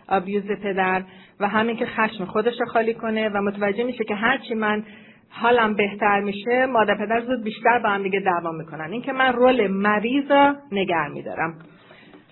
آبیوز 0.08 0.44
پدر 0.64 1.04
و 1.40 1.48
همین 1.48 1.78
که 1.78 1.86
خشم 1.86 2.26
خودش 2.26 2.54
رو 2.60 2.66
خالی 2.66 2.94
کنه 2.94 3.30
و 3.30 3.42
متوجه 3.42 3.84
میشه 3.84 4.04
که 4.04 4.16
هرچی 4.16 4.54
من 4.54 4.84
حالم 5.30 5.74
بهتر 5.74 6.20
میشه 6.20 6.66
مادر 6.66 6.96
پدر 6.96 7.22
زود 7.22 7.44
بیشتر 7.44 7.80
با 7.80 7.90
هم 7.90 8.04
دیگه 8.04 8.20
دعوا 8.20 8.52
می‌کنن. 8.52 8.92
این 8.92 9.02
که 9.02 9.12
من 9.12 9.34
رول 9.34 9.68
مریض 9.68 10.32
رو 10.32 10.56
نگر 10.72 11.08
میدارم. 11.08 11.54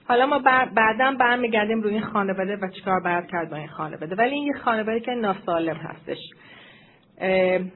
حالا 0.07 0.25
ما 0.25 0.39
بعدا 0.75 1.11
برمیگردیم 1.19 1.81
روی 1.81 1.93
این 1.93 2.03
خانواده 2.03 2.55
و 2.55 2.67
چیکار 2.75 2.99
باید 3.03 3.25
کرد 3.27 3.49
با 3.49 3.55
این 3.55 3.67
خانواده. 3.67 4.15
ولی 4.15 4.35
این 4.35 4.47
یه 4.47 4.53
خانواده 4.53 4.99
که 4.99 5.11
ناسالم 5.11 5.75
هستش. 5.75 6.17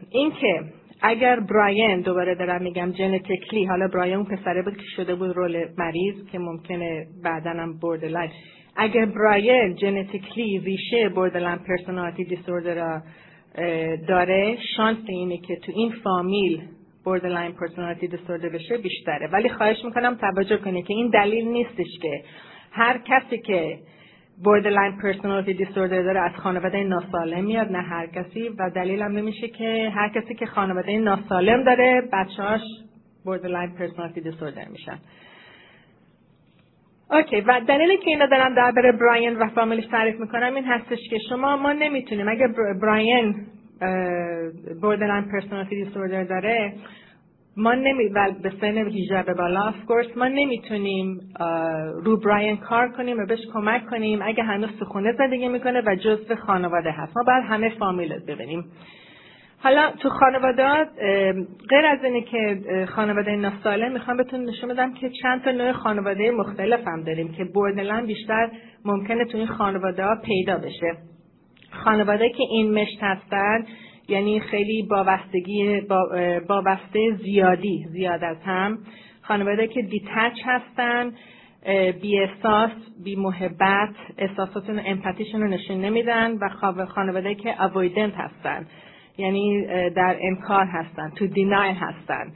این 0.10 0.32
که 0.32 0.62
اگر 1.06 1.40
براین 1.40 2.02
دوباره 2.02 2.36
دارم 2.36 2.62
میگم 2.62 2.92
genetically 2.92 3.66
حالا 3.66 3.88
براین 3.88 4.16
اون 4.16 4.26
پسره 4.26 4.62
بود 4.62 4.78
که 4.78 4.84
شده 4.96 5.16
بود 5.16 5.36
role 5.36 5.66
مریض 5.78 6.16
که 6.32 6.40
ممکنه 6.40 7.08
بعدا 7.24 7.50
هم 7.50 7.80
اگر 8.76 9.06
براین 9.06 9.76
genetically 9.76 10.60
ریشه 10.60 11.10
borderline 11.10 11.58
personality 11.58 12.24
disorder 12.24 12.76
را 12.76 13.02
داره 14.08 14.58
شانس 14.78 14.98
اینه 15.08 15.38
که 15.38 15.56
تو 15.56 15.72
این 15.76 15.92
فامیل 16.04 16.62
borderline 17.06 17.52
personality 17.52 18.08
disorder 18.08 18.50
بشه 18.50 18.78
بیشتره. 18.78 19.28
ولی 19.28 19.50
خواهش 19.50 19.86
می‌کنم 19.86 20.16
توجه 20.16 20.58
کنه 20.58 20.82
که 20.82 20.94
این 20.94 21.10
دلیل 21.10 21.48
نیستش 21.48 22.00
که 22.02 22.24
هر 22.72 22.98
کسی 22.98 23.38
که 23.38 23.78
borderline 24.42 25.02
personality 25.02 25.54
disorder 25.64 26.04
داره 26.04 26.20
از 26.20 26.32
خانواده 26.36 26.84
ناسالم 26.84 27.46
میاد 27.46 27.72
نه 27.72 27.82
هر 27.82 28.08
کسی. 28.08 28.50
و 28.50 28.70
دلیلم 28.70 29.12
نمیشه 29.18 29.48
که 29.48 29.92
هر 29.96 30.10
کسی 30.10 30.36
که 30.36 30.46
خانواده 30.46 30.98
ناسالم 30.98 31.64
داره 31.64 32.10
بچهاش 32.14 32.62
borderline 33.26 33.80
personality 33.80 34.20
disorder 34.20 34.70
میشن. 34.72 35.00
okay 37.12 37.42
و 37.42 37.62
دلیلی 37.68 37.98
که 37.98 38.10
اینا 38.10 38.26
دارم 38.26 38.56
درباره 38.56 38.92
براین 38.92 39.36
و 39.36 39.48
فامیلش 39.48 39.86
تعریف 39.86 40.20
می‌کنم 40.20 40.56
این 40.56 40.66
هستش 40.66 41.10
که 41.10 41.18
شما 41.30 41.58
ما 41.58 41.74
نمی‌تونیم. 41.74 42.28
اگه 42.28 42.48
براین 42.82 43.36
borderline 44.82 45.32
personality 45.32 45.84
disorder 45.84 46.24
داره 46.24 46.74
ما 47.58 47.74
نمی 47.74 48.10
به 48.44 48.52
سن 48.62 48.78
18 48.78 49.24
به 49.24 49.34
بالا 49.34 49.64
اف 49.64 49.86
کورس 49.86 50.18
ما 50.18 50.28
نمی‌تونیم 50.28 51.20
رو 52.04 52.18
براین 52.18 52.58
کار 52.58 52.90
کنیم 52.90 53.18
و 53.18 53.26
بهش 53.26 53.40
کمک 53.54 53.86
کنیم. 53.86 54.20
اگه 54.22 54.44
هنوز 54.44 54.70
تو 54.80 54.86
خونه 54.86 55.14
زندگی 55.18 55.48
می‌کنه 55.48 55.82
و 55.86 55.96
جزء 55.96 56.36
خانواده 56.36 56.92
هست. 56.92 57.18
ما 57.18 57.24
باید 57.24 57.44
همه 57.44 57.70
فامیل 57.70 58.20
ببینیم. 58.28 58.66
حالا 59.60 59.92
تو 60.00 60.10
خانواده 60.10 60.64
غیر 61.70 61.86
از 61.86 62.04
اینه 62.04 62.22
که 62.22 62.60
خانواده 62.86 63.36
ناسالم 63.36 63.92
می‌خوام 63.92 64.18
بهتون 64.18 64.46
نشون 64.46 64.70
بدم 64.70 64.94
که 64.94 65.10
چند 65.10 65.44
تا 65.44 65.52
نوع 65.52 65.72
خانواده 65.72 66.32
مختلف 66.32 66.88
هم 66.88 67.04
داریم 67.04 67.32
که 67.32 67.44
بردلن 67.56 68.06
بیشتر 68.06 68.52
ممکنه 68.86 69.26
تو 69.26 69.38
این 69.38 69.48
خانواده 69.48 70.04
پیدا 70.26 70.58
بشه. 70.58 70.98
خانواده 71.72 72.30
که 72.30 72.44
این 72.50 72.74
مشت 72.74 72.98
هستن 73.02 73.66
یعنی 74.08 74.40
خیلی 74.40 74.82
وابستگی 74.82 75.80
وابسته 76.50 77.18
زیادی 77.24 77.86
زیاد 77.92 78.24
از 78.24 78.38
هم. 78.46 78.78
خانواده 79.22 79.68
که 79.68 79.82
دیتچ 79.82 80.40
هستن 80.46 81.12
بی 82.02 82.20
احساس 82.20 82.72
بی 83.04 83.16
محبت 83.16 83.96
احساساتون 84.18 84.82
امپاتیشون 84.86 85.42
رو 85.42 85.48
نشون 85.48 85.82
نمیدن 85.82 86.32
و 86.32 86.50
خانواده 86.86 87.36
که 87.36 87.64
اویدنت 87.64 88.14
هستن. 88.16 88.66
یعنی 89.18 89.66
در 89.90 90.18
انکار 90.22 90.66
هستن 90.66 91.10
تو 91.10 91.28
دینای 91.28 91.72
هستن. 91.72 92.32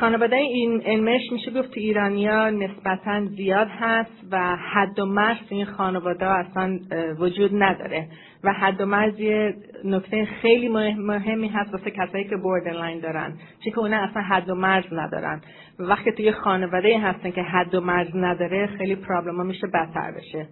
خانواده 0.00 0.36
این 0.36 0.82
انمش 0.84 1.32
میشه 1.32 1.50
گفت 1.50 1.70
تو 1.70 1.80
ایرانیا 1.80 2.50
نسبتا 2.50 3.24
زیاد 3.24 3.68
هست 3.70 4.24
و 4.30 4.56
حد 4.56 4.98
و 4.98 5.06
مرز 5.06 5.36
این 5.48 5.64
خانواده 5.64 6.26
اصلا 6.26 6.78
وجود 7.18 7.50
نداره. 7.54 8.08
و 8.44 8.52
حد 8.52 8.80
و 8.80 8.86
مرز 8.86 9.20
یه 9.20 9.54
نکته 9.84 10.24
خیلی 10.24 10.68
مهمی 10.98 11.48
هست 11.48 11.72
واسه 11.72 11.90
کسایی 11.90 12.24
که 12.24 12.36
borderline 12.36 13.00
دارن 13.00 13.32
چون 13.64 13.72
که 13.72 13.78
اونا 13.78 13.96
اصلا 13.96 14.22
حد 14.22 14.50
و 14.50 14.54
مرز 14.54 14.84
ندارن. 14.92 15.40
وقتی 15.78 16.12
توی 16.12 16.32
خانواده 16.32 16.98
هستن 16.98 17.30
که 17.30 17.42
حد 17.42 17.74
و 17.74 17.80
مرز 17.80 18.08
نداره 18.14 18.66
خیلی 18.66 18.96
problem 18.96 19.46
میشه 19.46 19.66
بدتر 19.66 20.12
بشه. 20.16 20.46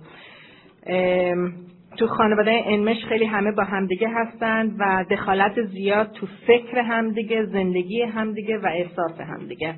تو 1.97 2.07
خانواده 2.07 2.63
enmeshed 2.67 3.05
خیلی 3.05 3.25
همه 3.25 3.53
با 3.53 3.65
همدیگه 3.65 4.09
هستند 4.09 4.77
و 4.79 5.05
دخالت 5.11 5.63
زیاد 5.63 6.13
تو 6.13 6.27
فکر 6.47 6.79
همدیگه 6.79 7.45
زندگی 7.45 8.03
همدیگه 8.03 8.59
و 8.59 8.67
احساس 8.67 9.21
همدیگه 9.21 9.75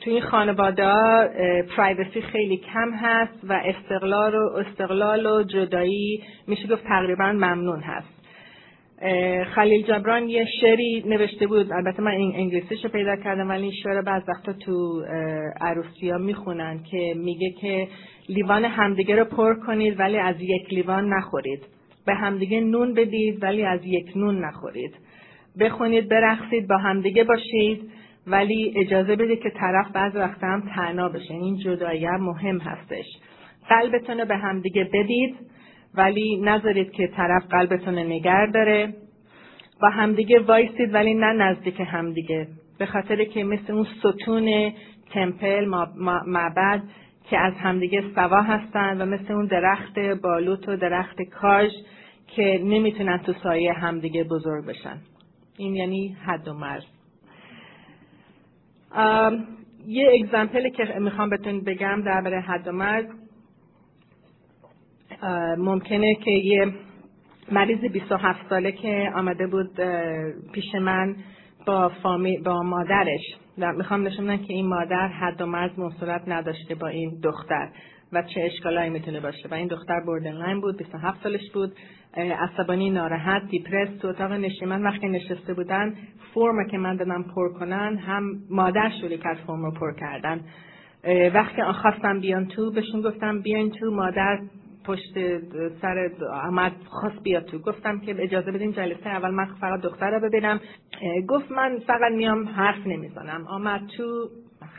تو 0.00 0.10
این 0.10 0.20
خانواده 0.20 0.92
پرایوسی 1.76 2.20
خیلی 2.20 2.56
کم 2.56 2.90
هست 2.92 3.38
و 3.44 3.52
استقلال 3.64 4.34
و 4.34 4.56
استقلال 4.56 5.26
و 5.26 5.42
جدایی 5.42 6.22
میشه 6.46 6.68
گفت 6.68 6.84
تقریبا 6.84 7.32
ممنون 7.32 7.80
هست. 7.80 8.16
خلیل 9.54 9.82
جبران 9.86 10.28
یه 10.28 10.46
شعری 10.60 11.04
نوشته 11.06 11.46
بود 11.46 11.72
البته 11.72 12.02
من 12.02 12.12
انگلیسیش 12.12 12.84
رو 12.84 12.90
پیدا 12.90 13.16
کردم 13.16 13.48
ولی 13.48 13.62
این 13.62 13.72
شعر 13.82 14.02
بعض 14.02 14.22
وقتا 14.28 14.52
تو 14.52 15.02
عروسی 15.60 16.10
ها 16.10 16.18
می‌خونن 16.18 16.80
که 16.90 17.14
میگه 17.16 17.50
که 17.50 17.88
لیوان 18.28 18.64
همدیگه 18.64 19.16
رو 19.16 19.24
پر 19.24 19.54
کنید 19.54 20.00
ولی 20.00 20.18
از 20.18 20.36
یک 20.40 20.72
لیوان 20.72 21.08
نخورید. 21.14 21.62
به 22.06 22.14
همدیگه 22.14 22.60
نون 22.60 22.94
بدید 22.94 23.42
ولی 23.42 23.64
از 23.64 23.80
یک 23.84 24.16
نون 24.16 24.44
نخورید. 24.44 24.94
بخونید 25.60 26.08
برقصید 26.08 26.68
با 26.68 26.76
همدیگه 26.76 27.24
باشید. 27.24 27.90
ولی 28.26 28.74
اجازه 28.76 29.16
بدید 29.16 29.40
که 29.40 29.50
طرف 29.50 29.92
بعض 29.92 30.16
وقت 30.16 30.44
هم 30.44 30.62
تنها 30.74 31.08
بشه. 31.08 31.34
این 31.34 31.56
جدایی 31.56 32.06
مهم 32.06 32.58
هستش. 32.58 33.04
قلبتون 33.68 34.18
رو 34.20 34.24
به 34.24 34.36
همدیگه 34.36 34.84
بدید 34.92 35.36
ولی 35.94 36.40
نذارید 36.44 36.92
که 36.92 37.06
طرف 37.06 37.46
قلبتون 37.50 37.98
نگر 37.98 38.46
داره. 38.46 38.94
با 39.80 39.88
همدیگه 39.88 40.40
وایستید 40.40 40.94
ولی 40.94 41.14
نه 41.14 41.32
نزدیک 41.32 41.80
همدیگه 41.80 42.48
به 42.78 42.86
خاطر 42.86 43.24
که 43.24 43.44
مثل 43.44 43.72
اون 43.72 43.86
ستون 43.98 44.72
تمپل 45.10 45.64
معبد 46.26 46.82
که 47.30 47.38
از 47.38 47.54
همدیگه 47.54 48.02
سوا 48.14 48.42
هستن 48.42 49.02
و 49.02 49.06
مثل 49.06 49.32
اون 49.32 49.46
درخت 49.46 49.98
بالوت 49.98 50.68
و 50.68 50.76
درخت 50.76 51.22
کاج 51.22 51.70
که 52.26 52.60
نمی‌تونن 52.64 53.18
تو 53.18 53.32
سایه 53.32 53.72
همدیگه 53.72 54.24
بزرگ 54.24 54.66
بشن. 54.66 54.98
این 55.58 55.74
یعنی 55.74 56.16
حد 56.26 56.48
و 56.48 56.54
مرز. 56.54 56.95
یه 59.86 60.10
اگزمپلی 60.22 60.70
که 60.70 60.98
می‌خوام 61.00 61.30
بهتون 61.30 61.60
بگم 61.60 62.02
درباره 62.02 62.40
حد 62.40 62.68
و 62.68 62.72
مرز 62.72 63.06
ممکنه 65.58 66.14
که 66.14 66.30
یه 66.30 66.72
مریض 67.52 67.80
27 67.92 68.48
ساله 68.48 68.72
که 68.72 69.12
آمده 69.14 69.46
بود 69.46 69.80
پیش 70.52 70.74
من 70.74 71.16
با, 71.66 71.88
فامی 71.88 72.38
با 72.38 72.62
مادرش. 72.62 73.20
و 73.58 73.72
می‌خوام 73.72 74.06
نشون 74.06 74.36
که 74.36 74.54
این 74.54 74.66
مادر 74.66 75.08
حد 75.08 75.40
و 75.40 75.46
مرز 75.46 75.70
نداشته 76.28 76.74
با 76.74 76.86
این 76.86 77.20
دختر. 77.22 77.68
و 78.12 78.22
چه 78.22 78.40
اشکالایی 78.40 78.90
می‌تونه 78.90 79.20
باشه. 79.20 79.48
و 79.48 79.54
این 79.54 79.68
دختر 79.68 80.00
borderline 80.00 80.60
بود 80.60 80.76
27 80.76 81.22
سالش 81.22 81.50
بود. 81.54 81.72
عصبانی 82.16 82.90
ناراحت 82.90 83.42
depressed 83.48 83.88
تو 84.02 84.08
اتاق 84.08 84.32
نشیمن. 84.32 84.82
وقتی 84.82 85.08
نشسته 85.08 85.54
بودن 85.54 85.94
فرم 86.34 86.68
که 86.70 86.78
من 86.78 86.96
دادم 86.96 87.22
پر 87.22 87.52
کنن 87.58 87.96
هم 87.96 88.22
مادر 88.50 88.90
شروع 89.00 89.16
کرد 89.16 89.36
فرم 89.46 89.64
رو 89.64 89.70
پر 89.70 89.94
کردن. 90.00 90.40
وقتی 91.34 91.62
خواستم 91.62 92.20
بیان 92.20 92.46
تو 92.46 92.70
بهشون 92.70 93.02
گفتم 93.02 93.42
بیان 93.42 93.70
تو. 93.70 93.90
مادر 93.90 94.38
پشت 94.84 95.14
سر 95.82 96.10
آمد 96.32 96.72
خواست 96.86 97.22
بیاد 97.22 97.44
تو. 97.44 97.58
گفتم 97.58 98.00
که 98.00 98.14
اجازه 98.18 98.52
بدین 98.52 98.72
جلسه 98.72 99.08
اول 99.08 99.30
من 99.30 99.46
فقط 99.60 99.80
دختر 99.80 100.10
رو 100.10 100.28
ببینم. 100.28 100.60
گفت 101.28 101.50
من 101.52 101.78
فقط 101.86 102.12
میام 102.12 102.48
حرف 102.48 102.86
نمی‌زنم. 102.86 103.46
آمد 103.46 103.80
تو. 103.96 104.28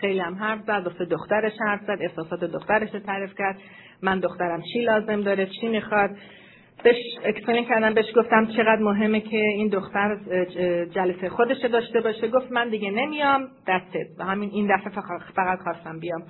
خیلی 0.01 0.19
هم 0.19 0.35
حرف 0.35 0.59
زد 0.61 0.81
واسه 0.85 1.05
دخترش 1.05 1.53
حرف 1.67 1.81
زد 1.81 1.97
احساسات 2.01 2.39
دخترش 2.39 2.93
رو 2.93 2.99
تعریف 2.99 3.33
کرد. 3.37 3.57
من 4.01 4.19
دخترم 4.19 4.61
چی 4.73 4.81
لازم 4.81 5.21
داره 5.21 5.45
چی 5.45 5.67
می‌خواد؟ 5.67 6.09
بهش 6.83 6.95
explain 7.23 7.65
کردم 7.65 7.93
بهش 7.93 8.05
گفتم 8.15 8.45
چقدر 8.45 8.81
مهمه 8.81 9.19
که 9.19 9.37
این 9.37 9.67
دختر 9.67 10.17
جلسه 10.85 11.29
خودش 11.29 11.57
داشته 11.57 12.01
باشه. 12.01 12.27
گفت 12.27 12.51
من 12.51 12.69
دیگه 12.69 12.91
نمیام 12.91 13.47
دستت 13.67 14.07
و 14.19 14.25
همین 14.25 14.49
این 14.53 14.75
دفعه 14.75 14.89
فقط 15.35 15.59
خواستم 15.59 15.99
بیام. 15.99 16.23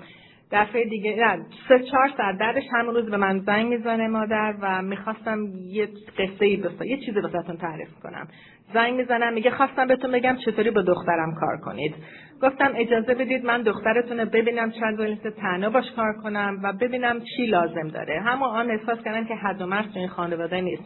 دفعه 0.51 0.85
دیگه 0.85 1.15
نه 1.15 1.45
سه 1.69 1.79
چهار 1.79 2.09
ساعت 2.17 2.37
بعدش 2.37 2.63
همون 2.73 2.95
روز 2.95 3.09
به 3.09 3.17
من 3.17 3.39
زنگ 3.39 3.67
می‌زنه 3.67 4.07
مادر 4.07 4.55
و 4.61 4.81
می‌خواستم 4.81 5.39
یه 5.65 5.87
قصه 6.17 6.45
ای 6.45 6.63
یه 6.85 6.97
چیزی 6.97 7.19
واسهتون 7.19 7.57
تعریف 7.57 7.93
کنم. 8.03 8.27
زنگ 8.73 8.93
می‌زنم 8.93 9.33
میگه 9.33 9.51
خواستم 9.51 9.87
بهتون 9.87 10.11
بگم 10.11 10.37
چطوری 10.45 10.71
با 10.71 10.81
دخترم 10.81 11.35
کار 11.39 11.57
کنید. 11.57 11.95
گفتم 12.41 12.71
اجازه 12.75 13.13
بدید 13.13 13.45
من 13.45 13.61
دخترتون 13.61 14.25
ببینم 14.25 14.71
چند 14.71 14.97
جلسه 14.97 15.31
تنها 15.31 15.69
باش 15.69 15.91
کار 15.95 16.13
کنم 16.23 16.59
و 16.63 16.73
ببینم 16.73 17.21
چی 17.21 17.45
لازم 17.45 17.87
داره. 17.87 18.21
همون 18.21 18.49
آن 18.49 18.71
احساس 18.71 18.99
کردم 19.05 19.25
که 19.25 19.35
حد 19.35 19.61
و 19.61 19.65
مرز 19.65 19.97
این 19.97 20.07
خانواده 20.07 20.61
نیست. 20.61 20.83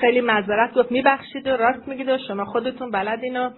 خیلی 0.00 0.20
معذرت 0.20 0.74
گفت 0.74 0.92
میبخشید 0.92 1.46
و 1.46 1.50
راست 1.50 1.88
میگید 1.88 2.08
و 2.08 2.18
شما 2.28 2.44
خودتون 2.44 2.90
بلد 2.90 3.18
اینو. 3.22 3.50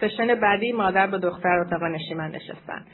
سشن 0.00 0.34
بعدی 0.34 0.72
مادر 0.72 1.06
با 1.06 1.18
دختر 1.18 1.58
اتاق 1.58 1.82
نشیمن 1.82 2.30
نشستن. 2.30 2.84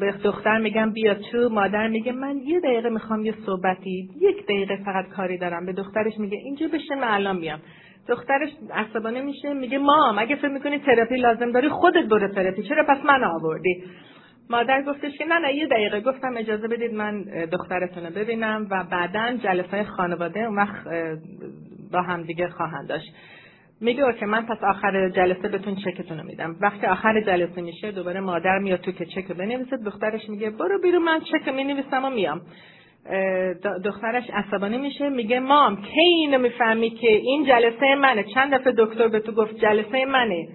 به 0.00 0.12
دختر 0.24 0.58
میگم 0.58 0.92
بیا 0.92 1.14
تو. 1.14 1.48
مادر 1.48 1.88
میگه 1.88 2.12
من 2.12 2.36
یه 2.36 2.60
دقیقه 2.60 2.88
می‌خوام 2.88 3.24
یه 3.24 3.34
صحبتی 3.46 4.10
یک 4.20 4.44
دقیقه 4.44 4.76
فقط 4.84 5.08
کاری 5.08 5.38
دارم. 5.38 5.66
به 5.66 5.72
دخترش 5.72 6.18
میگه 6.18 6.36
اینجا 6.36 6.68
بشه 6.68 6.94
من 6.94 7.08
الان 7.08 7.36
میام. 7.36 7.58
دخترش 8.08 8.48
عصبانه 8.74 9.20
میشه 9.20 9.54
میگه 9.54 9.78
مام 9.78 10.18
اگه 10.18 10.36
فکر 10.36 10.48
می‌کنی 10.48 10.78
تراپی 10.78 11.16
لازم 11.16 11.52
داری 11.52 11.68
خودت 11.68 12.04
برو 12.10 12.28
تراپی. 12.28 12.62
چرا 12.62 12.84
پس 12.88 12.98
من 13.04 13.24
آوردی؟ 13.24 13.84
مادر 14.50 14.82
گفتش 14.82 15.18
که 15.18 15.24
نه 15.24 15.38
نه 15.38 15.54
یه 15.54 15.66
دقیقه. 15.66 16.00
گفتم 16.00 16.36
اجازه 16.36 16.68
بدید 16.68 16.94
من 16.94 17.22
دخترتون 17.52 18.04
رو 18.06 18.10
ببینم 18.10 18.66
و 18.70 18.84
بعدا 18.84 19.36
جلسه 19.36 19.84
خانواده 19.84 20.40
اون 20.40 20.56
وقت 20.56 20.86
با 21.92 22.02
هم 22.02 22.22
دیگه 22.22 22.48
خواهند 22.48 22.88
داشت. 22.88 23.14
میگه 23.80 24.12
که 24.20 24.26
من 24.26 24.46
پس 24.46 24.64
آخر 24.64 25.08
جلسه 25.08 25.48
بهتون 25.48 25.74
چکتون 25.74 26.18
رو 26.18 26.26
میدم. 26.26 26.56
وقتی 26.60 26.86
آخر 26.86 27.20
جلسه 27.20 27.60
میشه 27.60 27.92
دوباره 27.92 28.20
مادر 28.20 28.58
میاد 28.58 28.80
تو 28.80 28.92
که 28.92 29.04
چک 29.04 29.32
بنویسه. 29.32 29.76
دخترش 29.76 30.28
میگه 30.28 30.50
برو 30.50 30.80
بیرون 30.82 31.02
من 31.02 31.20
چک 31.20 31.48
می 31.48 31.64
نویسم 31.64 32.04
و 32.04 32.10
میام. 32.10 32.40
دخترش 33.84 34.24
عصبانی 34.32 34.78
میشه 34.78 35.08
میگه 35.08 35.40
mom 35.40 35.82
کی 35.82 36.00
اینو 36.00 36.38
می‌فهمی 36.38 36.90
که 36.90 37.10
این 37.10 37.44
جلسه 37.44 37.94
منه؟ 37.94 38.24
چند 38.34 38.54
دفعه 38.54 38.72
دکتر 38.78 39.08
به 39.08 39.20
تو 39.20 39.32
گفت 39.32 39.56
جلسه 39.56 40.04
منه. 40.04 40.48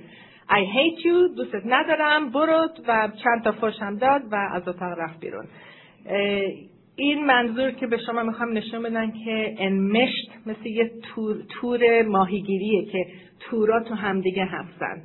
I 0.49 0.63
hate 0.75 1.03
you 1.03 1.37
دوستت 1.37 1.61
ندارم 1.65 2.29
برو 2.29 2.67
و 2.87 3.09
چند 3.23 3.43
تا 3.43 3.69
هم 3.81 3.95
داد 3.95 4.21
و 4.31 4.35
از 4.35 4.67
اتاق 4.67 4.99
رفت 4.99 5.19
بیرون. 5.19 5.45
این 6.95 7.25
منظور 7.25 7.71
که 7.71 7.87
به 7.87 7.97
شما 7.97 8.23
می‌خوام 8.23 8.57
نشون 8.57 8.83
بدم 8.84 9.11
که 9.25 9.55
enmeshed 9.59 10.31
مثل 10.45 10.65
یه 10.65 10.91
تور, 11.03 11.37
تور 11.49 12.01
ماهیگیریه 12.01 12.85
که 12.85 13.05
تورا 13.39 13.83
تو 13.83 13.95
همدیگه 13.95 14.45
هستن 14.45 15.01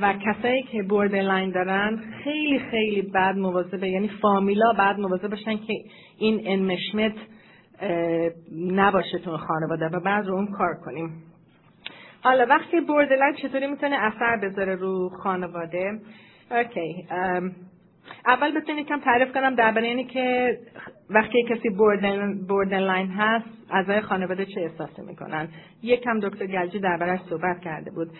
و 0.00 0.12
کسایی 0.12 0.62
که 0.62 0.82
borderline 0.82 1.50
دارن 1.50 2.00
خیلی 2.24 2.58
خیلی 2.58 3.02
باید 3.02 3.36
مواظبه 3.36 3.88
یعنی 3.88 4.08
فامیلا 4.08 4.72
باید 4.78 4.98
مواظب 4.98 5.30
باشن 5.30 5.56
که 5.56 5.74
این 6.18 6.42
enmeshment 6.46 7.14
نباشه 8.62 9.18
تو 9.18 9.36
خانواده 9.36 9.88
و 9.88 10.00
بعد 10.00 10.26
رو 10.26 10.34
اون 10.34 10.46
کار 10.46 10.74
کنیم. 10.84 11.22
حالا 12.22 12.46
وقتی 12.46 12.80
borderline 12.80 13.34
چطوری 13.34 13.66
می‌تونه 13.66 13.96
اثر 13.96 14.36
بذاره 14.36 14.74
رو 14.74 15.08
خانواده؟ 15.22 16.00
OK 16.50 17.06
اول 18.26 18.60
بذارید 18.60 18.80
یه 18.80 18.86
کم 18.86 19.00
تعریف 19.00 19.32
کنم 19.32 19.54
درباره 19.54 19.86
اینی 19.86 20.04
که 20.04 20.58
وقتی 21.10 21.42
کسی 21.42 21.68
borderline 22.48 23.10
هست 23.10 23.46
اعضای 23.70 24.00
خانواده 24.00 24.44
چه 24.44 24.60
احساسی 24.60 25.02
می‌کنن؟ 25.02 25.48
یک 25.82 26.00
کم 26.00 26.20
دکتر 26.20 26.46
گلجی 26.46 26.78
دربارهش 26.78 27.20
صحبت 27.30 27.60
کرده 27.60 27.90
بود. 27.90 28.10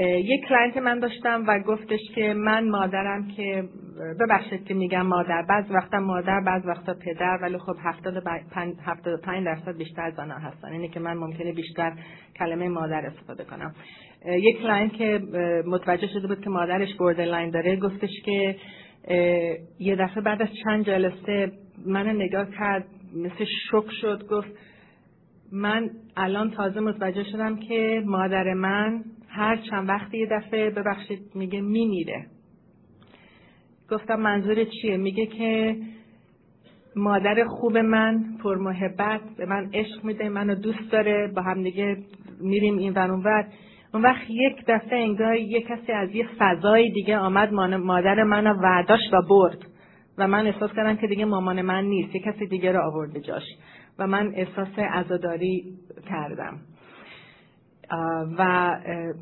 یک 0.00 0.44
client 0.48 0.76
من 0.76 0.98
داشتم 0.98 1.44
و 1.48 1.58
گفتش 1.58 2.00
که 2.14 2.34
من 2.34 2.68
مادرم 2.68 3.28
که 3.28 3.64
ببخشید 4.20 4.64
که 4.64 4.74
میگم 4.74 5.06
مادر 5.06 5.42
بعض 5.48 5.64
وقتا 5.70 6.00
مادر 6.00 6.40
بعض 6.40 6.62
وقتا 6.66 6.94
پدر 6.94 7.38
ولی 7.42 7.58
خب 7.58 7.76
75 7.84 9.44
درصد 9.44 9.76
بیشتر 9.76 10.10
زنها 10.10 10.38
هستن. 10.38 10.72
اینه 10.72 10.88
که 10.88 11.00
من 11.00 11.14
ممکنه 11.14 11.52
بیشتر 11.52 11.92
کلمه 12.38 12.68
مادر 12.68 13.06
استفاده 13.06 13.44
کنم. 13.44 13.74
یک 14.26 14.58
client 14.62 14.92
که 14.92 15.20
متوجه 15.66 16.06
شده 16.06 16.28
بود 16.28 16.40
که 16.40 16.50
مادرش 16.50 16.94
borderline 16.94 17.50
داره 17.50 17.76
گفتش 17.76 18.10
که 18.24 18.56
یه 19.78 19.96
دفعه 19.96 20.22
بعد 20.22 20.42
از 20.42 20.48
چند 20.64 20.86
جلسه 20.86 21.52
من 21.86 22.08
نگاه 22.08 22.50
کرد 22.50 22.86
مثل 23.16 23.44
شوک 23.44 23.90
شد 24.00 24.26
گفت 24.30 24.48
من 25.52 25.90
الان 26.16 26.50
تازه 26.50 26.80
متوجه 26.80 27.24
شدم 27.24 27.56
که 27.56 28.02
مادر 28.06 28.54
من 28.54 29.04
هر 29.34 29.56
چند 29.56 29.88
وقتی 29.88 30.18
یه 30.18 30.26
دفعه 30.26 30.70
ببخشید 30.70 31.20
میگه 31.34 31.60
میمیره. 31.60 32.26
گفتم 33.90 34.20
منظور 34.20 34.64
چیه؟ 34.64 34.96
میگه 34.96 35.26
که 35.26 35.76
مادر 36.96 37.44
خوب 37.44 37.78
من 37.78 38.24
پر 38.42 38.56
محبت 38.56 39.20
به 39.36 39.46
من 39.46 39.70
عشق 39.74 40.04
میده 40.04 40.28
منو 40.28 40.54
دوست 40.54 40.92
داره 40.92 41.32
با 41.36 41.42
هم 41.42 41.62
دیگه 41.62 41.96
میریم 42.40 42.78
این 42.78 42.92
ور 42.92 43.10
اون 43.10 43.24
اون 43.94 44.02
وقت 44.02 44.30
یک 44.30 44.64
دفعه 44.68 44.98
انگار 44.98 45.36
یک 45.36 45.66
کسی 45.66 45.92
از 45.92 46.14
یه 46.14 46.28
فضای 46.38 46.90
دیگه 46.90 47.18
آمد 47.18 47.52
مادر 47.52 48.22
منو 48.22 48.54
ورداشت 48.54 49.14
و 49.14 49.22
برد. 49.28 49.58
و 50.18 50.28
من 50.28 50.46
احساس 50.46 50.70
کردم 50.72 50.96
که 50.96 51.06
دیگه 51.06 51.24
مامان 51.24 51.62
من 51.62 51.84
نیست 51.84 52.14
یه 52.14 52.20
کسی 52.20 52.46
دیگه 52.46 52.72
رو 52.72 52.80
آورده 52.86 53.20
جاش. 53.20 53.42
و 53.98 54.06
من 54.06 54.32
احساس 54.34 54.78
عزاداری 54.78 55.64
کردم. 56.08 56.60
و 58.38 58.76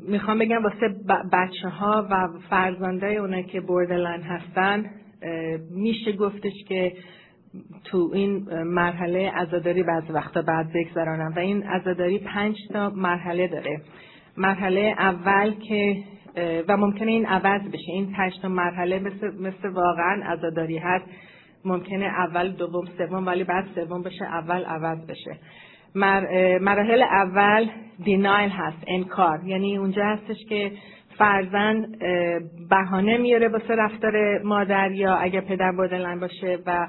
می‌خوام 0.07 0.39
بگم 0.39 0.63
واسه 0.63 0.95
بچه 1.33 1.69
ها 1.69 2.07
و 2.11 2.27
فرزنده 2.49 3.07
اونه 3.07 3.43
که 3.43 3.61
بوردرلند 3.61 4.23
هستن 4.23 4.85
میشه 5.71 6.11
گفتش 6.11 6.53
که 6.67 6.93
تو 7.83 8.11
این 8.13 8.63
مرحله 8.63 9.31
عزاداری 9.31 9.83
بعض 9.83 10.03
وقتا 10.09 10.41
بعد 10.41 10.73
بگذرانم 10.73 11.33
و 11.35 11.39
این 11.39 11.63
عزاداری 11.63 12.19
پنج 12.19 12.55
تا 12.73 12.89
مرحله 12.89 13.47
داره. 13.47 13.81
مرحله 14.37 14.95
اول 14.97 15.51
که 15.51 16.03
و 16.67 16.77
ممکنه 16.77 17.11
این 17.11 17.25
عوض 17.25 17.61
بشه 17.61 17.91
این 17.91 18.11
پنج 18.11 18.33
تا 18.41 18.47
مرحله 18.47 18.99
مثل, 18.99 19.27
مثل 19.27 19.69
واقعا 19.69 20.23
عزاداری 20.25 20.77
هست. 20.77 21.05
ممکنه 21.65 22.05
اول 22.05 22.51
دوم 22.51 22.85
سوم 22.97 23.25
ولی 23.25 23.43
بعد 23.43 23.65
سوم 23.75 24.01
بشه 24.01 24.25
اول 24.25 24.63
عوض 24.63 25.05
بشه. 25.05 25.37
مراحل 25.95 27.01
اول 27.01 27.69
denial 28.03 28.49
هست 28.49 28.83
انکار. 28.87 29.39
یعنی 29.45 29.77
اونجا 29.77 30.05
هستش 30.05 30.45
که 30.49 30.71
فرزند 31.17 31.85
بهانه 32.69 33.17
میاره 33.17 33.47
واسه 33.47 33.75
رفتار 33.75 34.41
مادر 34.43 34.91
یا 34.91 35.15
اگه 35.15 35.41
پدر 35.41 35.71
borderline 35.71 36.19
باشه 36.19 36.57
و 36.65 36.87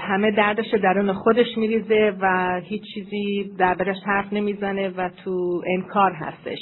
همه 0.00 0.30
دردش 0.30 0.74
درون 0.82 1.12
خودش 1.12 1.46
میریزه 1.56 2.12
و 2.20 2.60
هیچ 2.64 2.82
چیزی 2.94 3.50
دربارش 3.58 3.96
حرف 4.06 4.32
نمی‌زنه 4.32 4.88
و 4.88 5.08
تو 5.24 5.62
انکار 5.66 6.12
هستش. 6.12 6.58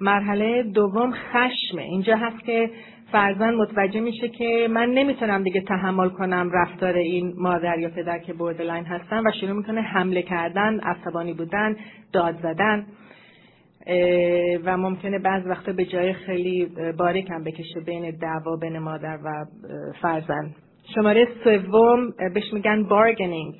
مرحله 0.00 0.62
دوم 0.62 1.12
خشمه. 1.12 1.82
اینجا 1.82 2.16
هست 2.16 2.44
که 2.44 2.70
فرزند 3.12 3.54
متوجه 3.54 4.00
میشه 4.00 4.28
که 4.28 4.68
من 4.70 4.94
نمی‌تونم 4.94 5.42
دیگه 5.44 5.60
تحمل 5.60 6.08
کنم 6.08 6.50
رفتار 6.52 6.94
این 6.94 7.34
مادر 7.38 7.78
یا 7.78 7.88
پدر 7.88 8.18
که 8.18 8.32
borderline 8.32 8.84
هستن 8.84 9.26
و 9.26 9.30
شروع 9.40 9.52
می‌کنه 9.52 9.80
حمله 9.80 10.22
کردن 10.22 10.80
عصبانی 10.80 11.34
بودن 11.34 11.76
داد 12.12 12.34
زدن 12.42 12.86
و 14.64 14.76
ممکنه 14.76 15.18
بعض 15.18 15.46
وقتا 15.46 15.72
به 15.72 15.84
جای 15.84 16.12
خیلی 16.12 16.68
باریک 16.98 17.30
هم 17.30 17.44
بکشه 17.44 17.80
بین 17.86 18.10
دعوا 18.10 18.56
بین 18.56 18.78
مادر 18.78 19.18
و 19.24 19.44
فرزند. 20.02 20.54
شماره 20.94 21.28
سوم 21.44 22.10
بهش 22.34 22.52
میگن 22.52 22.82
bargaining 22.82 23.54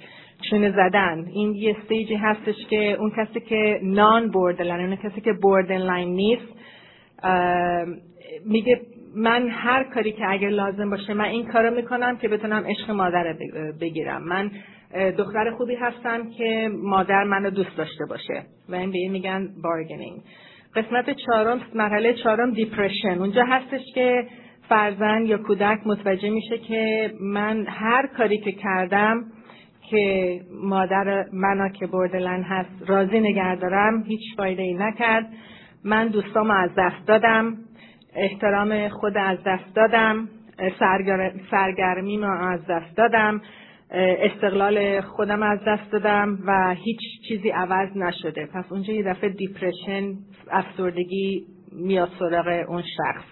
چونه 0.50 0.70
زدن. 0.70 1.24
این 1.32 1.54
یه 1.54 1.76
stage 1.78 2.08
ی 2.08 2.14
هستش 2.14 2.66
که 2.70 2.92
اون 2.92 3.12
کسی 3.16 3.40
که 3.40 3.80
non-borderline 3.82 4.86
اون 4.86 4.96
کسی 4.96 5.20
که 5.20 5.32
borderline 5.32 6.08
نیست 6.08 6.52
میگه 8.46 8.80
من 9.16 9.48
هر 9.48 9.84
کاری 9.94 10.12
که 10.12 10.22
اگر 10.28 10.48
لازم 10.48 10.90
باشه 10.90 11.14
من 11.14 11.24
این 11.24 11.46
کارو 11.46 11.74
می‌کنم 11.74 12.16
که 12.16 12.28
بتونم 12.28 12.64
عشق 12.66 12.90
مادر 12.90 13.34
بگیرم. 13.80 14.22
من 14.22 14.50
دختر 15.18 15.50
خوبی 15.50 15.74
هستم 15.74 16.30
که 16.30 16.70
مادر 16.82 17.24
منو 17.24 17.50
دوست 17.50 17.76
داشته 17.76 18.04
باشه. 18.08 18.42
و 18.68 18.74
این 18.74 18.90
به 18.90 18.98
این 18.98 19.12
میگن 19.12 19.48
بارگنینگ 19.62 20.20
قسمت 20.74 21.10
چهارم 21.10 21.60
مرحله 21.74 22.14
چهارم 22.14 22.50
دیپرشن 22.50 23.18
اونجا 23.18 23.44
هستش 23.44 23.80
که 23.94 24.26
فرزن 24.68 25.26
یا 25.26 25.38
کودک 25.38 25.78
متوجه 25.86 26.30
میشه 26.30 26.58
که 26.58 27.10
من 27.20 27.66
هر 27.68 28.06
کاری 28.06 28.38
که 28.38 28.52
کردم 28.52 29.24
که 29.90 30.40
مادر 30.62 31.24
منو 31.32 31.68
که 31.68 31.86
بردلن 31.86 32.42
هست 32.42 32.70
راضی 32.86 33.20
نگه 33.20 33.56
دارم 33.56 34.02
هیچ 34.02 34.36
فایده 34.36 34.62
ای 34.62 34.74
نکرد. 34.74 35.26
من 35.84 36.08
دوستامو 36.08 36.52
از 36.52 36.70
دست 36.78 37.06
دادم 37.06 37.56
احترام 38.14 38.88
خود 38.88 39.16
از 39.16 39.38
دست 39.46 39.74
دادم 39.74 40.28
سرگرمی 41.50 42.16
ما 42.16 42.34
از 42.34 42.60
دست 42.68 42.96
دادم 42.96 43.40
استقلال 43.92 45.00
خودم 45.00 45.42
از 45.42 45.58
دست 45.66 45.92
دادم 45.92 46.38
و 46.46 46.74
هیچ 46.74 47.00
چیزی 47.28 47.50
عوض 47.50 47.96
نشده. 47.96 48.46
پس 48.46 48.64
اونجا 48.72 48.92
یه 48.92 49.02
دفعه 49.02 49.30
depression 49.30 50.14
افسردگی 50.50 51.46
میاد 51.72 52.08
سراغ 52.18 52.64
اون 52.68 52.82
شخص 52.82 53.24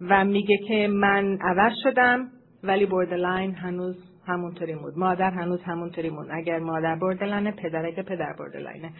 و 0.00 0.24
میگه 0.24 0.58
که 0.68 0.88
من 0.88 1.38
عوض 1.40 1.72
شدم 1.82 2.28
ولی 2.62 2.86
borderline 2.86 3.54
هنوز 3.54 4.07
همونطوری 4.28 4.74
بود 4.74 4.98
مادر 4.98 5.30
هنوز 5.30 5.62
همونطوری 5.62 6.10
موند. 6.10 6.30
اگر 6.30 6.58
مادر 6.58 6.94
borderline 6.94 7.45
ه 7.45 7.50
پدر 7.50 7.86
اگه 7.86 8.02
پدر 8.02 8.32
borderline 8.38 8.85
ه 8.85 8.90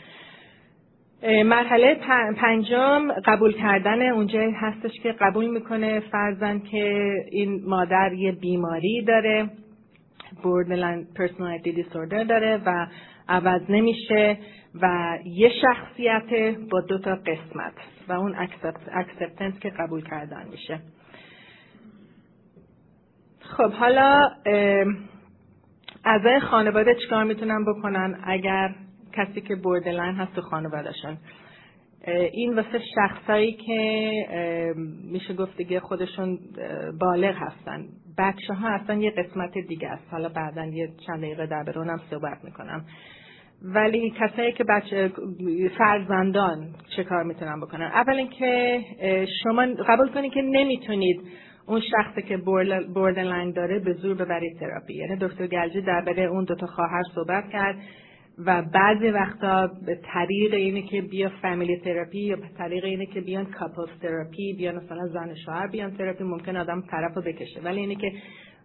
مرحله 1.44 1.94
پنجم 2.36 3.12
قبول 3.12 3.52
کردن. 3.52 4.02
اونجا 4.02 4.40
هستش 4.54 4.92
که 5.02 5.12
قبول 5.12 5.46
می‌کنه 5.46 6.00
فرزند 6.00 6.58
که 6.58 7.14
این 7.30 7.62
مادر 7.64 8.12
یه 8.12 8.32
بیماری 8.32 9.02
داره. 9.02 9.50
borderline 10.42 11.02
personality 11.18 11.72
disorder 11.78 12.24
داره 12.28 12.62
و 12.66 12.86
عوض 13.28 13.62
نمیشه 13.68 14.38
و 14.82 15.18
یه 15.24 15.50
شخصیت 15.62 16.58
با 16.70 16.80
دو 16.80 16.98
تا 16.98 17.14
قسمت 17.14 17.72
و 18.08 18.12
اون 18.12 18.34
acceptance 18.92 19.58
که 19.58 19.70
قبول 19.70 20.04
کردن 20.04 20.46
میشه. 20.50 20.80
خب 23.40 23.72
حالا 23.72 24.30
اعضای 26.04 26.40
خانواده 26.40 26.94
چیکار 26.94 27.24
می‌تونن 27.24 27.64
بکنن؟ 27.64 28.20
اگر 28.24 28.74
کسی 29.16 29.40
که 29.40 29.56
borderline 29.56 30.14
هست 30.14 30.34
تو 30.34 30.40
خانوادهشون 30.40 31.16
این 32.32 32.56
واسه 32.56 32.80
شخصایی 32.94 33.52
که 33.52 34.74
میشه 35.12 35.34
گفت 35.34 35.56
دیگه 35.56 35.80
خودشون 35.80 36.38
بالغ 37.00 37.34
هستن. 37.36 37.84
بچه 38.18 38.54
ها 38.54 38.68
هستن 38.68 39.00
یه 39.00 39.10
قسمت 39.10 39.58
دیگه 39.68 39.88
است. 39.88 40.04
حالا 40.10 40.28
بعدا 40.28 40.64
یه 40.64 40.88
چند 41.06 41.20
دقیقه 41.20 41.46
در 41.46 41.78
اونم 41.78 42.00
صحبت 42.10 42.44
می‌کنم. 42.44 42.84
ولی 43.62 44.10
کسایی 44.10 44.52
که 44.52 44.64
بچه 44.64 45.12
فرزندان 45.78 46.74
چه 46.96 47.04
کار 47.04 47.22
می‌تونن 47.22 47.60
بکنن؟ 47.60 47.86
اول 47.86 48.14
اینکه 48.14 48.80
شما 49.42 49.66
قبول 49.88 50.08
کنید 50.08 50.32
که 50.32 50.42
نمی‌تونید 50.42 51.20
اون 51.68 51.80
شخصی 51.80 52.22
که 52.22 52.36
borderline 52.94 53.52
داره 53.52 53.78
به 53.78 53.92
زور 53.92 54.14
ببرید 54.14 54.58
تراپی. 54.58 54.94
یعنی 54.94 55.16
دکتر 55.20 55.46
گلجی 55.46 55.80
درباره 55.80 56.22
اون 56.22 56.44
دوتا 56.44 56.66
خواهر 56.66 57.02
صحبت 57.14 57.50
کرد 57.50 57.76
و 58.46 58.62
بعضی 58.62 59.08
وقتا 59.08 59.70
به 59.86 60.00
طریق 60.12 60.54
اینه 60.54 60.82
که 60.82 61.02
بیا 61.02 61.30
family 61.42 61.76
therapy 61.76 62.18
یا 62.18 62.36
به 62.36 62.48
طریق 62.58 62.84
اینه 62.84 63.06
که 63.06 63.20
بیان 63.20 63.46
couples 63.46 63.88
therapy 64.02 64.52
بیان 64.52 64.74
مثلا 64.74 65.06
زن 65.06 65.34
شوهر 65.34 65.66
بیان 65.66 65.96
تراپی 65.96 66.24
ممکن 66.24 66.56
آدم 66.56 66.84
طرف 66.90 67.14
رو 67.14 67.22
بکشه. 67.22 67.60
ولی 67.64 67.80
اینه 67.80 67.94
که 67.94 68.12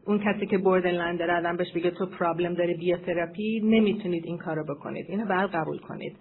اون 0.05 0.19
کسی 0.19 0.45
که 0.45 0.57
borderline 0.57 1.19
داره 1.19 1.33
آدم 1.37 1.57
بهش 1.57 1.71
بگه 1.75 1.91
تو 1.91 2.05
problem 2.05 2.53
داره 2.53 2.73
بیا 2.77 2.97
تراپی 2.97 3.59
نمی‌تونید 3.63 4.25
این 4.25 4.37
کارو 4.37 4.63
بکنید. 4.63 5.05
اینو 5.09 5.25
باید 5.25 5.49
قبول 5.49 5.77
کنید. 5.77 6.15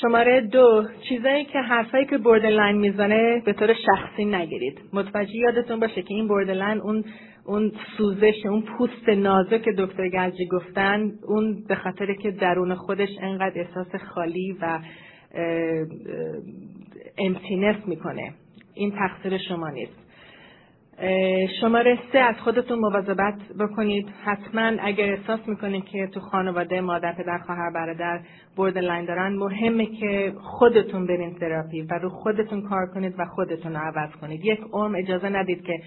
شماره 0.00 0.40
دو 0.40 0.84
چیزایی 1.08 1.44
که 1.44 1.58
حرفایی 1.58 2.06
که 2.06 2.18
borderline 2.18 2.76
می‌زنه 2.76 3.42
به 3.44 3.52
طور 3.52 3.74
شخصی 3.74 4.24
نگیرید. 4.24 4.80
متوجه 4.92 5.36
یادتون 5.36 5.80
باشه 5.80 6.02
که 6.02 6.14
این 6.14 6.28
borderline 6.28 6.80
اون 6.80 7.04
اون 7.46 7.72
سوزش 7.96 8.46
اون 8.46 8.62
پوست 8.62 9.08
نازک 9.08 9.62
که 9.62 9.72
دکتر 9.78 10.08
گلجی 10.08 10.46
گفتن 10.46 11.12
اون 11.28 11.64
به 11.68 11.74
خاطر 11.74 12.14
که 12.14 12.30
درون 12.30 12.74
خودش 12.74 13.08
انقدر 13.22 13.60
احساس 13.60 13.94
خالی 14.14 14.56
و 14.62 14.78
emptiness 17.18 17.76
می‌کنه. 17.86 18.32
این 18.74 18.90
تقصیر 18.90 19.38
شما 19.38 19.70
نیست. 19.70 20.01
شماره 21.60 21.98
سه 22.12 22.18
از 22.18 22.34
خودتون 22.44 22.78
مواظبت 22.78 23.34
بکنید. 23.60 24.08
حتما 24.24 24.72
اگر 24.80 25.12
احساس 25.12 25.40
می‌کنید 25.48 25.84
که 25.84 26.06
تو 26.06 26.20
خانواده 26.20 26.80
مادر 26.80 27.12
پدر 27.12 27.38
خواهر 27.38 27.70
برادر 27.74 28.20
borderline 28.56 29.04
دارن 29.04 29.32
مهمه 29.32 29.86
که 29.86 30.32
خودتون 30.40 31.06
برین 31.06 31.34
تراپی 31.34 31.82
و 31.82 31.94
رو 31.94 32.08
خودتون 32.08 32.62
کار 32.62 32.86
کنید 32.94 33.14
و 33.18 33.24
خودتون 33.24 33.72
رو 33.72 33.78
عوض 33.78 34.10
کنید. 34.20 34.44
یک 34.44 34.60
عمر 34.72 34.98
اجازه 34.98 35.28
ندید 35.28 35.64
که 35.64 35.80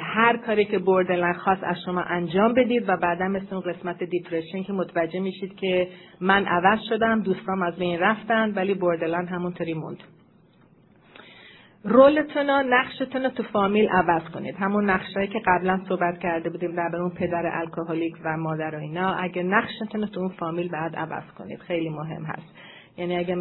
هر 0.00 0.36
کاری 0.36 0.64
که 0.64 0.78
borderline 0.78 1.34
خواست 1.34 1.64
از 1.64 1.76
شما 1.84 2.00
انجام 2.00 2.54
بدید 2.54 2.88
و 2.88 2.96
بعدا 2.96 3.28
مثل 3.28 3.54
اون 3.54 3.72
قسمت 3.72 4.02
depression 4.02 4.62
که 4.62 4.72
متوجه 4.72 5.20
میشید 5.20 5.56
که 5.56 5.88
من 6.20 6.46
عوض 6.46 6.78
شدم 6.88 7.22
دوستام 7.22 7.62
از 7.62 7.76
بین 7.76 7.98
رفتن 7.98 8.52
ولی 8.54 8.74
borderline 8.74 9.28
همونطوری 9.28 9.74
موند. 9.74 10.19
رولتون 11.84 12.50
و 12.50 12.62
نقشتون 12.62 13.22
رو 13.22 13.30
تو 13.30 13.42
فامیل 13.42 13.88
عوض 13.88 14.22
کنید. 14.22 14.56
همون 14.56 14.90
نقشهایی 14.90 15.28
که 15.28 15.40
قبلا 15.46 15.80
صحبت 15.88 16.18
کرده 16.18 16.50
بودیم 16.50 16.74
در 16.74 16.96
اون 16.96 17.10
پدر 17.10 17.50
الکلیک 17.54 18.14
و 18.24 18.36
مادر 18.36 18.74
و 18.74 18.78
اینا. 18.78 19.14
اگه 19.14 19.42
نقشتون 19.42 20.00
رو 20.00 20.06
تو 20.06 20.20
اون 20.20 20.28
فامیل 20.28 20.68
بعد 20.68 20.96
عوض 20.96 21.24
کنید. 21.38 21.58
خیلی 21.58 21.88
مهم 21.88 22.24
هست. 22.24 22.54
یعنی 22.96 23.16
اگه 23.16 23.34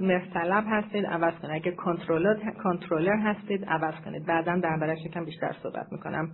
مرتلب 0.00 0.64
هستید 0.66 1.06
عوض 1.06 1.34
کنید. 1.34 1.54
اگه 1.54 1.70
کنترلر 1.72 3.16
هستید 3.16 3.64
عوض 3.64 3.94
کنید. 4.04 4.26
بعدا 4.26 4.56
دربارش 4.56 4.98
یکم 5.04 5.24
بیشتر 5.24 5.52
صحبت 5.62 5.86
می‌کنم. 5.92 6.30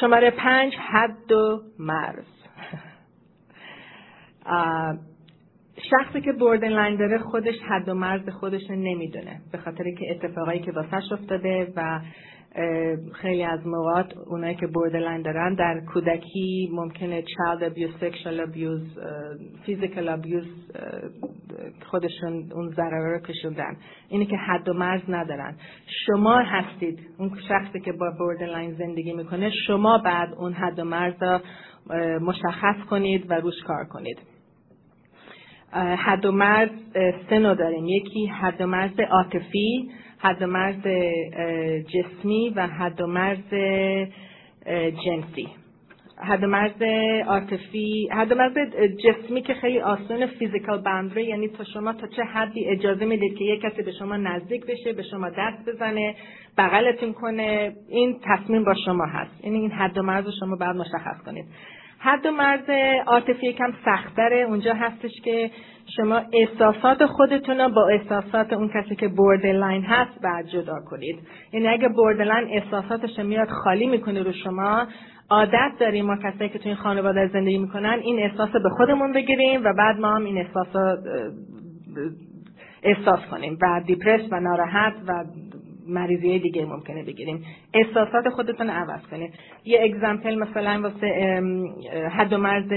شماره 0.00 0.30
پنج 0.30 0.74
حد 0.76 1.32
و 1.32 1.60
مرز. 1.78 2.26
شخصی 5.76 6.20
که 6.20 6.32
borderline 6.32 6.96
داره 6.96 7.18
خودش 7.18 7.54
حد 7.68 7.88
و 7.88 7.94
مرز 7.94 8.28
خودش 8.28 8.70
نمی‌دونه. 8.70 9.40
به 9.52 9.58
خاطر 9.58 9.84
که 9.98 10.10
اتفاقایی 10.10 10.60
که 10.60 10.72
واسش 10.72 11.12
افتاده 11.12 11.72
و 11.76 12.00
خیلی 13.12 13.42
از 13.44 13.66
موقعات 13.66 14.14
اونایی 14.26 14.54
که 14.54 14.66
borderline 14.66 15.22
دارن 15.22 15.54
در 15.54 15.80
کودکی 15.92 16.70
ممکنه 16.72 17.22
child 17.22 17.62
abuse, 17.62 18.04
sexual 18.04 18.46
abuse, 18.46 18.98
physical 19.66 20.08
abuse 20.08 20.78
خودشون 21.86 22.52
اون 22.52 22.70
ضرر 22.70 23.14
رو 23.14 23.18
کشوندن. 23.18 23.76
اینه 24.08 24.24
که 24.24 24.36
حد 24.36 24.68
و 24.68 24.72
مرز 24.72 25.02
ندارن. 25.08 25.56
شما 26.06 26.38
هستید 26.38 26.98
اون 27.18 27.30
شخصی 27.48 27.80
که 27.80 27.92
با 27.92 28.10
borderline 28.18 28.74
زندگی 28.74 29.12
می‌کنه 29.12 29.50
شما 29.66 29.98
باید 29.98 30.34
اون 30.34 30.52
حد 30.52 30.78
و 30.78 30.84
مرز 30.84 31.22
رو 31.22 31.38
مشخص 32.20 32.76
کنید 32.90 33.30
و 33.30 33.34
روش 33.34 33.62
کار 33.66 33.84
کنید. 33.84 34.33
حد 35.74 36.26
و 36.26 36.32
مرز 36.32 36.70
سه 37.30 37.38
نوع 37.38 37.54
داریم. 37.54 37.84
یکی 37.88 38.26
حد 38.26 38.60
و 38.60 38.66
مرز 38.66 39.00
عاطفی 39.10 39.90
حد 40.18 40.42
و 40.42 40.46
مرز 40.46 40.82
جسمی 41.86 42.52
و 42.56 42.66
حد 42.66 43.00
و 43.00 43.06
مرز 43.06 43.54
جنسی. 45.04 45.48
حد 46.16 46.44
و 46.44 46.46
مرز 46.46 46.82
عاطفی 47.26 48.08
حد 48.12 48.32
و 48.32 48.34
مرز 48.34 48.52
جسمی 49.04 49.42
که 49.42 49.54
خیلی 49.54 49.80
آسون 49.80 50.26
فیزیکال 50.26 50.78
باندری 50.78 51.24
یعنی 51.24 51.48
تا 51.48 51.64
شما 51.64 51.92
تا 51.92 52.06
چه 52.06 52.22
حدی 52.22 52.64
اجازه 52.64 53.04
می‌دید 53.04 53.36
که 53.38 53.44
یک 53.44 53.60
کسی 53.60 53.82
به 53.82 53.92
شما 53.92 54.16
نزدیک 54.16 54.66
بشه 54.66 54.92
به 54.92 55.02
شما 55.02 55.30
دست 55.30 55.68
بزنه 55.68 56.14
بغلتون 56.58 57.12
کنه 57.12 57.72
این 57.88 58.20
تصمیم 58.22 58.64
با 58.64 58.74
شما 58.84 59.04
هست. 59.06 59.44
یعنی 59.44 59.58
این 59.58 59.70
حد 59.70 59.98
و 59.98 60.02
مرز 60.02 60.24
شما 60.40 60.56
باید 60.56 60.76
مشخص 60.76 61.24
کنید. 61.26 61.44
حد 62.04 62.26
و 62.26 62.30
مرز 62.30 62.70
عاطفی 63.06 63.46
یکم 63.46 63.72
سختره 63.84 64.36
اونجا 64.36 64.74
هستش 64.74 65.20
که 65.24 65.50
شما 65.96 66.20
احساسات 66.32 67.06
خودتون 67.06 67.60
رو 67.60 67.68
با 67.68 67.88
احساسات 67.88 68.52
اون 68.52 68.70
کسی 68.74 68.96
که 68.96 69.08
borderline 69.08 69.84
هست 69.84 70.20
باید 70.22 70.46
جدا 70.46 70.80
کنید. 70.90 71.18
یعنی 71.52 71.68
اگه 71.68 71.88
borderline 71.88 72.48
احساساتش 72.50 73.18
میاد 73.18 73.48
خالی 73.48 73.86
می‌کنه 73.86 74.22
رو 74.22 74.32
شما 74.32 74.86
عادت 75.30 75.72
داریم 75.80 76.06
ما 76.06 76.16
کسایی 76.16 76.50
که 76.50 76.58
تو 76.58 76.68
این 76.68 76.76
خانواده 76.76 77.26
زندگی 77.26 77.58
می‌کنن 77.58 77.98
این 78.02 78.18
احساس 78.18 78.50
به 78.50 78.68
خودمون 78.76 79.12
بگیریم 79.12 79.64
و 79.64 79.72
بعد 79.78 79.98
ما 79.98 80.16
هم 80.16 80.24
این 80.24 80.38
احساس 80.38 80.76
احساس 82.82 83.20
کنیم. 83.30 83.58
و 83.62 83.80
depressed 83.86 84.22
و 84.30 84.40
ناراحت 84.40 84.94
و 85.08 85.24
مریضی 85.88 86.38
دیگه 86.38 86.64
ممکنه 86.64 87.02
بگیریم. 87.02 87.44
احساسات 87.74 88.28
خودتون 88.28 88.70
عوض 88.70 89.06
کنید. 89.10 89.34
یه 89.64 89.82
example 89.82 90.34
مثلا 90.34 90.80
واسه 90.82 91.40
حد 92.10 92.32
و 92.32 92.38
مرز 92.38 92.72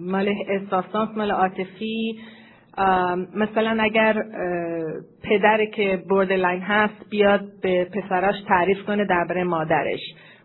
مال 0.00 0.34
احساسات 0.48 1.08
مال 1.16 1.30
عاطفی. 1.30 2.18
مثلا 3.34 3.82
اگر 3.82 4.24
پدر 5.22 5.64
که 5.64 6.02
borderline 6.08 6.60
هست 6.60 7.10
بیاد 7.10 7.40
به 7.62 7.84
پسراش 7.84 8.34
تعریف 8.48 8.84
کنه 8.86 9.04
درباره 9.04 9.44
مادرش. 9.44 10.00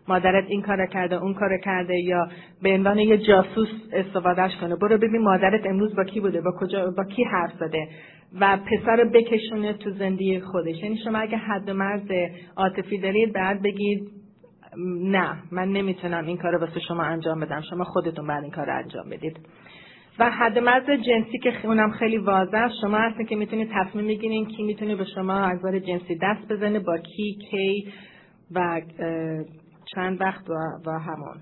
مادرت 0.08 0.44
این 0.48 0.62
کار 0.62 0.86
کرده 0.86 1.22
اون 1.22 1.34
کار 1.34 1.58
کرده 1.58 1.94
یا 1.94 2.28
به 2.62 2.74
عنوان 2.74 2.98
یه 2.98 3.18
جاسوس 3.18 3.68
استفادهش 3.92 4.56
کنه. 4.60 4.76
برو 4.76 4.98
ببین 4.98 5.22
مادرت 5.22 5.66
امروز 5.66 5.96
با 5.96 6.04
کی 6.04 6.20
بوده 6.20 6.40
با 6.40 6.50
کجا 6.60 6.90
با 6.96 7.04
کی 7.04 7.24
حرف 7.24 7.52
زده. 7.60 7.88
و 8.40 8.56
پسر 8.56 8.96
رو 8.96 9.10
بکشونه 9.10 9.72
تو 9.72 9.90
زندگی 9.90 10.40
خودش. 10.40 10.82
یعنی 10.82 10.98
شما 11.04 11.18
اگه 11.18 11.36
حد 11.36 11.70
مرز 11.70 12.10
عاطفی 12.56 12.98
دارید 12.98 13.32
بعد 13.32 13.62
بگید 13.62 14.10
نه 15.02 15.36
من 15.52 15.68
نمی‌تونم 15.68 16.26
این 16.26 16.36
کار 16.36 16.52
رو 16.52 16.58
واسه 16.58 16.80
شما 16.80 17.02
انجام 17.02 17.40
بدم. 17.40 17.60
شما 17.60 17.84
خودتون 17.84 18.26
بعد 18.26 18.42
این 18.42 18.52
کار 18.52 18.66
رو 18.66 18.76
انجام 18.76 19.10
بدید. 19.10 19.36
و 20.18 20.30
حد 20.30 20.58
مرز 20.58 20.90
جنسی 20.90 21.38
که 21.38 21.66
اونم 21.66 21.90
خیلی 21.90 22.18
واضح 22.18 22.68
شما 22.80 22.96
هستین 22.96 23.26
که 23.26 23.36
می‌تونید 23.36 23.70
تصمیم 23.74 24.06
بگیرین 24.06 24.46
کی 24.46 24.62
می‌تونه 24.62 24.96
به 24.96 25.04
شما 25.04 25.34
از 25.34 25.60
جنسی 25.86 26.18
دست 26.22 26.52
بزنه 26.52 26.78
با 26.78 26.98
کی 26.98 27.38
کی 27.50 27.92
و 28.54 28.80
چند 29.94 30.20
وقت 30.20 30.50
و, 30.50 30.54
و 30.86 30.98
همون 30.98 31.36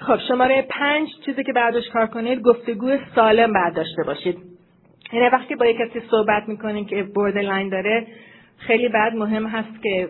خب 0.00 0.18
شماره 0.28 0.66
پنج 0.70 1.08
چیزی 1.26 1.44
که 1.44 1.52
بعدش 1.52 1.88
کار 1.92 2.06
کنید 2.06 2.42
گفتگو 2.42 2.96
سالم 3.14 3.52
باید 3.52 3.74
داشته 3.74 4.02
باشید. 4.06 4.55
یعنی 5.12 5.28
وقتی 5.28 5.54
با 5.54 5.66
یک 5.66 5.76
کسی 5.76 6.00
صحبت 6.10 6.48
می‌کنید 6.48 6.86
که 6.86 7.02
borderline 7.02 7.68
داره 7.68 8.06
خیلی 8.58 8.88
بعد 8.88 9.14
مهم 9.14 9.46
هست 9.46 9.82
که 9.82 10.08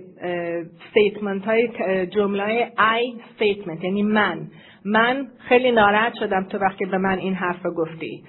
statement 0.86 1.44
های 1.44 1.68
جمله 2.06 2.72
I 2.76 3.20
statement 3.38 3.84
یعنی 3.84 4.02
من. 4.02 4.38
من 4.84 5.26
خیلی 5.48 5.70
ناراحت 5.70 6.14
شدم 6.14 6.44
تو 6.44 6.58
وقتی 6.58 6.84
به 6.84 6.98
من 6.98 7.18
این 7.18 7.34
حرف 7.34 7.64
رو 7.64 7.74
گفتی. 7.74 8.22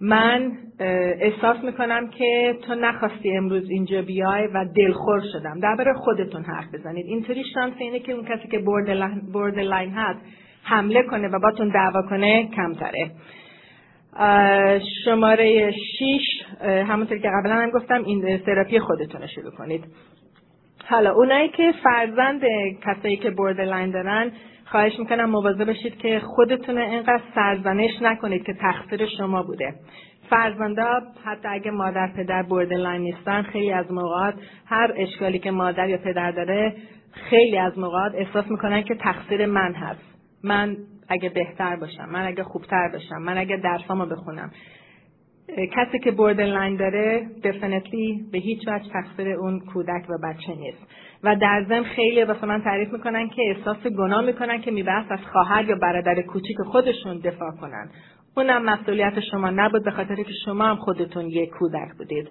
من 0.00 0.52
احساس 1.20 1.56
می‌کنم 1.64 2.10
که 2.10 2.56
تو 2.66 2.74
نخواستی 2.74 3.36
امروز 3.36 3.70
اینجا 3.70 4.02
بیای 4.02 4.46
و 4.46 4.64
دلخور 4.76 5.22
شدم. 5.32 5.60
درباره 5.60 5.92
خودتون 5.92 6.44
حرف 6.44 6.74
بزنید. 6.74 7.06
اینطوری 7.06 7.44
شانس 7.54 7.74
اینه 7.78 7.98
که 7.98 8.12
اون 8.12 8.24
کسی 8.24 8.48
که 8.48 8.58
borderline 9.32 9.90
هست 9.90 10.20
حمله 10.62 11.02
کنه 11.02 11.28
و 11.28 11.38
باتون 11.38 11.68
دعوا 11.68 12.02
کنه 12.02 12.48
کمتره. 12.56 13.10
شماره 15.04 15.70
6 15.70 16.20
همونطور 16.62 17.18
که 17.18 17.28
قبلا 17.28 17.54
هم 17.54 17.70
گفتم 17.70 18.04
این 18.04 18.38
تراپی 18.38 18.78
خودتون 18.78 19.20
رو 19.20 19.26
شروع 19.26 19.50
کنید. 19.50 19.84
حالا 20.88 21.12
اونایی 21.14 21.48
که 21.48 21.72
فرزند 21.82 22.42
کسایی 22.82 23.16
که 23.16 23.30
borderline 23.30 23.90
دارن 23.90 24.32
خواهش 24.64 24.98
می‌کنم 24.98 25.30
مواظب 25.30 25.70
بشید 25.70 25.98
که 25.98 26.20
خودتون 26.20 26.78
اینقدر 26.78 27.22
سرزنش 27.34 28.02
نکنید 28.02 28.44
که 28.44 28.52
تقصیر 28.52 29.06
شما 29.18 29.42
بوده. 29.42 29.74
فرزندا 30.30 31.00
حتی 31.24 31.48
اگه 31.48 31.70
مادر 31.70 32.10
پدر 32.16 32.42
borderline 32.42 33.00
نیستن 33.00 33.42
خیلی 33.42 33.72
از 33.72 33.92
موقعات 33.92 34.34
هر 34.66 34.92
اشکالی 34.96 35.38
که 35.38 35.50
مادر 35.50 35.88
یا 35.88 35.98
پدر 35.98 36.30
داره 36.30 36.74
خیلی 37.12 37.58
از 37.58 37.78
موقعات 37.78 38.12
احساس 38.14 38.50
می‌کنن 38.50 38.82
که 38.82 38.94
تقصیر 38.94 39.46
من 39.46 39.74
هست. 39.74 40.00
من 40.44 40.76
اگه 41.08 41.28
بهتر 41.28 41.76
باشم 41.76 42.08
من 42.08 42.26
اگه 42.26 42.42
خوبتر 42.42 42.88
باشم 42.92 43.22
من 43.22 43.38
اگه 43.38 43.56
درسامو 43.56 44.06
بخونم. 44.06 44.50
کسی 45.76 45.98
که 45.98 46.10
borderline 46.10 46.76
داره 46.76 47.26
definitely 47.44 48.24
به 48.32 48.38
هیچ 48.38 48.68
وجه 48.68 48.88
تقصیر 48.92 49.28
اون 49.28 49.60
کودک 49.60 50.10
و 50.10 50.18
بچه 50.24 50.54
نیست. 50.54 50.78
و 51.22 51.36
در 51.36 51.64
ضمن 51.68 51.84
خیلی 51.84 52.24
واسه 52.24 52.46
من 52.46 52.62
تعریف 52.62 52.92
می‌کنن 52.92 53.28
که 53.28 53.42
احساس 53.42 53.86
گناه 53.86 54.24
می‌کنن 54.24 54.60
که 54.60 54.70
می‌بایست 54.70 55.06
از 55.10 55.18
خواهر 55.32 55.64
یا 55.64 55.76
برادر 55.82 56.22
کوچیک 56.22 56.56
خودشون 56.66 57.18
دفاع 57.18 57.50
کنن. 57.60 57.90
اونم 58.36 58.64
مسئولیت 58.64 59.20
شما 59.20 59.50
نبود 59.50 59.84
به 59.84 59.90
خاطر 59.90 60.14
که 60.14 60.32
شما 60.44 60.64
هم 60.64 60.76
خودتون 60.76 61.26
یک 61.28 61.50
کودک 61.50 61.94
بودید. 61.98 62.28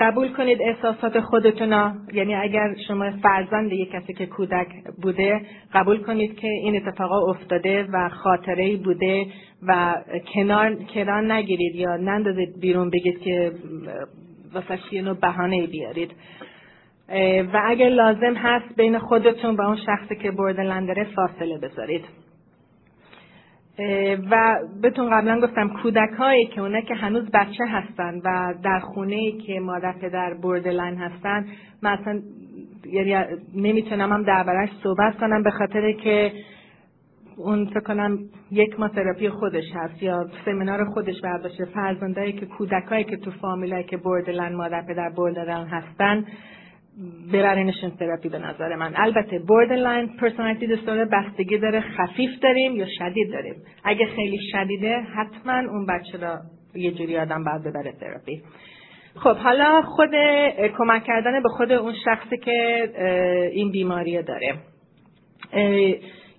قبول 0.00 0.32
کنید 0.32 0.62
احساسات 0.62 1.20
خودتون 1.20 1.94
یعنی 2.12 2.34
اگر 2.34 2.74
شما 2.88 3.10
فرزند 3.22 3.72
یک 3.72 3.90
کسی 3.90 4.14
که 4.14 4.26
کودک 4.26 4.68
بوده 5.02 5.40
قبول 5.74 6.02
کنید 6.02 6.36
که 6.36 6.48
این 6.48 6.76
اتفاقا 6.76 7.30
افتاده 7.30 7.86
و 7.92 8.08
خاطره 8.08 8.76
بوده 8.76 9.26
و 9.66 9.94
کنار 10.34 10.74
کنار 10.94 11.32
نگیرید 11.32 11.74
یا 11.74 11.96
نندازید 11.96 12.60
بیرون 12.60 12.90
بگید 12.90 13.20
که 13.20 13.52
واسه 14.54 14.78
یه 14.92 15.02
نوع 15.02 15.14
بهانه 15.14 15.66
بیارید. 15.66 16.10
و 17.52 17.62
اگر 17.66 17.88
لازم 17.88 18.34
هست 18.34 18.76
بین 18.76 18.98
خودتون 18.98 19.54
و 19.54 19.62
اون 19.62 19.76
شخصی 19.86 20.16
که 20.16 20.30
داره 20.86 21.04
فاصله 21.04 21.58
بذارید. 21.58 22.04
و 24.30 24.58
بهتون 24.82 25.10
قبلا 25.10 25.40
گفتم 25.40 25.68
کودک 25.68 26.10
هایی 26.18 26.46
که 26.46 26.60
اونا 26.60 26.80
که 26.80 26.94
هنوز 26.94 27.30
بچه 27.30 27.64
هستن 27.66 28.20
و 28.24 28.54
در 28.62 28.78
خونه 28.78 29.16
ای 29.16 29.32
که 29.32 29.60
مادر 29.60 29.92
پدر 29.92 30.34
بردلن 30.34 30.96
هستن 30.96 31.46
مثلا 31.82 32.20
یعنی 32.86 33.16
نمی‌تونم 33.54 34.12
هم 34.12 34.22
دربارش 34.22 34.68
صحبت 34.82 35.18
کنم 35.18 35.42
به 35.42 35.50
خاطر 35.50 35.92
که 35.92 36.32
اون 37.36 37.66
فکر 37.66 37.80
کنم 37.80 38.18
یک 38.50 38.80
ما 38.80 38.88
تراپی 38.88 39.28
خودش 39.28 39.64
هست 39.74 40.02
یا 40.02 40.26
سمینار 40.44 40.84
خودش 40.84 41.20
برداشته. 41.20 41.64
فرزندایی 41.64 42.32
که 42.32 42.46
کودکایی 42.46 43.04
که 43.04 43.16
تو 43.16 43.30
فامیلایی 43.30 43.84
که 43.84 43.96
borderline 43.96 44.54
مادر 44.54 44.82
پدر 44.82 45.10
borderline 45.16 45.66
هستن 45.66 46.24
ببرینشون 47.32 47.90
تراپی 47.90 48.28
به 48.28 48.38
نظر 48.38 48.76
من. 48.76 48.92
البته 48.96 49.38
borderline 49.38 50.16
personality 50.20 50.66
disorder 50.66 51.04
بستگی 51.04 51.58
داره 51.58 51.80
خفیف 51.80 52.30
داریم 52.42 52.76
یا 52.76 52.86
شدید 52.98 53.32
داریم. 53.32 53.54
اگه 53.84 54.06
خیلی 54.06 54.38
شدیده 54.52 54.96
حتما 55.00 55.58
اون 55.72 55.86
بچه 55.86 56.18
را 56.18 56.38
یه 56.74 56.90
جوری 56.90 57.18
آدم 57.18 57.44
باید 57.44 57.62
ببره 57.62 57.92
تراپی 57.92 58.42
خب 59.14 59.36
حالا 59.36 59.82
خود 59.82 60.10
کمک 60.78 61.04
کردن 61.04 61.42
به 61.42 61.48
خود 61.48 61.72
اون 61.72 61.94
شخصی 62.04 62.36
که 62.36 62.88
این 63.52 63.70
بیماری 63.70 64.22
داره. 64.22 64.54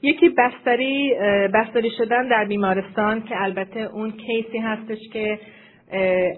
یکی 0.01 0.29
بستری 0.29 1.13
بستری 1.53 1.89
شدن 1.97 2.27
در 2.27 2.45
بیمارستان 2.45 3.23
که 3.23 3.41
البته 3.41 3.79
اون 3.79 4.11
case 4.11 4.48
ی 4.48 4.57
هستش 4.57 4.97
که 5.13 5.39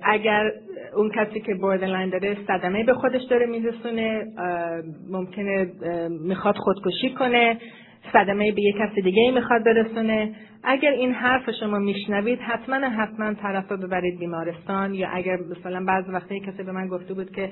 اگر 0.04 0.52
اون 0.96 1.12
کسی 1.16 1.40
که 1.40 1.56
borderline 1.56 2.10
داره 2.10 2.38
صدمه 2.48 2.84
به 2.84 2.94
خودش 2.94 3.22
داره 3.30 3.46
میرسونه 3.46 4.26
ممکنه 5.10 5.72
می‌خواد 6.10 6.56
خودکشی 6.58 7.10
کنه 7.20 7.58
صدمه 8.14 8.52
به 8.52 8.62
یک 8.62 8.76
کسی 8.76 9.02
دیگه 9.02 9.22
ای 9.22 9.32
می‌خواد 9.32 9.64
برسونه. 9.64 10.36
اگر 10.64 10.92
این 10.92 11.12
حرف 11.12 11.50
شما 11.60 11.80
میشنوید 11.80 12.40
حتما 12.40 12.76
حتما 12.76 13.34
طرف 13.34 13.72
رو 13.72 13.78
ببرید 13.78 14.20
بیمارستان 14.20 14.94
یا 14.94 15.10
اگر 15.14 15.38
مثلا 15.38 15.86
بعض 15.86 16.10
وقتی 16.10 16.40
کسی 16.40 16.64
به 16.64 16.72
من 16.72 16.88
گفته 16.88 17.14
بود 17.14 17.32
که 17.32 17.50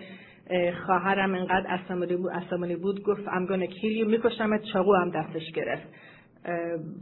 خواهرم 0.85 1.33
انقدر 1.35 1.67
عصبانی 1.67 2.15
بود, 2.15 2.81
بود 2.81 3.03
گفت 3.03 3.21
I'm 3.25 3.47
gonna 3.51 3.67
kill 3.67 4.03
you 4.03 4.07
میکشمت 4.07 4.61
چاقو 4.73 4.93
هم 4.93 5.09
دستش 5.09 5.51
گرفت. 5.55 5.87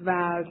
و 0.06 0.44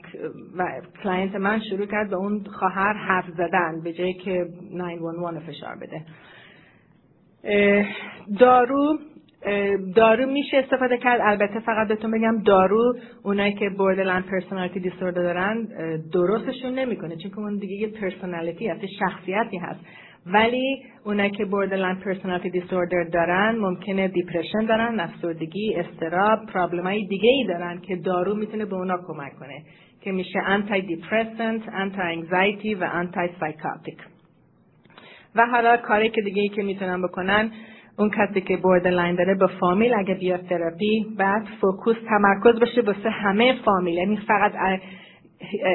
و 0.57 0.81
client 1.03 1.35
من 1.35 1.59
شروع 1.59 1.85
کرد 1.85 2.09
به 2.09 2.15
اون 2.15 2.43
خواهر 2.43 2.93
حرف 2.93 3.25
زدن 3.37 3.81
به 3.83 3.93
جایی 3.93 4.13
که 4.13 4.45
911 4.71 5.39
فشار 5.39 5.75
بده. 5.75 6.01
دارو 8.39 8.99
دارو 9.95 10.25
میشه 10.25 10.57
استفاده 10.57 10.97
کرد. 10.97 11.21
البته 11.23 11.59
فقط 11.59 11.87
بهتون 11.87 12.11
بگم 12.11 12.43
دارو 12.43 12.95
اونایی 13.23 13.53
که 13.53 13.69
borderline 13.69 14.25
personality 14.25 14.79
disorder 14.79 15.23
دارن 15.23 15.67
درستشون 16.13 16.73
نمی‌کنه 16.73 17.15
چون 17.15 17.31
اون 17.37 17.57
دیگه 17.57 17.75
یه 17.75 17.87
personality 17.87 18.67
هست 18.67 18.85
شخصیتی 18.99 19.57
هست. 19.57 19.79
ولی 20.33 20.83
اونایی 21.05 21.31
که 21.31 21.45
borderline 21.45 21.99
personality 21.99 22.49
disorder 22.49 23.03
دارن 23.03 23.55
ممکنه 23.55 24.07
depression 24.07 24.65
دارن 24.65 24.99
افسردگی 24.99 25.75
اضطراب 25.75 26.45
problem 26.45 26.98
ای 26.98 27.05
دیگه 27.05 27.29
ای 27.29 27.45
دارن 27.47 27.81
که 27.81 27.95
دارو 27.95 28.35
می‌تونه 28.35 28.65
به 28.65 28.75
اونا 28.75 28.97
کمک 29.07 29.35
کنه 29.39 29.63
که 30.01 30.11
میشه 30.11 30.39
antidepressant 30.45 31.61
anti-anxiety 31.73 32.75
و 32.75 32.89
antipsychotic 32.93 33.97
و 35.35 35.45
حالا 35.45 35.77
کاری 35.77 36.09
که 36.09 36.21
دیگه 36.21 36.41
ای 36.41 36.49
که 36.49 36.63
می‌تونن 36.63 37.01
بکنن 37.01 37.51
اون 37.99 38.09
کسی 38.09 38.41
که 38.41 38.57
borderline 38.57 39.15
داره 39.15 39.35
به 39.35 39.47
فامیل 39.47 39.93
اگه 39.93 40.13
بیاد 40.13 40.41
تراپی 40.49 41.05
بعد 41.17 41.47
focus 41.61 41.95
تمرکز 42.09 42.59
بشه 42.59 42.81
واسه 42.81 43.09
همه 43.09 43.53
فامیل. 43.65 43.93
یعنی 43.93 44.17
فقط 44.17 44.51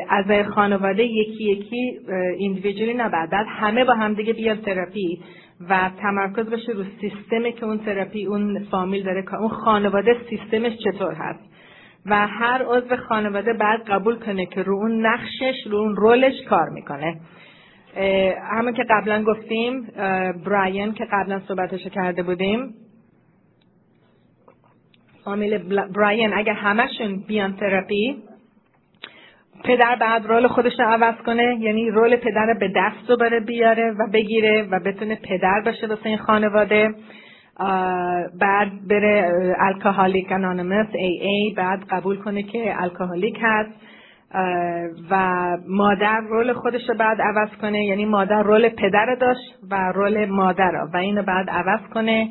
از 0.08 0.46
خانواده 0.54 1.04
یکی 1.04 1.44
یکی 1.44 1.98
ایندیویدولی 2.38 2.94
نباید. 2.94 3.30
بعد 3.30 3.46
همه 3.48 3.84
با 3.84 3.94
هم 3.94 4.14
دیگه 4.14 4.32
بیاد 4.32 4.60
تراپی 4.60 5.20
و 5.68 5.90
تمرکز 6.00 6.46
بشه 6.46 6.72
رو 6.72 6.84
سیستمی 7.00 7.52
که 7.52 7.64
اون 7.64 7.78
تراپی 7.78 8.26
اون 8.26 8.64
فامیل 8.70 9.02
داره 9.02 9.22
که 9.22 9.34
اون 9.34 9.48
خانواده 9.48 10.16
سیستمش 10.30 10.72
چطور 10.84 11.14
هست. 11.14 11.52
و 12.06 12.26
هر 12.26 12.62
عضو 12.66 12.96
خانواده 12.96 13.52
بعد 13.52 13.82
قبول 13.82 14.18
کنه 14.18 14.46
که 14.46 14.62
رو 14.62 14.74
اون 14.74 15.06
نقشش 15.06 15.66
رو 15.66 15.78
اون 15.78 15.96
رولش 15.96 16.42
کار 16.48 16.68
می‌کنه. 16.68 17.20
همه 18.50 18.72
که 18.72 18.84
قبلا 18.90 19.24
گفتیم 19.24 19.82
براین 20.46 20.92
که 20.92 21.04
قبلا 21.12 21.40
صحبتش 21.48 21.86
کرده 21.86 22.22
بودیم 22.22 22.74
فامیل 25.24 25.58
براین 25.96 26.34
اگه 26.34 26.52
همشون 26.52 27.24
بیان 27.28 27.56
تراپی 27.56 28.22
پدر 29.64 29.96
بعد 30.00 30.26
رول 30.26 30.46
خودش 30.46 30.72
رو 30.80 30.86
عوض 30.86 31.14
کنه 31.26 31.56
یعنی 31.60 31.90
رول 31.90 32.16
پدر 32.16 32.54
به 32.60 32.68
دست 32.76 33.10
رو 33.10 33.16
بره 33.16 33.40
بیاره 33.40 33.90
و 33.98 34.06
بگیره 34.12 34.68
و 34.70 34.80
بتونه 34.80 35.18
پدر 35.22 35.62
باشه 35.64 35.86
واسه 35.86 36.06
این 36.06 36.18
خانواده. 36.18 36.94
بعد 38.40 38.88
بره 38.88 39.32
الکاهالیک 39.58 40.32
انانیمس 40.32 40.86
ای 40.94 41.18
ای 41.20 41.54
بعد 41.56 41.84
قبول 41.90 42.16
کنه 42.16 42.42
که 42.42 42.82
الکاهالیک 42.82 43.38
هست. 43.42 43.70
و 45.10 45.16
مادر 45.68 46.20
رول 46.20 46.52
خودش 46.52 46.88
رو 46.88 46.94
بعد 46.94 47.22
عوض 47.22 47.48
کنه 47.60 47.84
یعنی 47.84 48.04
مادر 48.04 48.42
رول 48.42 48.68
پدر 48.68 49.16
داشت 49.20 49.58
و 49.70 49.92
رول 49.92 50.24
مادر 50.24 50.72
و 50.94 50.96
اینو 50.96 51.22
بعد 51.22 51.50
عوض 51.50 51.80
کنه 51.94 52.28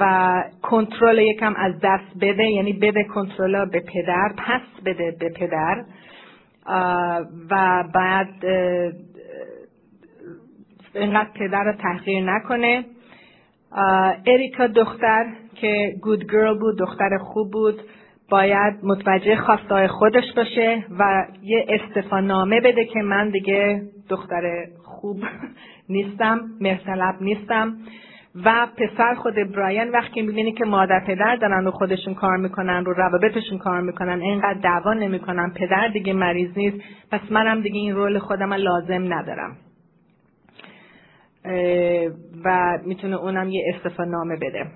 و 0.00 0.32
کنترل 0.62 1.18
یکم 1.18 1.54
از 1.56 1.72
دست 1.82 2.18
بده 2.20 2.44
یعنی 2.44 2.72
بده 2.72 3.04
کنترل 3.04 3.64
به 3.64 3.80
پدر 3.80 4.32
پس 4.36 4.84
بده 4.84 5.16
به 5.20 5.28
پدر. 5.28 5.84
و 7.50 7.84
بعد 7.94 8.44
اینقدر 10.94 11.30
پدر 11.34 11.64
رو 11.64 11.72
تحقیر 11.72 12.24
نکنه. 12.24 12.84
اریکا 14.26 14.66
دختر 14.66 15.24
که 15.54 15.94
گود 16.02 16.32
گرل 16.32 16.58
بود 16.58 16.78
دختر 16.78 17.18
خوب 17.18 17.50
بود 17.50 17.80
باید 18.30 18.74
متوجه 18.82 19.36
خواستای 19.36 19.88
خودش 19.88 20.32
باشه 20.36 20.84
و 20.98 21.26
یه 21.42 21.66
استفانامه 21.68 22.60
بده 22.60 22.84
که 22.84 23.02
من 23.02 23.30
دیگه 23.30 23.82
دختر 24.08 24.66
خوب 24.84 25.24
نیستم 25.88 26.40
مرسلب 26.60 27.14
نیستم. 27.20 27.76
و 28.34 28.68
پسر 28.76 29.14
خود 29.14 29.34
براین 29.34 29.90
وقتی 29.90 30.22
می‌بینی 30.22 30.52
که 30.52 30.64
مادر 30.64 31.04
پدر 31.06 31.36
دارن 31.36 31.64
رو 31.64 31.70
خودشون 31.70 32.14
کار 32.14 32.36
می‌کنن 32.36 32.84
رو 32.84 32.92
روابطشون 32.92 33.58
کار 33.58 33.80
می‌کنن 33.80 34.20
اینقدر 34.22 34.60
دعوا 34.60 34.94
نمی‌کنن 34.94 35.50
پدر 35.50 35.88
دیگه 35.88 36.12
مریض 36.12 36.50
نیست 36.56 36.76
پس 37.10 37.20
منم 37.30 37.60
دیگه 37.60 37.78
این 37.78 37.94
رول 37.94 38.18
خودم 38.18 38.52
لازم 38.52 39.14
ندارم. 39.14 39.56
و 42.44 42.78
می‌تونه 42.86 43.16
اونم 43.16 43.48
یه 43.48 43.74
استفا 43.74 44.04
نامه 44.04 44.36
بده. 44.36 44.66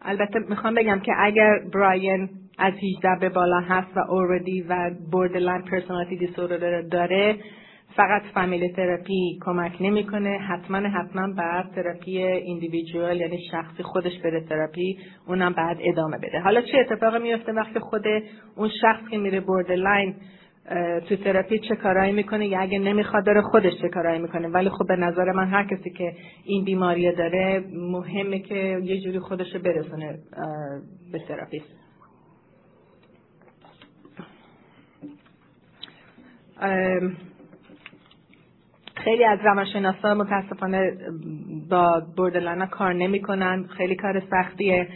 البته 0.03 0.39
می‌خوام 0.49 0.75
بگم 0.75 1.01
که 1.01 1.13
اگر 1.19 1.59
borderline 1.75 2.29
از 2.59 2.73
18 2.73 3.09
به 3.21 3.29
بالا 3.29 3.61
هست 3.61 3.97
و 3.97 4.01
already 4.13 4.63
و 4.63 4.91
borderline 5.13 5.63
personality 5.63 6.17
disorder 6.17 6.81
داره. 6.81 7.37
فقط 7.97 8.23
family 8.35 8.69
therapy 8.69 9.39
کمک 9.45 9.73
نمی‌کنه. 9.81 10.39
حتما 10.39 10.79
حتما 10.79 11.33
باید 11.33 11.71
therapy 11.75 12.19
individual 12.19 13.21
یعنی 13.21 13.39
شخصی 13.51 13.83
خودش 13.83 14.19
بره 14.25 14.41
تراپی 14.41 14.99
اونم 15.29 15.53
باید 15.53 15.77
ادامه 15.81 16.19
بده. 16.19 16.41
حالا 16.41 16.61
چه 16.61 16.79
اتفاقی 16.79 17.19
میفته 17.19 17.53
وقتی 17.53 17.79
خود 17.79 18.03
اون 18.57 18.69
شخص 18.81 19.09
که 19.11 19.19
میره 19.19 19.41
borderline 19.41 20.15
تو 21.09 21.17
تراپی 21.17 21.59
چه 21.59 21.77
کارایی 21.77 22.13
می‌کنه؟ 22.13 22.47
یا 22.47 22.61
اگه 22.61 22.79
نمی‌خواد 22.79 23.27
داره 23.27 23.43
خودش 23.43 23.73
چه 23.83 23.89
کارایی 23.89 24.21
می‌کنه؟ 24.21 24.49
ولی 24.49 24.71
خب 24.71 24.87
به 24.89 24.97
نظر 24.97 25.33
من 25.33 25.49
هر 25.49 25.65
کسی 25.65 25.91
که 25.91 26.13
این 26.45 26.65
بیماری 26.65 27.13
داره 27.13 27.65
مهمه 27.73 28.39
که 28.39 28.81
یه 28.85 29.01
جوری 29.01 29.19
خودش 29.19 29.57
برسونه 29.57 30.19
به 31.13 31.19
تراپیست 31.19 31.86
خیلی 38.95 39.25
از 39.25 39.39
روانشناسا 39.45 40.15
متاسفانه 40.15 40.93
با 41.71 42.03
بردلنا 42.17 42.67
کار 42.67 42.93
نمی‌کنن. 42.93 43.67
خیلی 43.77 43.95
کار 43.97 44.23
سختیه. 44.31 44.89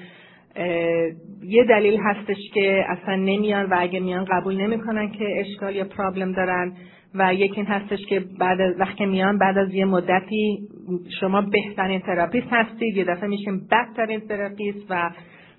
یه 1.42 1.64
دلیل 1.64 2.00
هستش 2.04 2.50
که 2.54 2.84
اصلا 2.88 3.14
نمیان 3.14 3.66
و 3.66 3.76
اگه 3.78 4.00
میان 4.00 4.24
قبول 4.24 4.56
نمی‌کنن 4.56 5.10
که 5.12 5.24
اشکال 5.40 5.76
یا 5.76 5.84
پرابلم 5.84 6.32
دارن 6.32 6.72
و 7.14 7.34
یکی 7.34 7.56
این 7.56 7.66
هستش 7.66 8.06
که 8.08 8.20
بعد 8.38 8.60
از 8.60 8.80
وقتی 8.80 9.06
میان 9.06 9.38
بعد 9.38 9.58
از 9.58 9.74
یه 9.74 9.84
مدتی 9.84 10.58
شما 11.20 11.40
بهترین 11.40 12.00
therapist 12.00 12.46
هستید. 12.50 12.96
یه 12.96 13.04
دفعه 13.04 13.26
میشین 13.28 13.60
بدترین 13.70 14.20
therapist 14.20 14.86
و 14.90 15.10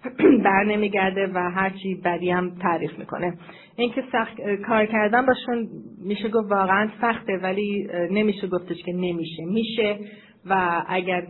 بر 0.45 0.63
نمیگرده 0.63 1.27
و 1.33 1.39
هرچی 1.39 1.95
بدی 2.05 2.31
هم 2.31 2.55
تعریف 2.61 2.99
می‌کنه. 2.99 3.33
اینکه 3.75 4.03
سخت 4.11 4.41
کار 4.67 4.85
کردن 4.85 5.25
باشون 5.25 5.67
میشه 6.05 6.29
گفت 6.29 6.51
واقعا 6.51 6.89
سخته 7.01 7.37
ولی 7.37 7.87
نمیشه 8.11 8.47
گفتش 8.47 8.83
که 8.85 8.93
نمیشه. 8.93 9.43
میشه 9.45 9.99
و 10.45 10.83
اگر 10.87 11.27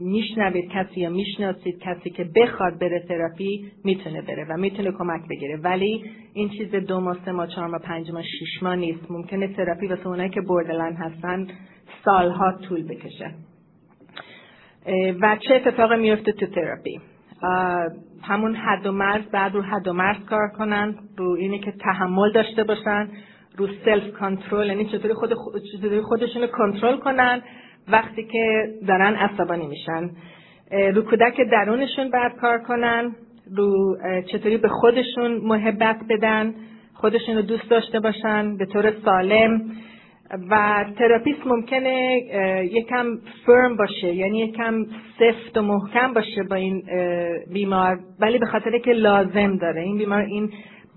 میشنوید 0.00 0.70
کسی 0.70 1.00
یا 1.00 1.10
می‌شناسید 1.10 1.78
کسی 1.78 2.10
که 2.10 2.24
بخواد 2.36 2.78
بره 2.78 3.04
تراپی 3.08 3.72
می‌تونه 3.84 4.22
بره 4.22 4.46
و 4.50 4.56
می‌تونه 4.56 4.92
کمک 4.92 5.20
بگیره. 5.30 5.56
ولی 5.56 6.04
این 6.34 6.48
چیز 6.48 6.70
دو 6.70 7.00
ماه 7.00 7.18
سه 7.24 7.32
ماه 7.32 7.46
چهار 7.46 7.66
ماه 7.66 7.80
پنج 7.80 8.10
ماه 8.10 8.22
شش 8.22 8.62
ماه 8.62 8.76
نیست. 8.76 9.10
ممکنه 9.10 9.48
تراپی 9.48 9.86
واسه 9.86 10.06
اونایی 10.06 10.30
که 10.30 10.40
borderline 10.40 10.92
هستن 10.92 11.46
سالها 12.04 12.52
طول 12.68 12.88
بکشه. 12.88 13.34
و 15.20 15.36
چه 15.48 15.54
اتفاقی 15.54 15.96
میفته 15.96 16.32
تو 16.32 16.46
تراپی؟ 16.46 17.00
همون 18.22 18.54
حد 18.54 18.86
و 18.86 18.92
مرز 18.92 19.22
باید 19.32 19.54
رو 19.54 19.62
حد 19.62 19.88
و 19.88 19.92
مرز 19.92 20.24
کار 20.30 20.48
کنن 20.58 20.94
رو 21.16 21.30
اینه 21.30 21.58
که 21.58 21.72
تحمل 21.72 22.32
داشته 22.32 22.64
باشن 22.64 23.08
رو 23.56 23.68
self-control 23.84 24.66
یعنی 24.66 24.84
چطوری 24.84 25.14
خود 25.14 25.34
خودشون 26.02 26.46
کنترل 26.46 26.96
کنن 26.96 27.42
وقتی 27.88 28.24
که 28.24 28.68
دارن 28.88 29.14
عصبانی 29.14 29.66
میشن. 29.66 30.10
رو 30.94 31.02
کودک 31.02 31.40
درونشون 31.52 32.10
باید 32.10 32.32
کار 32.40 32.58
کنن 32.58 33.14
رو 33.56 33.96
چطوری 34.32 34.56
به 34.56 34.68
خودشون 34.68 35.32
محبت 35.32 35.96
بدن 36.08 36.54
خودشون 36.94 37.36
رو 37.36 37.42
دوست 37.42 37.70
داشته 37.70 38.00
باشن 38.00 38.56
به 38.56 38.66
طور 38.66 38.92
سالم. 39.04 39.62
و 40.50 40.84
تراپیست 40.98 41.46
ممکنه 41.46 42.20
یکم 42.72 43.06
فرم 43.46 43.76
باشه 43.76 44.14
یعنی 44.14 44.38
یکم 44.38 44.84
سفت 45.18 45.58
و 45.58 45.62
محکم 45.62 46.12
باشه 46.12 46.42
با 46.50 46.56
این 46.56 46.82
بیمار 47.52 47.98
ولی 48.20 48.38
به 48.38 48.46
خاطر 48.46 48.78
که 48.78 48.92
لازم 48.92 49.56
داره. 49.56 49.82
این 49.82 49.98
بیمار 49.98 50.22
این 50.22 50.50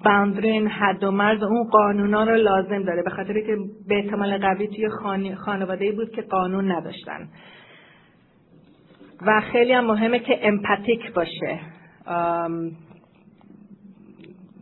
باندرین 0.06 0.68
حد 0.68 1.04
و 1.04 1.12
مرز 1.12 1.44
اون 1.44 1.64
قانونا 1.64 2.24
رو 2.24 2.36
لازم 2.36 2.84
داره. 2.84 3.04
به 3.04 3.10
خاطر 3.10 3.34
که 3.34 3.58
به 3.88 3.96
احتمال 3.96 4.38
قوی 4.38 4.68
توی 4.68 4.90
خانواده 5.36 5.92
بود 5.92 6.12
که 6.12 6.22
قانون 6.22 6.72
نداشتن. 6.72 7.30
و 9.22 9.42
خیلی 9.52 9.74
هم 9.74 9.86
مهمه 9.86 10.20
که 10.20 10.48
empathic 10.48 11.14
باشه. 11.14 11.60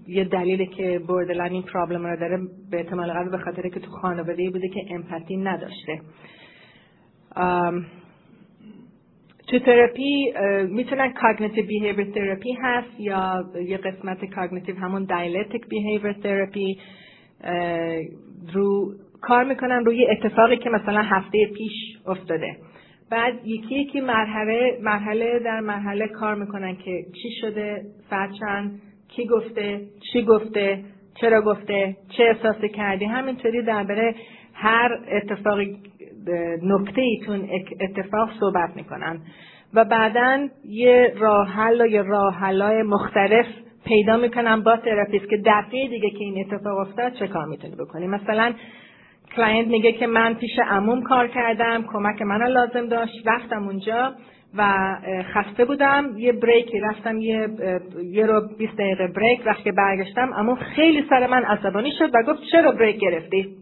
یه 0.07 0.23
دلیلی 0.23 0.65
که 0.65 1.01
borderline 1.07 1.51
این 1.51 1.61
problem 1.63 2.05
رو 2.05 2.19
داره 2.19 2.37
به 2.71 2.77
احتمال 2.77 3.13
قوی 3.13 3.29
به 3.29 3.37
خاطر 3.37 3.69
که 3.69 3.79
تو 3.79 3.91
خانواده 3.91 4.49
بوده 4.49 4.67
که 4.69 4.81
empathy 4.89 5.37
نداشته. 5.37 5.99
تو 9.47 9.59
تراپی 9.59 10.33
می‌تونن 10.69 11.13
cognitive 11.13 11.65
behavior 11.65 12.11
therapy 12.11 12.57
هست 12.61 12.99
یا 12.99 13.43
یه 13.67 13.77
قسمت 13.77 14.25
cognitive 14.25 14.75
همون 14.75 15.05
dialectic 15.05 15.67
behavior 15.67 16.13
therapy 16.13 16.77
رو 18.53 18.93
کار 19.21 19.43
می‌کنن 19.43 19.85
روی 19.85 20.07
اتفاقی 20.09 20.57
که 20.57 20.69
مثلا 20.69 21.01
هفته 21.01 21.45
پیش 21.57 21.97
افتاده. 22.07 22.57
بعد 23.11 23.33
یکی 23.47 23.75
یکی 23.75 24.01
مرحله 24.01 24.77
مرحله 24.81 25.39
در 25.39 25.59
مرحله 25.59 26.07
کار 26.07 26.35
می‌کنن 26.35 26.75
که 26.75 27.05
چی 27.21 27.29
شده 27.41 27.81
چند 28.39 28.81
کی 29.15 29.25
گفته 29.27 29.81
چی 30.13 30.21
گفته 30.21 30.83
چرا 31.21 31.41
گفته 31.41 31.95
چه 32.17 32.23
احساسی 32.23 32.69
کردی؟ 32.69 33.05
همینطوری 33.05 33.61
درباره 33.61 34.15
هر 34.53 34.99
اتفاقی 35.11 35.77
نکته 36.63 37.01
ایتون 37.01 37.49
اتفاق 37.81 38.29
صحبت 38.39 38.75
می‌کنن. 38.75 39.19
و 39.73 39.85
بعدا 39.85 40.47
یه 40.65 41.13
راه 41.17 41.47
حل 41.47 41.91
یه 41.91 42.01
راه 42.01 42.51
مختلف 42.83 43.45
پیدا 43.85 44.17
می‌کنن 44.17 44.61
با 44.61 44.77
تراپیست 44.77 45.29
که 45.29 45.37
دفعه 45.45 45.87
دیگه 45.87 46.09
که 46.09 46.19
این 46.19 46.45
اتفاق 46.45 46.77
افتاد 46.77 47.13
چه 47.13 47.27
کار 47.27 47.45
می‌تونی 47.45 47.75
بکنی؟ 47.75 48.07
مثلا 48.07 48.53
client 49.35 49.67
میگه 49.67 49.91
که 49.91 50.07
من 50.07 50.33
پیش 50.33 50.59
عموم 50.69 51.03
کار 51.03 51.27
کردم 51.27 51.83
کمک 51.83 52.21
منو 52.21 52.49
لازم 52.49 52.87
داشت 52.87 53.13
رفتم 53.25 53.67
اونجا. 53.67 54.13
و 54.57 54.95
خسته 55.33 55.65
بودم. 55.65 56.17
یه 56.17 56.33
break 56.33 56.72
ی 56.72 56.79
رفتم 56.79 57.17
یه 57.17 57.47
یه 58.03 58.25
رو 58.25 58.41
20 58.57 58.73
دقیقه 58.73 59.07
break 59.07 59.41
وقتی 59.45 59.71
برگشتم 59.71 60.33
عموم 60.33 60.55
خیلی 60.55 61.05
سر 61.09 61.27
من 61.27 61.43
عصبانی 61.43 61.91
شد 61.99 62.09
و 62.13 62.23
گفت 62.27 62.39
چرا 62.51 62.71
break 62.71 62.97
گرفتی؟ 62.97 63.55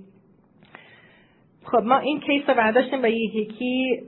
خب 1.64 1.84
ما 1.86 1.98
این 1.98 2.20
case 2.20 2.50
رو 2.50 2.56
برداشتیم 2.56 3.04
و 3.04 3.08
یکی 3.08 4.00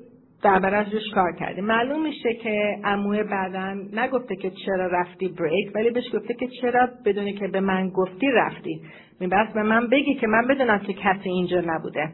از 0.43 0.93
روش 0.93 1.09
کار 1.13 1.31
کردیم. 1.39 1.65
معلوم 1.65 2.03
میشه 2.03 2.33
که 2.33 2.77
عموئه 2.83 3.23
بعدا 3.23 3.73
نگفته 3.93 4.35
که 4.35 4.51
چرا 4.65 4.87
رفتی 4.87 5.27
break 5.27 5.75
ولی 5.75 5.89
بهش 5.89 6.15
گفته 6.15 6.33
که 6.33 6.47
چرا 6.61 6.89
بدون 7.05 7.33
اینکه 7.33 7.47
به 7.47 7.59
من 7.59 7.89
گفتی 7.89 8.27
رفتی. 8.33 8.81
میبست 9.19 9.53
به 9.53 9.63
من 9.63 9.87
بگی 9.87 10.15
که 10.15 10.27
من 10.27 10.47
بدونم 10.47 10.79
که 10.79 10.93
کسی 10.93 11.29
اینجا 11.29 11.61
نبوده. 11.65 12.09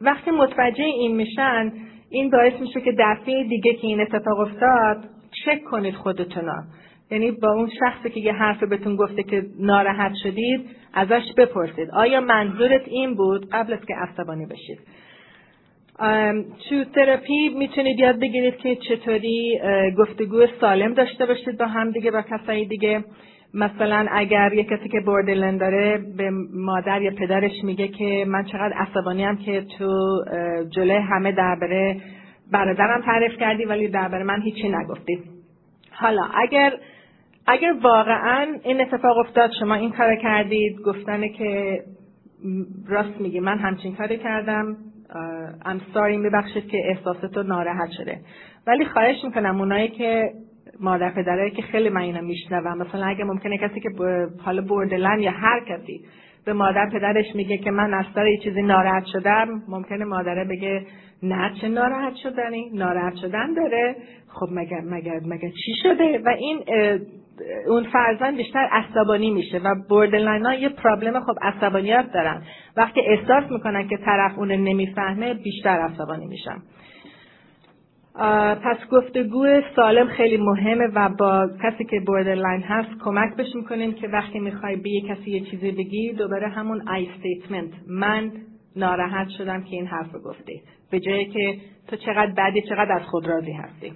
وقتی 0.00 0.30
متوجه 0.30 0.84
این 0.84 1.16
میشن 1.16 1.72
این 2.10 2.30
باعث 2.30 2.60
میشه 2.60 2.80
که 2.80 2.92
دفعه 2.98 3.44
دیگه 3.44 3.74
که 3.74 3.86
این 3.86 4.00
اتفاق 4.00 4.40
افتاد 4.40 5.04
چک 5.44 5.64
کنید 5.64 5.94
خودتونا 5.94 6.64
یعنی 7.10 7.30
با 7.30 7.52
اون 7.52 7.70
شخصی 7.80 8.10
که 8.10 8.20
یه 8.20 8.32
حرف 8.32 8.62
بهتون 8.62 8.96
گفته 8.96 9.22
که 9.22 9.42
ناراحت 9.58 10.12
شدید 10.22 10.70
ازش 10.94 11.32
بپرسید. 11.36 11.90
آیا 11.90 12.20
منظورت 12.20 12.88
این 12.88 13.14
بود 13.14 13.50
قبل 13.50 13.72
از 13.72 13.80
که 13.88 13.94
عصبانی 13.94 14.46
بشید؟ 14.46 14.78
تو 16.68 16.84
تراپی 16.94 17.48
می‌تونید 17.48 17.98
یاد 17.98 18.20
بگیرید 18.20 18.56
که 18.56 18.76
چطوری 18.76 19.60
گفتگو 19.98 20.46
سالم 20.60 20.94
داشته 20.94 21.26
باشید 21.26 21.58
با 21.58 21.66
هم 21.66 21.90
دیگه 21.90 22.10
با 22.10 22.22
کسایی 22.22 22.66
دیگه. 22.66 23.04
مثلا 23.54 24.06
اگر 24.10 24.52
یه 24.52 24.64
کسی 24.64 24.88
که 24.88 25.00
بوردلن 25.00 25.56
داره 25.56 25.98
به 26.16 26.30
مادر 26.54 27.02
یا 27.02 27.10
پدرش 27.10 27.64
میگه 27.64 27.88
که 27.88 28.24
من 28.28 28.44
چقدر 28.44 28.72
عصبانی 28.72 29.24
هم 29.24 29.36
که 29.36 29.64
تو 29.78 30.24
جلوی 30.70 30.96
همه 30.96 31.32
درباره 31.32 31.96
برادرم 32.52 33.02
تعریف 33.02 33.38
کردی 33.38 33.64
ولی 33.64 33.88
درباره 33.88 34.24
من 34.24 34.42
هیچی 34.42 34.68
نگفتی. 34.68 35.22
حالا 35.90 36.22
اگر 36.34 36.72
اگر 37.46 37.74
واقعا 37.82 38.46
این 38.64 38.80
اتفاق 38.80 39.18
افتاد 39.18 39.50
شما 39.60 39.74
این 39.74 39.92
کار 39.92 40.16
کردید 40.16 40.80
گفتنه 40.80 41.28
که 41.28 41.80
راست 42.88 43.20
میگی 43.20 43.40
من 43.40 43.58
همچین 43.58 43.96
کاری 43.96 44.18
کردم 44.18 44.76
ام 45.64 45.80
ساری 45.94 46.16
میبخشید 46.16 46.68
که 46.68 46.78
احساستو 46.84 47.42
ناراحت 47.42 47.90
شده. 47.90 48.20
ولی 48.66 48.84
خواهش 48.84 49.24
می‌کنم 49.24 49.60
اونایی 49.60 49.88
که 49.88 50.32
مادر 50.80 51.10
پدرایی 51.10 51.50
که 51.50 51.62
خیلی 51.62 51.88
من 51.88 52.00
اینو 52.00 52.22
میشنوم. 52.22 52.78
مثلا 52.78 53.06
اگه 53.06 53.24
ممکنه 53.24 53.58
کسی 53.58 53.80
که 53.80 53.88
حالا 54.44 54.62
بردلن 54.62 55.20
یا 55.20 55.30
هر 55.30 55.60
کسی 55.60 56.00
به 56.46 56.52
مادر 56.52 56.90
پدرش 56.92 57.34
میگه 57.34 57.58
که 57.58 57.70
من 57.70 57.94
از 57.94 58.04
یه 58.16 58.38
چیزی 58.44 58.62
ناراحت 58.62 59.04
شدم 59.12 59.62
ممکنه 59.68 60.04
مادره 60.04 60.44
بگه 60.44 60.86
نه 61.22 61.52
چه 61.60 61.68
ناراحت 61.68 62.14
شدنی؟ 62.14 62.70
ناراحت 62.74 63.14
شدن 63.16 63.54
داره. 63.54 63.96
خب 64.28 64.48
مگر 64.52 64.80
مگر 64.80 65.20
مگر 65.24 65.48
چی 65.48 65.72
شده؟ 65.82 66.18
و 66.24 66.28
این 66.28 66.64
اون 67.66 67.84
فرزند 67.84 68.36
بیشتر 68.36 68.68
عصبانی 68.72 69.30
میشه 69.30 69.58
و 69.58 69.74
ها 70.44 70.54
یه 70.54 70.68
پرابلم 70.68 71.20
خب 71.20 71.38
عصبانیت 71.42 72.06
دارن. 72.14 72.42
وقتی 72.76 73.00
احساس 73.00 73.50
می‌کنن 73.50 73.88
که 73.88 73.96
طرف 73.96 74.38
اون 74.38 74.52
نمی‌فهمه 74.52 75.34
بیشتر 75.34 75.80
عصبانی 75.80 76.26
میشن. 76.26 76.56
پس 78.64 78.76
گفتگو 78.90 79.46
سالم 79.76 80.08
خیلی 80.08 80.36
مهمه 80.36 80.86
و 80.94 81.08
با 81.18 81.50
کسی 81.62 81.84
که 81.84 82.00
borderline 82.06 82.62
هست 82.62 82.88
کمک 83.04 83.36
بش 83.36 83.54
می‌کنیم 83.54 83.92
که 83.92 84.08
وقتی 84.08 84.38
می‌خوای 84.38 84.76
به 84.76 84.90
یه 84.90 85.00
کسی 85.00 85.30
یه 85.30 85.40
چیزی 85.40 85.70
بگی 85.70 86.12
دوباره 86.12 86.48
همون 86.48 86.88
I 86.88 87.08
statement 87.08 87.70
من 87.88 88.32
ناراحت 88.76 89.28
شدم 89.28 89.62
که 89.62 89.76
این 89.76 89.86
حرف 89.86 90.12
رو 90.12 90.20
گفتی. 90.20 90.62
به 90.90 91.00
جایی 91.00 91.24
که 91.24 91.56
تو 91.88 91.96
چقدر 91.96 92.32
بعدی 92.36 92.62
چقدر 92.62 92.92
از 92.92 93.02
خود 93.02 93.26
راضی 93.26 93.52
هستی. 93.52 93.92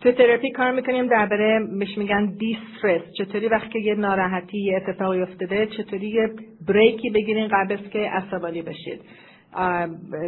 تو 0.00 0.12
تراپی 0.12 0.50
کار 0.50 0.72
می‌کنیم 0.72 1.06
درباره 1.06 1.58
مش 1.58 1.98
میگن 1.98 2.26
distress 2.38 3.02
چطوری 3.18 3.48
وقتی 3.48 3.80
یه 3.80 3.94
ناراحتی 3.94 4.58
یه 4.58 4.76
اتفاقی 4.76 5.22
افتاده 5.22 5.66
چطوری 5.66 6.08
یه 6.08 6.30
break 6.68 7.03
ی 7.03 7.10
بگیرین 7.10 7.48
قبل 7.48 7.72
از 7.72 7.90
که 7.90 7.98
عصبانی 7.98 8.62
بشید. 8.62 9.00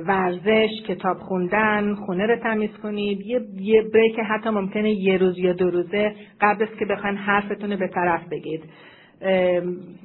ورزش 0.06 0.70
کتاب 0.88 1.18
خوندن 1.18 1.94
خونه 1.94 2.26
رو 2.26 2.36
تمیز 2.36 2.70
کنید. 2.82 3.20
یه, 3.20 3.40
یه 3.60 3.82
بریک 3.82 4.18
حتی 4.18 4.50
ممکنه 4.50 4.90
یه 4.90 5.16
روز 5.16 5.38
یا 5.38 5.52
دو 5.52 5.70
روزه 5.70 6.14
قبل 6.40 6.62
از 6.62 6.68
که 6.78 6.84
بخواین 6.84 7.16
حرفتون 7.16 7.72
رو 7.72 7.78
به 7.78 7.88
طرف 7.88 8.28
بگید. 8.30 8.62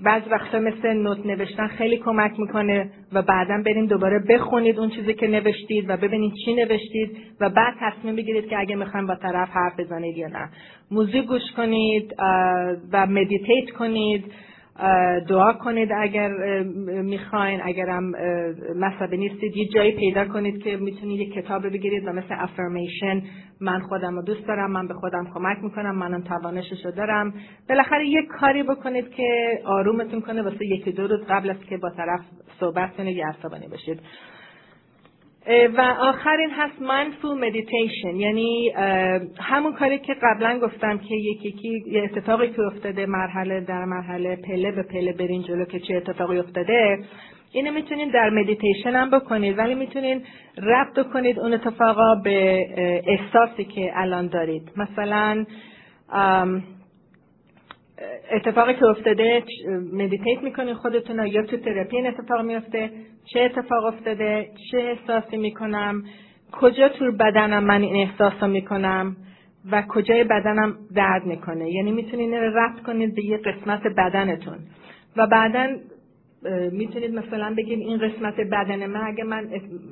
بعض 0.03 0.21
وقتا 0.31 0.59
مثل 0.59 0.93
نوت 0.93 1.25
نوشتن 1.25 1.67
خیلی 1.67 1.97
کمک 1.97 2.39
می‌کنه 2.39 2.89
و 3.13 3.21
بعدا 3.21 3.61
برین 3.65 3.85
دوباره 3.85 4.19
بخونید 4.19 4.79
اون 4.79 4.89
چیزی 4.89 5.13
که 5.13 5.27
نوشتید 5.27 5.89
و 5.89 5.97
ببینید 5.97 6.33
چی 6.45 6.53
نوشتید 6.53 7.17
و 7.41 7.49
بعد 7.49 7.73
تصمیم 7.79 8.15
بگیرید 8.15 8.47
که 8.47 8.59
اگه 8.59 8.75
می‌خوایم 8.75 9.07
با 9.07 9.15
طرف 9.15 9.49
حرف 9.49 9.79
بزنید 9.79 10.17
یا 10.17 10.27
نه. 10.27 10.49
موزیک 10.91 11.25
گوش 11.25 11.51
کنید 11.57 12.15
و 12.91 13.05
مدیتیت 13.05 13.69
کنید. 13.79 14.25
دعا 15.29 15.53
کنید 15.53 15.89
اگر 15.91 16.29
می‌خواین. 17.01 17.61
اگرم 17.63 18.11
مذهبی 18.75 19.17
نیستید 19.17 19.57
یه 19.57 19.67
جایی 19.67 19.91
پیدا 19.91 20.25
کنید 20.25 20.63
که 20.63 20.77
می‌تونید 20.77 21.19
یه 21.19 21.41
کتاب 21.41 21.69
بگیرید 21.69 22.07
و 22.07 22.11
مثل 22.11 22.35
افرمیشن 22.37 23.21
من 23.61 23.79
خودم 23.79 24.15
رو 24.15 24.21
دوست 24.21 24.47
دارم 24.47 24.71
من 24.71 24.87
به 24.87 24.93
خودم 24.93 25.27
کمک 25.33 25.57
می‌کنم 25.63 25.95
منم 25.95 26.21
توانشش 26.21 26.85
رو 26.85 26.91
دارم. 26.91 27.33
بالاخره 27.69 28.07
یه 28.07 28.21
کاری 28.39 28.63
بکنید 28.63 29.09
که 29.09 29.59
آرومتون 29.65 30.21
کنه 30.21 30.41
واسه 30.41 30.65
یکی 30.65 30.91
دو 30.91 31.07
روز 31.07 31.19
قبل 31.29 31.49
از 31.49 31.57
که 31.69 31.77
با 31.77 31.89
طرف 31.89 32.19
صحبت 32.59 32.95
کنید 32.97 33.17
یا 33.17 33.27
عصبانی 33.27 33.67
بشید. 33.67 33.99
و 35.47 35.81
آخرین 35.99 36.49
هست 36.49 36.73
mindful 36.79 37.39
meditation. 37.41 38.15
یعنی 38.15 38.69
همون 39.39 39.73
کاری 39.73 39.99
که 39.99 40.13
قبلا 40.23 40.59
گفتم 40.59 40.97
که 40.97 41.15
یکی 41.15 41.47
یکی 41.47 41.83
یه 41.87 42.03
اتفاقی 42.03 42.47
که 42.47 42.61
افتاده 42.61 43.05
مرحله 43.05 43.61
در 43.61 43.85
مرحله 43.85 44.35
پله 44.35 44.71
به 44.71 44.83
پله 44.83 45.13
برین 45.13 45.43
جلو 45.43 45.65
که 45.65 45.79
چه 45.79 45.95
اتفاقی 45.95 46.39
افتاده 46.39 46.99
اینو 47.51 47.71
می‌تونین 47.71 48.09
در 48.09 48.29
مدیتیشن 48.29 48.95
هم 48.95 49.09
بکنید 49.09 49.57
ولی 49.57 49.75
می‌تونین 49.75 50.21
ربط 50.57 51.11
کنید 51.13 51.39
اون 51.39 51.53
اتفاقا 51.53 52.15
به 52.15 52.67
احساسی 53.07 53.63
که 53.63 53.91
الان 53.95 54.27
دارید. 54.27 54.71
مثلا 54.77 55.45
اتفاقی 58.31 58.73
که 58.73 58.85
افتاده 58.85 59.43
meditate 59.93 60.43
می‌کنید 60.43 60.73
خودتون 60.73 61.27
یا 61.27 61.41
تو 61.41 61.57
تراپی 61.57 61.97
این 61.97 62.07
اتفاق 62.07 62.41
میفته 62.41 62.89
چه 63.33 63.39
اتفاق 63.41 63.85
افتاده؟ 63.85 64.49
چه 64.71 64.77
احساسی 64.77 65.37
می‌کنم؟ 65.37 66.03
کجا 66.51 66.89
تو 66.89 67.11
بدنم 67.11 67.63
من 67.63 67.81
این 67.81 67.95
احساس 67.95 68.33
رو 68.41 68.47
می‌کنم؟ 68.47 69.15
و 69.71 69.83
کجای 69.89 70.23
بدنم 70.23 70.77
درد 70.95 71.25
می‌کنه؟ 71.25 71.71
یعنی 71.71 71.91
می‌تونید 71.91 72.33
این 72.33 72.53
ربط 72.53 72.83
کنید 72.83 73.15
به 73.15 73.25
یه 73.25 73.37
قسمت 73.37 73.81
بدنتون. 73.97 74.57
و 75.17 75.27
بعدا 75.27 75.67
می‌تونید 76.71 77.15
مثلا 77.15 77.53
بگید 77.57 77.79
این 77.79 77.97
قسمت 77.97 78.35
بدن 78.51 78.85
من 78.85 79.07
اگه 79.07 79.23
من 79.23 79.49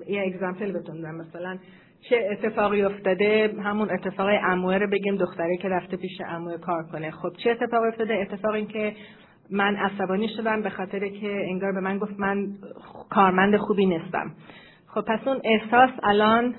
یه 0.07 0.21
example 0.21 0.71
بتون 0.71 1.01
دارم 1.01 1.15
مثلا 1.15 1.57
چه 2.09 2.29
اتفاقی 2.31 2.81
افتاده؟ 2.81 3.53
همون 3.63 3.91
اتفاق 3.91 4.29
عموه 4.43 4.77
رو 4.77 4.87
بگیم 4.87 5.15
دختری 5.15 5.57
که 5.57 5.69
رفته 5.69 5.97
پیش 5.97 6.21
عموه 6.27 6.57
کار 6.57 6.83
کنه. 6.91 7.11
خب 7.11 7.33
چه 7.43 7.51
اتفاقی 7.51 7.87
افتاده؟ 7.87 8.13
اتفاق 8.13 8.51
این 8.51 8.67
که 8.67 8.93
من 9.51 9.75
عصبانی 9.75 10.27
شدم 10.27 10.61
به 10.61 10.69
خاطر 10.69 11.07
که 11.07 11.45
انگار 11.49 11.71
به 11.71 11.79
من 11.79 11.97
گفت 11.97 12.19
من 12.19 12.47
کارمند 13.09 13.57
خوبی 13.57 13.85
نیستم. 13.85 14.31
خب 14.87 15.01
پس 15.01 15.27
اون 15.27 15.41
احساس 15.43 15.89
الان 16.03 16.55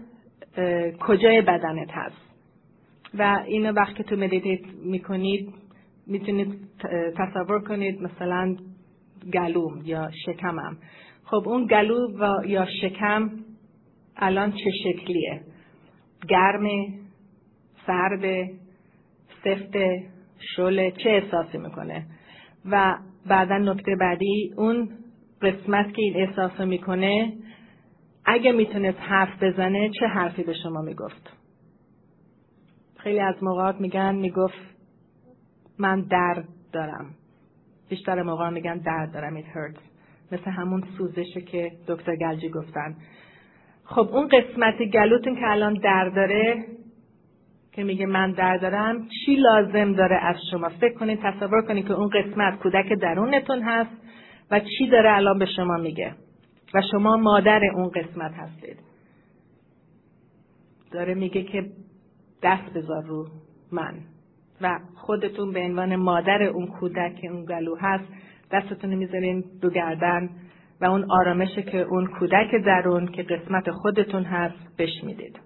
کجای 1.01 1.43
بدنت 1.43 1.91
هست؟ 1.91 2.17
و 3.19 3.43
اینو 3.47 3.73
وقتی 3.73 4.05
تو 4.05 4.17
meditate 4.17 4.61
می‌کنید 4.85 5.55
می‌تونید 6.07 6.59
تصور 7.17 7.61
کنید 7.61 8.03
مثلا 8.03 8.57
گلوم 9.33 9.81
یا 9.85 10.11
شکمم. 10.27 10.77
خب 11.25 11.49
اون 11.49 11.67
گلو 11.67 12.19
و 12.19 12.47
یا 12.47 12.67
شکم 12.83 13.31
الان 14.17 14.53
چه 14.53 14.71
شکلیه؟ 14.85 15.41
گرمه 16.29 16.89
سرد 17.87 18.51
سفت 19.45 19.77
شله 20.57 20.91
چه 20.91 21.11
احساسی 21.11 21.59
می‌کنه؟ 21.59 22.07
و 22.71 22.99
بعدا 23.27 23.59
نکته 23.59 23.97
بعدی 23.97 24.55
اون 24.57 24.89
قسمت 25.43 25.95
که 25.95 26.03
این 26.03 26.17
احساس 26.17 26.61
می‌کنه 26.61 27.33
اگه 28.25 28.53
می‌تونست 28.53 28.99
حرف 29.01 29.43
بزنه 29.43 29.91
چه 30.01 30.07
حرفی 30.07 30.43
به 30.43 30.55
شما 30.63 30.83
می‌گفت؟ 30.83 31.37
خیلی 32.97 33.21
از 33.21 33.35
موقعات 33.43 33.81
میگن 33.81 34.15
می‌گفت 34.15 34.77
من 35.79 36.01
درد 36.01 36.49
دارم. 36.73 37.15
بیشتر 37.89 38.23
موقع 38.23 38.51
میگن 38.51 38.79
درد 38.79 39.13
دارم 39.13 39.41
it 39.41 39.45
hurts. 39.45 39.81
مثل 40.33 40.51
همون 40.51 40.85
سوزشه 40.99 41.41
که 41.41 41.71
دکتر 41.89 42.17
گلجی 42.17 42.49
گفتن. 42.49 42.97
خب 43.85 44.09
اون 44.13 44.29
قسمت 44.29 44.83
گلوتون 44.83 45.35
که 45.35 45.51
الان 45.51 45.75
درد 45.75 46.15
داره 46.15 46.65
که 47.75 47.85
میگه 47.85 48.07
من 48.07 48.33
در 48.33 48.57
دارم 48.57 49.09
چی 49.09 49.35
لازم 49.37 49.93
داره 49.93 50.17
از 50.17 50.37
شما؟ 50.51 50.69
فکر 50.69 50.95
کنید 50.95 51.21
تصور 51.23 51.63
کنید 51.63 51.87
که 51.87 51.93
اون 51.93 52.09
قسمت 52.09 52.59
کودک 52.59 52.93
درونتون 52.93 53.63
هست 53.63 53.91
و 54.51 54.61
چی 54.61 54.89
داره 54.89 55.17
الان 55.17 55.39
به 55.39 55.47
شما 55.47 55.77
میگه. 55.77 56.15
و 56.75 56.83
شما 56.91 57.17
مادر 57.17 57.61
اون 57.75 57.89
قسمت 57.89 58.33
هستید. 58.33 58.79
داره 60.93 61.15
میگه 61.15 61.43
که 61.43 61.67
دست 62.43 62.73
بذار 62.75 63.03
رو 63.03 63.27
من. 63.73 63.95
و 64.61 64.79
خودتون 64.95 65.53
به 65.53 65.61
عنوان 65.61 65.97
مادر 65.97 66.43
اون 66.43 66.67
کودک 66.67 67.21
اون 67.31 67.45
گلو 67.45 67.77
هست 67.77 68.05
دستتون 68.53 68.95
می‌ذارین 68.95 69.45
دو 69.63 69.71
گردن 69.71 70.31
و 70.81 70.85
اون 70.85 71.11
آرامشه 71.11 71.63
که 71.63 71.79
اون 71.79 72.07
کودک 72.07 72.55
درون 72.67 73.07
که 73.07 73.23
قسمت 73.23 73.71
خودتون 73.71 74.25
هست 74.25 74.77
بش 74.79 75.05
می‌دید 75.05 75.45